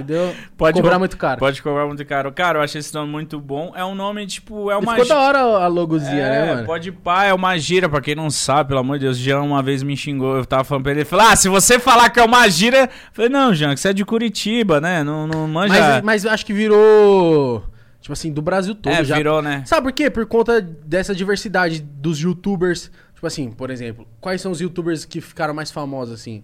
[0.00, 0.34] Entendeu?
[0.56, 1.38] Cobrar co- muito caro.
[1.38, 2.32] Pode cobrar muito caro.
[2.32, 3.72] Cara, eu achei esse nome muito bom.
[3.74, 6.66] É um nome, tipo, é uma Ficou da hora a logozinha, é, né, mano?
[6.66, 9.16] pode pá, é uma gira, pra quem não sabe, pelo amor de Deus.
[9.16, 11.78] Jean uma vez me xingou, eu tava falando pra ele, ele falou, ah, se você
[11.78, 12.84] falar que é uma gira...
[12.84, 15.02] Eu falei, não, Jean, que você é de Curitiba, né?
[15.04, 15.74] Não, não manja...
[15.74, 17.64] Mas, mas eu acho que virou.
[18.00, 19.16] Tipo assim, do Brasil todo é, já.
[19.16, 19.62] virou, né?
[19.66, 20.08] Sabe por quê?
[20.08, 22.90] Por conta dessa diversidade dos youtubers.
[23.14, 26.42] Tipo assim, por exemplo, quais são os youtubers que ficaram mais famosos assim?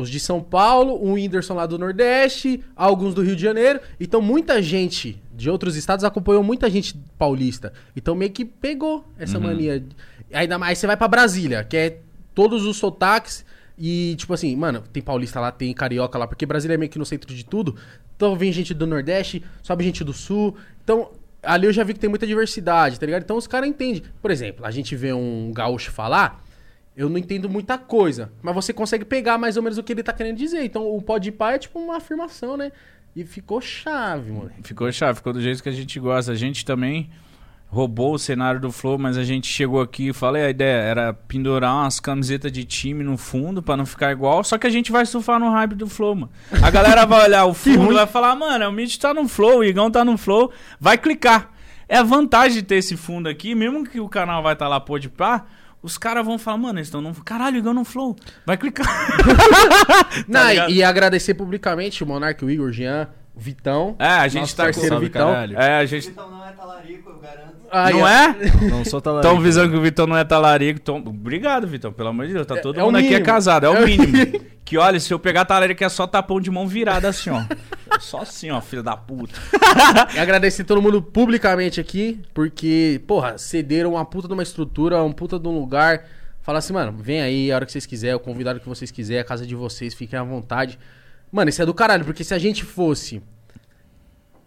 [0.00, 3.80] Os de São Paulo, o Whindersson lá do Nordeste, alguns do Rio de Janeiro.
[3.98, 7.72] Então muita gente de outros estados acompanhou muita gente paulista.
[7.96, 9.84] Então meio que pegou essa mania.
[10.32, 11.98] Ainda mais você vai pra Brasília, que é
[12.32, 13.44] todos os sotaques
[13.76, 16.98] e tipo assim, mano, tem paulista lá, tem carioca lá, porque Brasília é meio que
[16.98, 17.74] no centro de tudo.
[18.14, 20.56] Então vem gente do Nordeste, sobe gente do Sul.
[20.84, 21.10] Então
[21.42, 23.22] ali eu já vi que tem muita diversidade, tá ligado?
[23.22, 24.02] Então os caras entendem.
[24.22, 26.44] Por exemplo, a gente vê um gaúcho falar,
[26.98, 30.02] eu não entendo muita coisa, mas você consegue pegar mais ou menos o que ele
[30.02, 30.64] tá querendo dizer.
[30.64, 32.72] Então o pode pá é tipo uma afirmação, né?
[33.14, 34.62] E ficou chave, moleque.
[34.64, 36.32] Ficou chave, ficou do jeito que a gente gosta.
[36.32, 37.08] A gente também
[37.68, 41.12] roubou o cenário do Flow, mas a gente chegou aqui e falei, a ideia era
[41.14, 44.90] pendurar umas camisetas de time no fundo pra não ficar igual, só que a gente
[44.90, 46.30] vai surfar no hype do Flow, mano.
[46.62, 49.58] A galera vai olhar o fundo e vai falar, mano, o Mitch tá no Flow,
[49.58, 50.50] o Igão tá no Flow,
[50.80, 51.52] vai clicar.
[51.88, 54.80] É a vantagem de ter esse fundo aqui, mesmo que o canal vai estar lá
[54.80, 55.46] pô de pá,
[55.82, 57.14] os caras vão falar, mano, eles estão no.
[57.24, 58.16] Caralho, Igão no Flow.
[58.44, 58.86] Vai clicar.
[60.26, 60.70] Não, ligado?
[60.70, 63.08] e, e agradecer publicamente o Monark, o Igor, o Jean,
[63.38, 63.94] Vitão.
[63.98, 65.30] É, a gente tá com- parceiro Salve, Vitão.
[65.32, 65.58] caralho.
[65.58, 66.08] É, a gente.
[66.08, 67.58] Então não é talarico, eu garanto.
[67.70, 68.08] Aí, não ó.
[68.08, 68.34] é?
[68.70, 69.28] Não sou talarico.
[69.28, 70.80] Estão visando que o Vitão não é talarico.
[70.80, 70.96] Tão...
[70.96, 71.92] Obrigado, Vitão.
[71.92, 72.46] Pelo amor de Deus.
[72.46, 73.66] Tá É- todo é o mundo aqui é casado.
[73.66, 74.40] É o É o mínimo.
[74.64, 77.42] que olha, se eu pegar talarico é só tapão de mão virada assim, ó.
[78.00, 79.34] Só assim, ó, filho da puta.
[80.14, 85.12] E agradecer todo mundo publicamente aqui, porque, porra, cederam uma puta de uma estrutura, um
[85.12, 86.04] puta de um lugar.
[86.42, 89.20] Fala assim, mano, vem aí a hora que vocês quiserem, o convidado que vocês quiserem,
[89.20, 90.78] a casa de vocês, fiquem à vontade.
[91.30, 93.22] Mano, isso é do caralho, porque se a gente fosse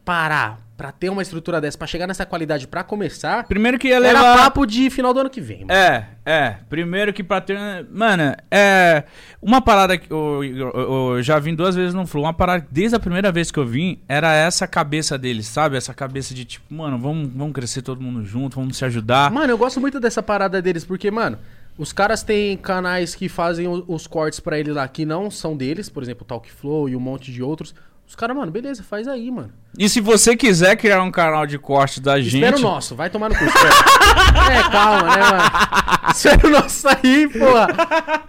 [0.03, 3.97] parar pra ter uma estrutura dessa, pra chegar nessa qualidade pra começar, Primeiro que ia
[3.97, 4.37] era levar.
[4.37, 5.71] papo de final do ano que vem, mano.
[5.71, 6.55] É, é.
[6.67, 7.55] Primeiro que pra ter.
[7.91, 9.03] Mano, é.
[9.39, 12.23] Uma parada que eu, eu- eu já vim duas vezes no Flow.
[12.23, 15.77] Uma parada que desde a primeira vez que eu vim era essa cabeça deles, sabe?
[15.77, 19.29] Essa cabeça de tipo, mano, vamos, vamos crescer todo mundo junto, vamos se ajudar.
[19.29, 21.37] Mano, eu gosto muito dessa parada deles, porque, mano,
[21.81, 25.89] os caras têm canais que fazem os cortes pra eles lá que não são deles,
[25.89, 27.73] por exemplo, o Talk Flow e um monte de outros.
[28.07, 29.53] Os caras, mano, beleza, faz aí, mano.
[29.77, 32.35] E se você quiser criar um canal de corte da gente.
[32.35, 33.43] Espera o nosso, vai tomar no cu.
[33.45, 36.11] é, calma, né, mano?
[36.13, 37.67] Espera o nosso aí, porra.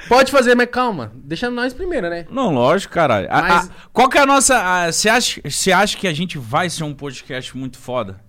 [0.09, 1.11] Pode fazer, mas calma.
[1.17, 2.27] Deixa nós primeiro, né?
[2.31, 3.27] Não, lógico, caralho.
[3.29, 4.87] A- Mas- a- qual que é a nossa.
[4.93, 8.21] Você acha, você acha que a gente vai ser um podcast muito foda?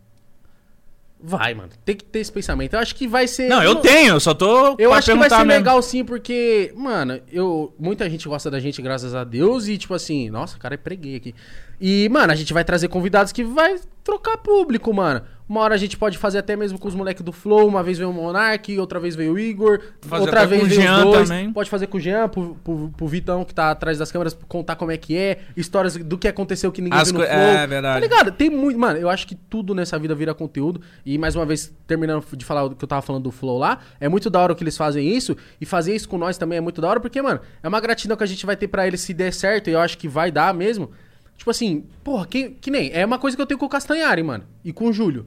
[1.25, 1.69] Vai, mano.
[1.85, 2.73] Tem que ter esse pensamento.
[2.73, 3.47] Eu acho que vai ser.
[3.47, 4.75] Não, eu tenho, eu só tô.
[4.77, 5.51] Eu acho que vai ser mesmo.
[5.51, 9.93] legal sim, porque, mano, eu muita gente gosta da gente, graças a Deus, e tipo
[9.93, 11.33] assim, nossa, cara, é preguei aqui.
[11.79, 15.21] E, mano, a gente vai trazer convidados que vai trocar público, mano.
[15.47, 17.97] Uma hora a gente pode fazer até mesmo com os moleques do Flow, uma vez
[17.97, 20.97] veio o Monark, outra vez veio o Igor, Fazer outra vez com o veio Jean
[20.97, 21.29] os dois.
[21.29, 21.53] também.
[21.53, 24.75] Pode fazer com o Jean, pro, pro, pro Vitão que tá atrás das câmeras, contar
[24.75, 27.37] como é que é, histórias do que aconteceu que ninguém As viu no Flow.
[27.37, 28.07] é, verdade.
[28.07, 28.31] Tá ligado?
[28.31, 28.79] Tem muito.
[28.79, 30.81] Mano, eu acho que tudo nessa vida vira conteúdo.
[31.05, 33.79] E mais uma vez, terminando de falar o que eu tava falando do Flow lá,
[33.99, 35.35] é muito da hora que eles fazem isso.
[35.59, 38.15] E fazer isso com nós também é muito da hora, porque, mano, é uma gratidão
[38.15, 39.69] que a gente vai ter pra eles se der certo.
[39.69, 40.89] E eu acho que vai dar mesmo.
[41.37, 42.91] Tipo assim, porra, que, que nem.
[42.93, 44.45] É uma coisa que eu tenho com o Castanhari, mano.
[44.63, 45.25] E com o Júlio.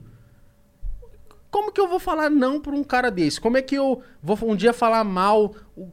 [1.51, 3.41] Como que eu vou falar não pra um cara desse?
[3.41, 5.55] Como é que eu vou um dia falar mal?
[5.77, 5.89] O.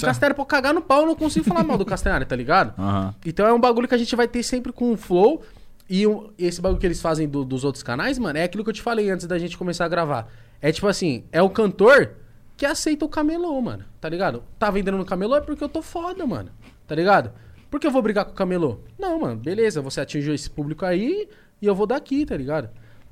[0.00, 2.74] Castanhari, pô, cagar no pau, eu não consigo falar mal do Castanhari, tá ligado?
[2.80, 3.14] Aham.
[3.24, 5.42] Então é um bagulho que a gente vai ter sempre com o Flow.
[5.88, 8.70] E o- esse bagulho que eles fazem do- dos outros canais, mano, é aquilo que
[8.70, 10.26] eu te falei antes da gente começar a gravar.
[10.60, 12.10] É tipo assim, é o cantor
[12.56, 13.84] que aceita o camelô, mano.
[14.00, 14.42] Tá ligado?
[14.58, 16.50] Tá vendendo no camelô é porque eu tô foda, mano.
[16.88, 17.30] Tá ligado?
[17.74, 18.78] Por que eu vou brigar com o camelô?
[18.96, 21.28] Não, mano, beleza, você atingiu esse público aí
[21.60, 22.70] e eu vou daqui, tá ligado?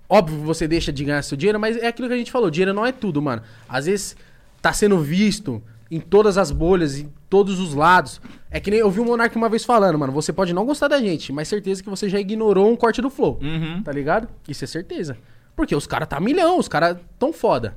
[0.09, 2.73] Óbvio você deixa de ganhar seu dinheiro, mas é aquilo que a gente falou, dinheiro
[2.73, 3.43] não é tudo, mano.
[3.69, 4.17] Às vezes
[4.61, 5.61] tá sendo visto
[5.91, 8.21] em todas as bolhas, em todos os lados.
[8.53, 10.87] É que nem eu vi o Monark uma vez falando, mano, você pode não gostar
[10.87, 13.41] da gente, mas certeza que você já ignorou um corte do Flow.
[13.43, 13.83] Uhum.
[13.83, 14.29] Tá ligado?
[14.47, 15.19] Isso é certeza.
[15.57, 17.77] Porque os caras tá milhão, os caras tão foda.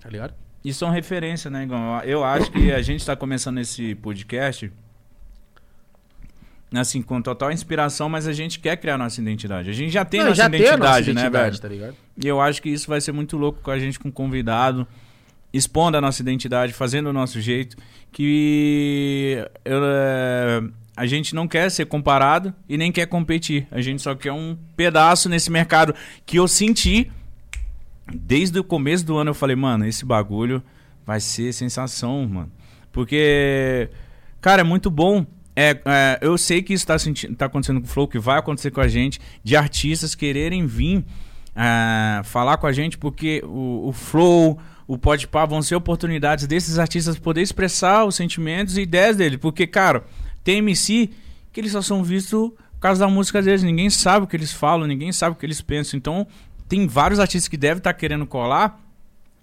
[0.00, 0.34] Tá ligado?
[0.64, 1.78] E são referência, né, Igor?
[2.04, 4.72] Eu acho que a gente tá começando esse podcast.
[6.74, 9.70] Assim, com total inspiração, mas a gente quer criar nossa identidade.
[9.70, 11.92] A gente já tem Não, nossa já identidade, tem a nossa né, identidade, velho?
[11.92, 11.98] tá?
[12.22, 14.86] E eu acho que isso vai ser muito louco com a gente, com convidado,
[15.52, 17.76] expondo a nossa identidade, fazendo o nosso jeito.
[18.10, 20.62] Que eu, é,
[20.96, 23.66] a gente não quer ser comparado e nem quer competir.
[23.70, 25.94] A gente só quer um pedaço nesse mercado
[26.24, 27.10] que eu senti.
[28.12, 30.62] Desde o começo do ano eu falei, mano, esse bagulho
[31.04, 32.52] vai ser sensação, mano.
[32.92, 33.90] Porque,
[34.40, 35.26] cara, é muito bom.
[35.56, 38.38] É, é, eu sei que isso tá, senti- tá acontecendo com o Flow, que vai
[38.38, 41.04] acontecer com a gente, de artistas quererem vir
[41.54, 46.78] é, falar com a gente, porque o, o Flow, o Podpah vão ser oportunidades desses
[46.78, 49.38] artistas poder expressar os sentimentos e ideias dele.
[49.38, 50.04] Porque, cara,
[50.42, 51.10] tem MC
[51.52, 53.62] que eles só são vistos por causa da música deles.
[53.62, 55.96] Ninguém sabe o que eles falam, ninguém sabe o que eles pensam.
[55.96, 56.26] Então,
[56.68, 58.83] tem vários artistas que devem estar querendo colar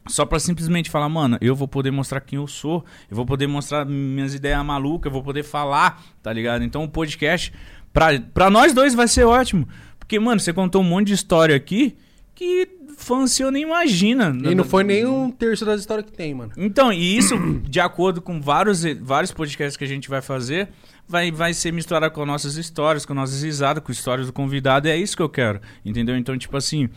[0.07, 3.47] só pra simplesmente falar, mano, eu vou poder mostrar quem eu sou, eu vou poder
[3.47, 6.63] mostrar minhas ideias malucas, eu vou poder falar, tá ligado?
[6.63, 7.53] Então o podcast,
[7.93, 9.67] pra, pra nós dois vai ser ótimo.
[9.99, 11.95] Porque, mano, você contou um monte de história aqui
[12.35, 12.67] que
[12.97, 14.35] fã seu nem imagina.
[14.43, 16.51] E não foi nem um terço das histórias que tem, mano.
[16.57, 20.69] Então, e isso, de acordo com vários, vários podcasts que a gente vai fazer,
[21.07, 24.91] vai, vai ser misturado com nossas histórias, com nossas risadas, com histórias do convidado, e
[24.91, 26.15] é isso que eu quero, entendeu?
[26.17, 26.89] Então, tipo assim,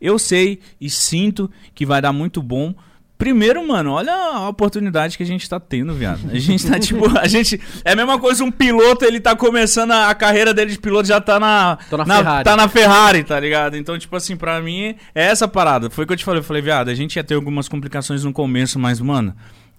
[0.00, 2.74] eu sei e sinto que vai dar muito bom.
[3.16, 6.20] Primeiro, mano, olha a oportunidade que a gente tá tendo, viado.
[6.30, 7.60] A gente tá, tipo, a gente.
[7.84, 11.06] É a mesma coisa, um piloto, ele tá começando a, a carreira dele de piloto,
[11.06, 11.78] já tá na.
[11.88, 12.44] Tô na Ferrari.
[12.44, 13.76] Tá na Ferrari, tá ligado?
[13.76, 15.88] Então, tipo assim, pra mim, é essa parada.
[15.88, 16.40] Foi o que eu te falei.
[16.40, 19.34] Eu falei, viado, a gente ia ter algumas complicações no começo, mas, mano,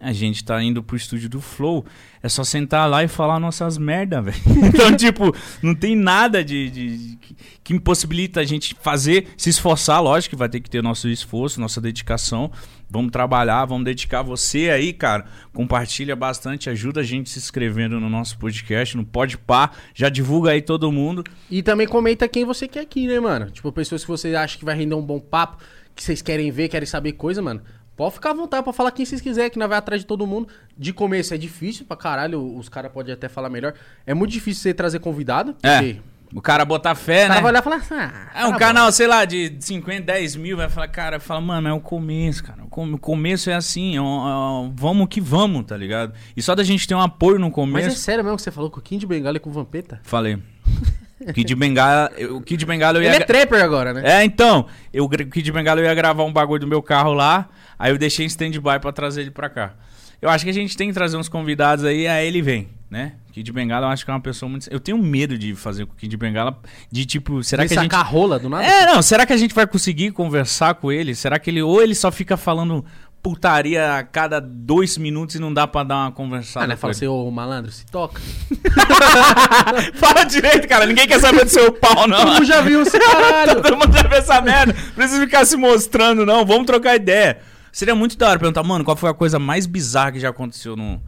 [0.08, 1.84] A gente tá indo pro estúdio do Flow,
[2.22, 4.38] é só sentar lá e falar nossas merda, velho.
[4.68, 7.18] Então, tipo, não tem nada de, de-
[7.64, 11.60] que, impossibilita a gente fazer, se esforçar, lógico que vai ter que ter nosso esforço,
[11.60, 12.52] nossa dedicação.
[12.88, 15.26] Vamos trabalhar, vamos dedicar você aí, cara.
[15.52, 20.62] Compartilha bastante, ajuda a gente se inscrevendo no nosso podcast, no Podpah, já divulga aí
[20.62, 21.24] todo mundo.
[21.50, 23.50] E também comenta quem você quer aqui, né, mano?
[23.50, 25.64] Tipo, pessoas que você acha que vai render um bom papo,
[25.96, 27.62] que vocês querem ver, querem saber coisa, mano.
[27.96, 30.28] Pode ficar à vontade pra falar quem vocês quiserem, que nós vai atrás de todo
[30.28, 30.48] mundo.
[30.78, 33.74] De começo é difícil pra caralho, os caras podem até falar melhor.
[34.06, 35.96] É muito difícil você trazer convidado, É,
[36.34, 37.42] o cara botar fé, o cara né?
[37.42, 40.58] vai olhar e falar, ah, É um tá canal, sei lá, de 50, 10 mil,
[40.58, 42.66] vai falar, cara, fala, mano, é o começo, cara.
[42.66, 44.36] O come- o começo é assim, é um- é
[44.66, 46.12] um- vamos que vamos, tá ligado?
[46.36, 47.98] E só da gente ter um apoio no bom." Mas começo.
[47.98, 50.02] é sério mesmo que você falou com o Kim de Bengala e com o Vampeta?
[50.04, 50.38] Falei.
[51.20, 53.10] O Kid Bengala, o Kid Bengala eu ia.
[53.10, 54.02] Ele é trapper agora, né?
[54.04, 57.48] É, então, eu, o Kid Bengala eu ia gravar um bagulho do meu carro lá,
[57.80, 59.74] aí eu deixei em stand-by pra trazer ele pra cá.
[60.22, 63.14] Eu acho que a gente tem que trazer uns convidados aí, aí ele vem, né?
[63.32, 64.68] Kid Bengala eu acho que é uma pessoa muito.
[64.72, 66.58] Eu tenho medo de fazer com o Kid Bengala,
[66.90, 67.94] de tipo, será Ele que a gente.
[67.94, 68.66] rola do nada?
[68.66, 71.14] É, não, será que a gente vai conseguir conversar com ele?
[71.14, 71.62] Será que ele.
[71.62, 72.86] Ou ele só fica falando
[73.26, 76.66] putaria a cada dois minutos e não dá pra dar uma conversada?
[76.66, 76.76] Ah, né?
[76.76, 78.22] Fala assim, ô malandro, se toca.
[79.96, 80.86] Fala direito, cara.
[80.86, 82.18] Ninguém quer saber do seu pau, não.
[82.20, 83.64] Todo mundo já viu esse caralho.
[83.64, 84.74] Todo mundo já viu essa merda.
[84.74, 86.46] Não precisa ficar se mostrando, não.
[86.46, 87.40] Vamos trocar ideia.
[87.72, 90.76] Seria muito da hora perguntar, mano, qual foi a coisa mais bizarra que já aconteceu
[90.76, 91.00] num,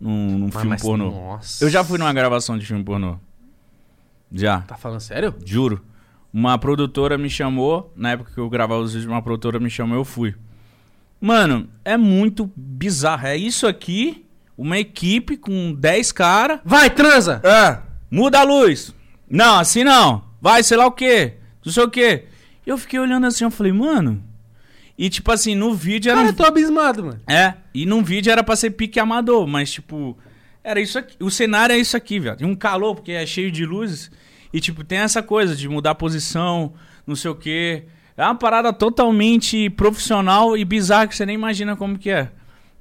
[0.00, 1.10] num, num filme mas- pornô?
[1.10, 1.62] nossa.
[1.62, 3.18] Eu já fui numa gravação de filme pornô.
[4.32, 5.34] Já, Tá falando sério?
[5.44, 5.84] juro.
[6.32, 9.96] Uma produtora me chamou, na época que eu gravava os vídeos, uma produtora me chamou,
[9.98, 10.34] eu fui.
[11.20, 13.26] Mano, é muito bizarro.
[13.26, 14.24] É isso aqui,
[14.56, 16.60] uma equipe com 10 caras.
[16.64, 17.40] Vai, transa!
[17.44, 17.78] É,
[18.10, 18.94] muda a luz.
[19.28, 20.24] Não, assim não.
[20.40, 21.34] Vai, sei lá o quê.
[21.64, 22.24] Não sei o quê.
[22.66, 24.22] Eu fiquei olhando assim, eu falei, mano.
[24.98, 26.16] E tipo assim, no vídeo era.
[26.20, 27.20] Cara, um- eu tô abismado, mano.
[27.28, 30.16] É, e num vídeo era pra ser pique amador, mas tipo.
[30.64, 31.16] Era isso aqui.
[31.22, 32.36] O cenário é isso aqui, velho.
[32.36, 34.10] Tem um calor, porque é cheio de luzes.
[34.52, 36.72] E tipo, tem essa coisa de mudar a posição,
[37.06, 37.84] não sei o quê.
[38.16, 42.30] É uma parada totalmente profissional e bizarra que você nem imagina como que é.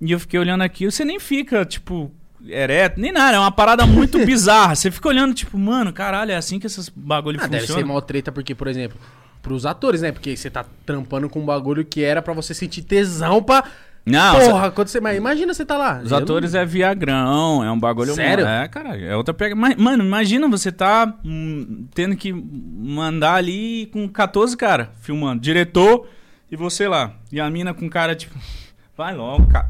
[0.01, 2.11] E eu fiquei olhando aqui, você nem fica, tipo,
[2.47, 3.35] ereto, nem nada.
[3.37, 4.75] É uma parada muito bizarra.
[4.75, 7.93] Você fica olhando, tipo, mano, caralho, é assim que esses bagulho Ah, deve ser funcionam.
[7.95, 8.97] mó treta, porque, por exemplo,
[9.41, 10.11] pros atores, né?
[10.11, 13.63] Porque você tá trampando com um bagulho que era pra você sentir tesão pra.
[14.05, 14.99] Não, Porra, quando você.
[15.01, 16.01] Mas imagina você tá lá.
[16.03, 18.13] Os Eu atores é viagrão, é um bagulho...
[18.13, 18.45] Sério?
[18.45, 19.55] É, cara, é outra pega.
[19.55, 25.41] Mas, mano, imagina você tá hum, tendo que mandar ali com 14 cara filmando.
[25.41, 26.07] Diretor
[26.51, 27.13] e você lá.
[27.31, 28.37] E a mina com cara, tipo...
[28.95, 29.69] Vai logo, ca...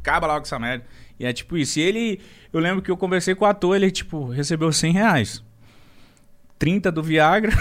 [0.00, 0.84] acaba logo com essa merda.
[1.20, 1.78] E é tipo isso.
[1.78, 2.20] E ele...
[2.52, 5.44] Eu lembro que eu conversei com o ator, ele, tipo, recebeu 100 reais.
[6.58, 7.52] 30 do Viagra.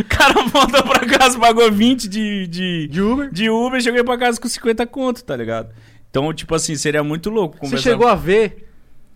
[0.00, 2.46] o cara voltou pra casa, pagou 20 de...
[2.46, 2.88] de...
[2.88, 3.30] De Uber?
[3.30, 5.70] De Uber, cheguei pra casa com 50 conto, tá ligado?
[6.10, 7.90] Então, tipo assim, seria muito louco Você conversar.
[7.90, 8.68] chegou a ver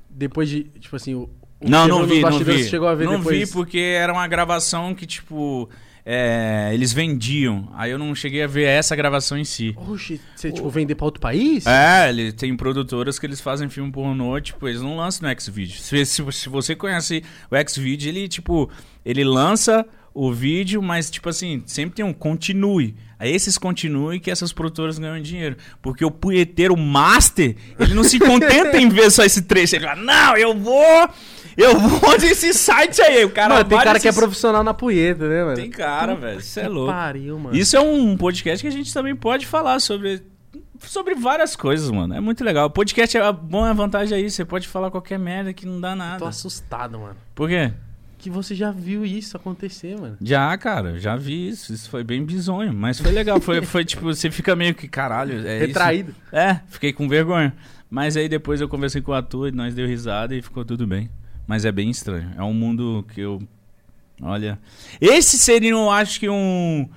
[0.08, 0.64] depois de.
[0.80, 1.28] Tipo assim, o.
[1.60, 2.44] o Não, não vi, não vi.
[2.62, 3.38] Você chegou a ver não depois.
[3.38, 5.68] vi porque era uma gravação que, tipo,
[6.08, 7.68] é, eles vendiam.
[7.74, 9.74] Aí eu não cheguei a ver essa gravação em si.
[9.76, 11.66] Oxe, você, tipo, vender pra outro país?
[11.66, 15.76] É, ele tem produtoras que eles fazem filme pornô, tipo, eles não lançam no Xvideo.
[15.76, 18.70] Se, se, se você conhece o Xvideo, ele, tipo,
[19.04, 19.84] ele lança
[20.14, 22.94] o vídeo, mas, tipo assim, sempre tem um continue.
[23.18, 25.56] Aí esses continue que essas produtoras ganham dinheiro.
[25.82, 29.74] Porque o punheteiro master, ele não se contenta em ver só esse trecho.
[29.74, 31.08] Ele fala, não, eu vou,
[31.56, 33.24] eu vou desse site aí.
[33.24, 35.56] O cara Mano, tem cara que é nesse- profissional na punheta, né, mano?
[35.56, 36.92] Tem cara, velho, isso é louco.
[36.92, 37.56] Pariu, mano.
[37.56, 40.22] Isso é um podcast que a gente também pode falar sobre
[40.80, 42.14] sobre várias coisas, mano.
[42.14, 42.66] É muito legal.
[42.66, 44.36] O podcast é bom, a vantagem é isso.
[44.36, 46.28] Você pode falar qualquer merda que não dá Tô nada.
[46.28, 47.16] assustado, mano.
[47.34, 47.72] Por quê?
[48.18, 50.16] Que você já viu isso acontecer, mano.
[50.20, 51.72] Já, cara, já vi isso.
[51.72, 53.40] Isso foi bem bizonho, mas foi legal.
[53.40, 55.46] Foi, foi tipo, você fica meio que, caralho.
[55.46, 55.66] É isso.
[55.66, 56.14] Retraído.
[56.32, 57.54] É, fiquei com vergonha.
[57.88, 60.86] Mas aí depois eu conversei com o ator e nós deu risada e ficou tudo
[60.86, 61.08] bem.
[61.46, 62.32] Mas é bem estranho.
[62.36, 63.40] É um mundo que eu.
[64.20, 64.58] Olha.
[65.00, 66.88] Esse seria, eu acho que um.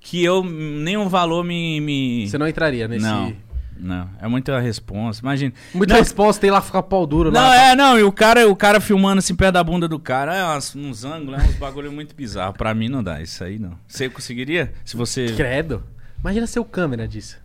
[0.00, 0.42] Que eu.
[0.44, 1.80] Nenhum valor me.
[1.80, 2.28] me...
[2.28, 3.04] Você não entraria nesse.
[3.04, 3.34] Não.
[3.76, 5.20] Não, é muita responsa.
[5.20, 5.52] Imagina.
[5.74, 6.00] Muita Não.
[6.00, 7.56] resposta, tem lá ficar pau duro Não, lá.
[7.70, 10.44] é, não, e o cara, o cara filmando assim perto da bunda do cara, é
[10.44, 12.52] umas- uns ângulos, é uns bagulho muito bizarro.
[12.52, 13.76] Pra mim não dá, isso aí não.
[13.88, 14.72] Você conseguiria?
[14.84, 15.26] Se você.
[15.34, 15.82] Credo.
[16.20, 17.36] Imagina ser o câmera disso.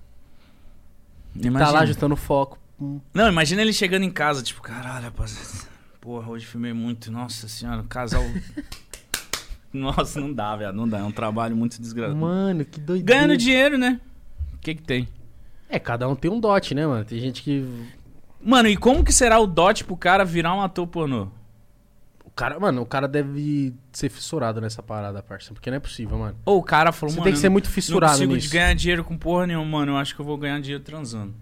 [1.36, 1.66] Imagina.
[1.66, 2.60] Tá lá ajustando o foco.
[3.14, 5.69] Não, imagina ele chegando em casa, tipo, caralho, rapaziada.
[6.10, 7.12] Porra, hoje filmei muito.
[7.12, 8.24] Nossa senhora, casal.
[9.72, 10.74] Nossa, não dá, velho.
[10.74, 10.98] Não dá.
[10.98, 12.18] É um trabalho muito desgraçado.
[12.18, 13.22] Mano, que doideira.
[13.22, 14.02] Ganhando dinheiro, né?
[14.56, 15.08] O que que tem?
[15.70, 17.06] É, cada um tem um dote, né, mano?
[17.06, 17.64] Tem gente que.
[18.44, 21.28] Mano, e como que será o dote pro cara virar um ator pornô?
[22.26, 25.54] O cara, mano, o cara deve ser fissurado nessa parada, parça.
[25.54, 26.36] Porque não é possível, mano.
[26.44, 27.26] Ou o cara falou, Você mano.
[27.26, 28.52] tem que ser muito Não fissurado consigo nisso.
[28.52, 29.92] ganhar dinheiro com porra nenhuma, mano.
[29.92, 31.36] Eu acho que eu vou ganhar dinheiro transando.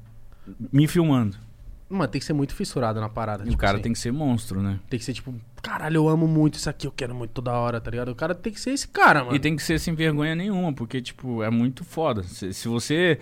[0.73, 1.47] me filmando.
[1.89, 3.43] Mano, tem que ser muito fissurado na parada.
[3.47, 4.77] E o cara tem que ser monstro, né?
[4.89, 5.34] Tem que ser tipo,
[5.64, 8.09] caralho, eu amo muito isso aqui, eu quero muito toda hora, tá ligado?
[8.09, 9.35] O cara tem que ser esse cara, mano.
[9.35, 12.23] E tem que ser sem vergonha nenhuma, porque, tipo, é muito foda.
[12.23, 13.18] Se, se você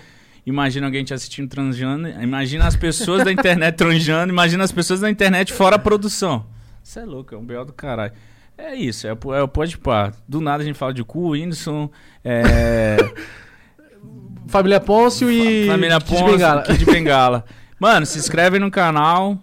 [0.48, 5.10] imagina alguém te assistindo transando, imagina as pessoas da internet transando, imagina as pessoas da
[5.12, 6.46] internet fora a produção.
[6.84, 7.66] Isso é louco, é um B.O.
[7.66, 8.14] do caralho.
[8.58, 10.12] É isso, é, o- é o pode pá.
[10.28, 11.90] Do nada a gente fala de cu, Whindersson,
[12.24, 12.98] é,
[14.48, 15.68] Família Pôncio e.
[15.68, 16.62] Família Kid Ponce, Bengala.
[16.64, 17.46] Kid Bengala.
[17.80, 19.38] Mano, se inscreve no canal.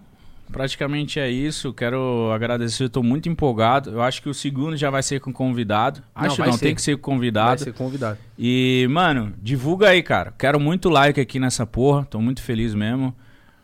[0.50, 1.72] Praticamente é isso.
[1.72, 3.90] Quero agradecer, eu tô muito empolgado.
[3.90, 6.02] Eu acho que o segundo já vai ser com convidado.
[6.14, 6.60] Não, Acho não, ser.
[6.60, 7.64] tem que ser com Vai convidado.
[7.64, 8.18] ser convidado.
[8.38, 10.32] E, mano, divulga aí, cara.
[10.38, 12.04] Quero muito like aqui nessa porra.
[12.04, 13.14] Tô muito feliz mesmo.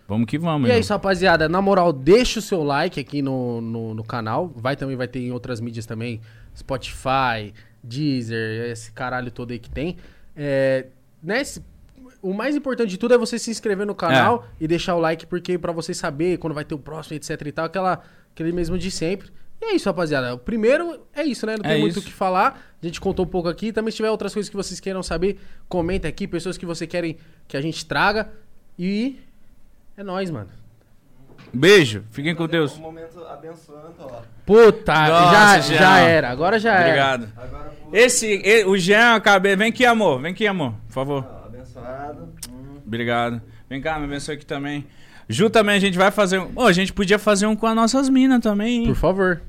[0.09, 1.47] Vamos que vamos, E é isso, rapaziada.
[1.51, 4.51] Na moral, deixa o seu like aqui no, no, no canal.
[4.57, 6.23] Vai também, vai ter em outras mídias também.
[6.57, 7.53] Spotify,
[7.85, 9.99] Deezer, esse caralho todo aí que tem.
[10.35, 10.87] É,
[11.23, 11.43] né,
[12.21, 15.27] o mais importante de tudo é você se inscrever no canal e deixar o like,
[15.27, 18.77] porque pra você saber quando vai ter o próximo, etc e tal, aquela, aquele mesmo
[18.77, 19.31] de sempre.
[19.61, 20.35] E é isso, rapaziada.
[20.35, 21.57] O primeiro é isso, né?
[21.57, 22.61] Não tem É muito o que falar.
[22.81, 23.73] A gente contou um pouco aqui.
[23.73, 25.39] Também se tiver outras coisas que vocês queiram saber,
[25.69, 26.29] comenta aqui.
[26.29, 27.17] Pessoas que você querem
[27.49, 28.31] que a gente traga.
[28.79, 29.19] E
[29.97, 30.49] é nóis, mano.
[31.53, 32.05] Beijo.
[32.11, 32.77] Fiquem com Deus.
[32.77, 34.23] Um momento abençoando, ó.
[34.47, 35.79] Puta, Nossa, já, Jean.
[35.79, 36.31] já era.
[36.31, 36.85] Agora já era.
[36.87, 37.33] Obrigado.
[37.37, 39.57] Agora o Esse, o Jean, acabei.
[39.57, 40.21] Vem aqui, amor.
[40.21, 40.75] Vem aqui, amor.
[40.87, 41.38] Por favor.
[41.79, 42.29] Abençoado.
[42.51, 42.81] Hum.
[42.87, 43.43] Obrigado.
[43.69, 44.87] Vem cá, me abençoe aqui também.
[45.29, 46.51] Ju também, a gente vai fazer um.
[46.57, 48.87] Ô, a gente podia fazer um com as nossas minas também, hein?
[48.87, 49.43] Por favor.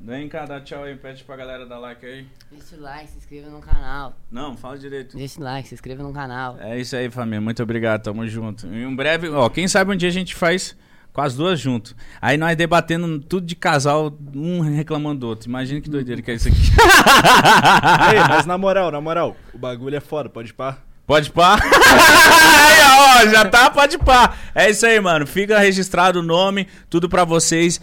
[0.00, 2.26] Vem cá, dá tchau aí, pede pra galera dar like aí.
[2.50, 4.14] Deixa o like, se inscreva no canal.
[4.30, 5.16] Não, fala direito.
[5.16, 6.58] Deixa o like, se inscreva no canal.
[6.60, 7.40] É isso aí, família.
[7.40, 8.66] Muito obrigado, tamo junto.
[8.66, 10.76] Em um breve, ó, quem sabe um dia a gente faz
[11.10, 11.96] com as duas junto.
[12.20, 15.48] Aí nós debatendo tudo de casal, um reclamando do outro.
[15.48, 16.58] Imagina que doideira que é isso aqui.
[18.12, 20.76] Ei, mas na moral, na moral, o bagulho é foda, pode pá.
[21.06, 21.56] Pode pá?
[21.60, 24.36] aí, ó, já tá, pode pá.
[24.54, 25.26] É isso aí, mano.
[25.26, 27.80] Fica registrado o nome, tudo pra vocês.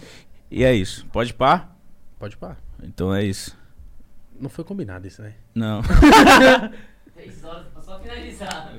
[0.50, 1.06] E é isso.
[1.06, 1.68] Pode pá?
[2.18, 2.56] Pode pá.
[2.82, 3.56] Então é isso.
[4.40, 5.34] Não foi combinado isso, né?
[5.54, 5.82] Não.
[7.14, 8.72] Três horas pra só finalizar.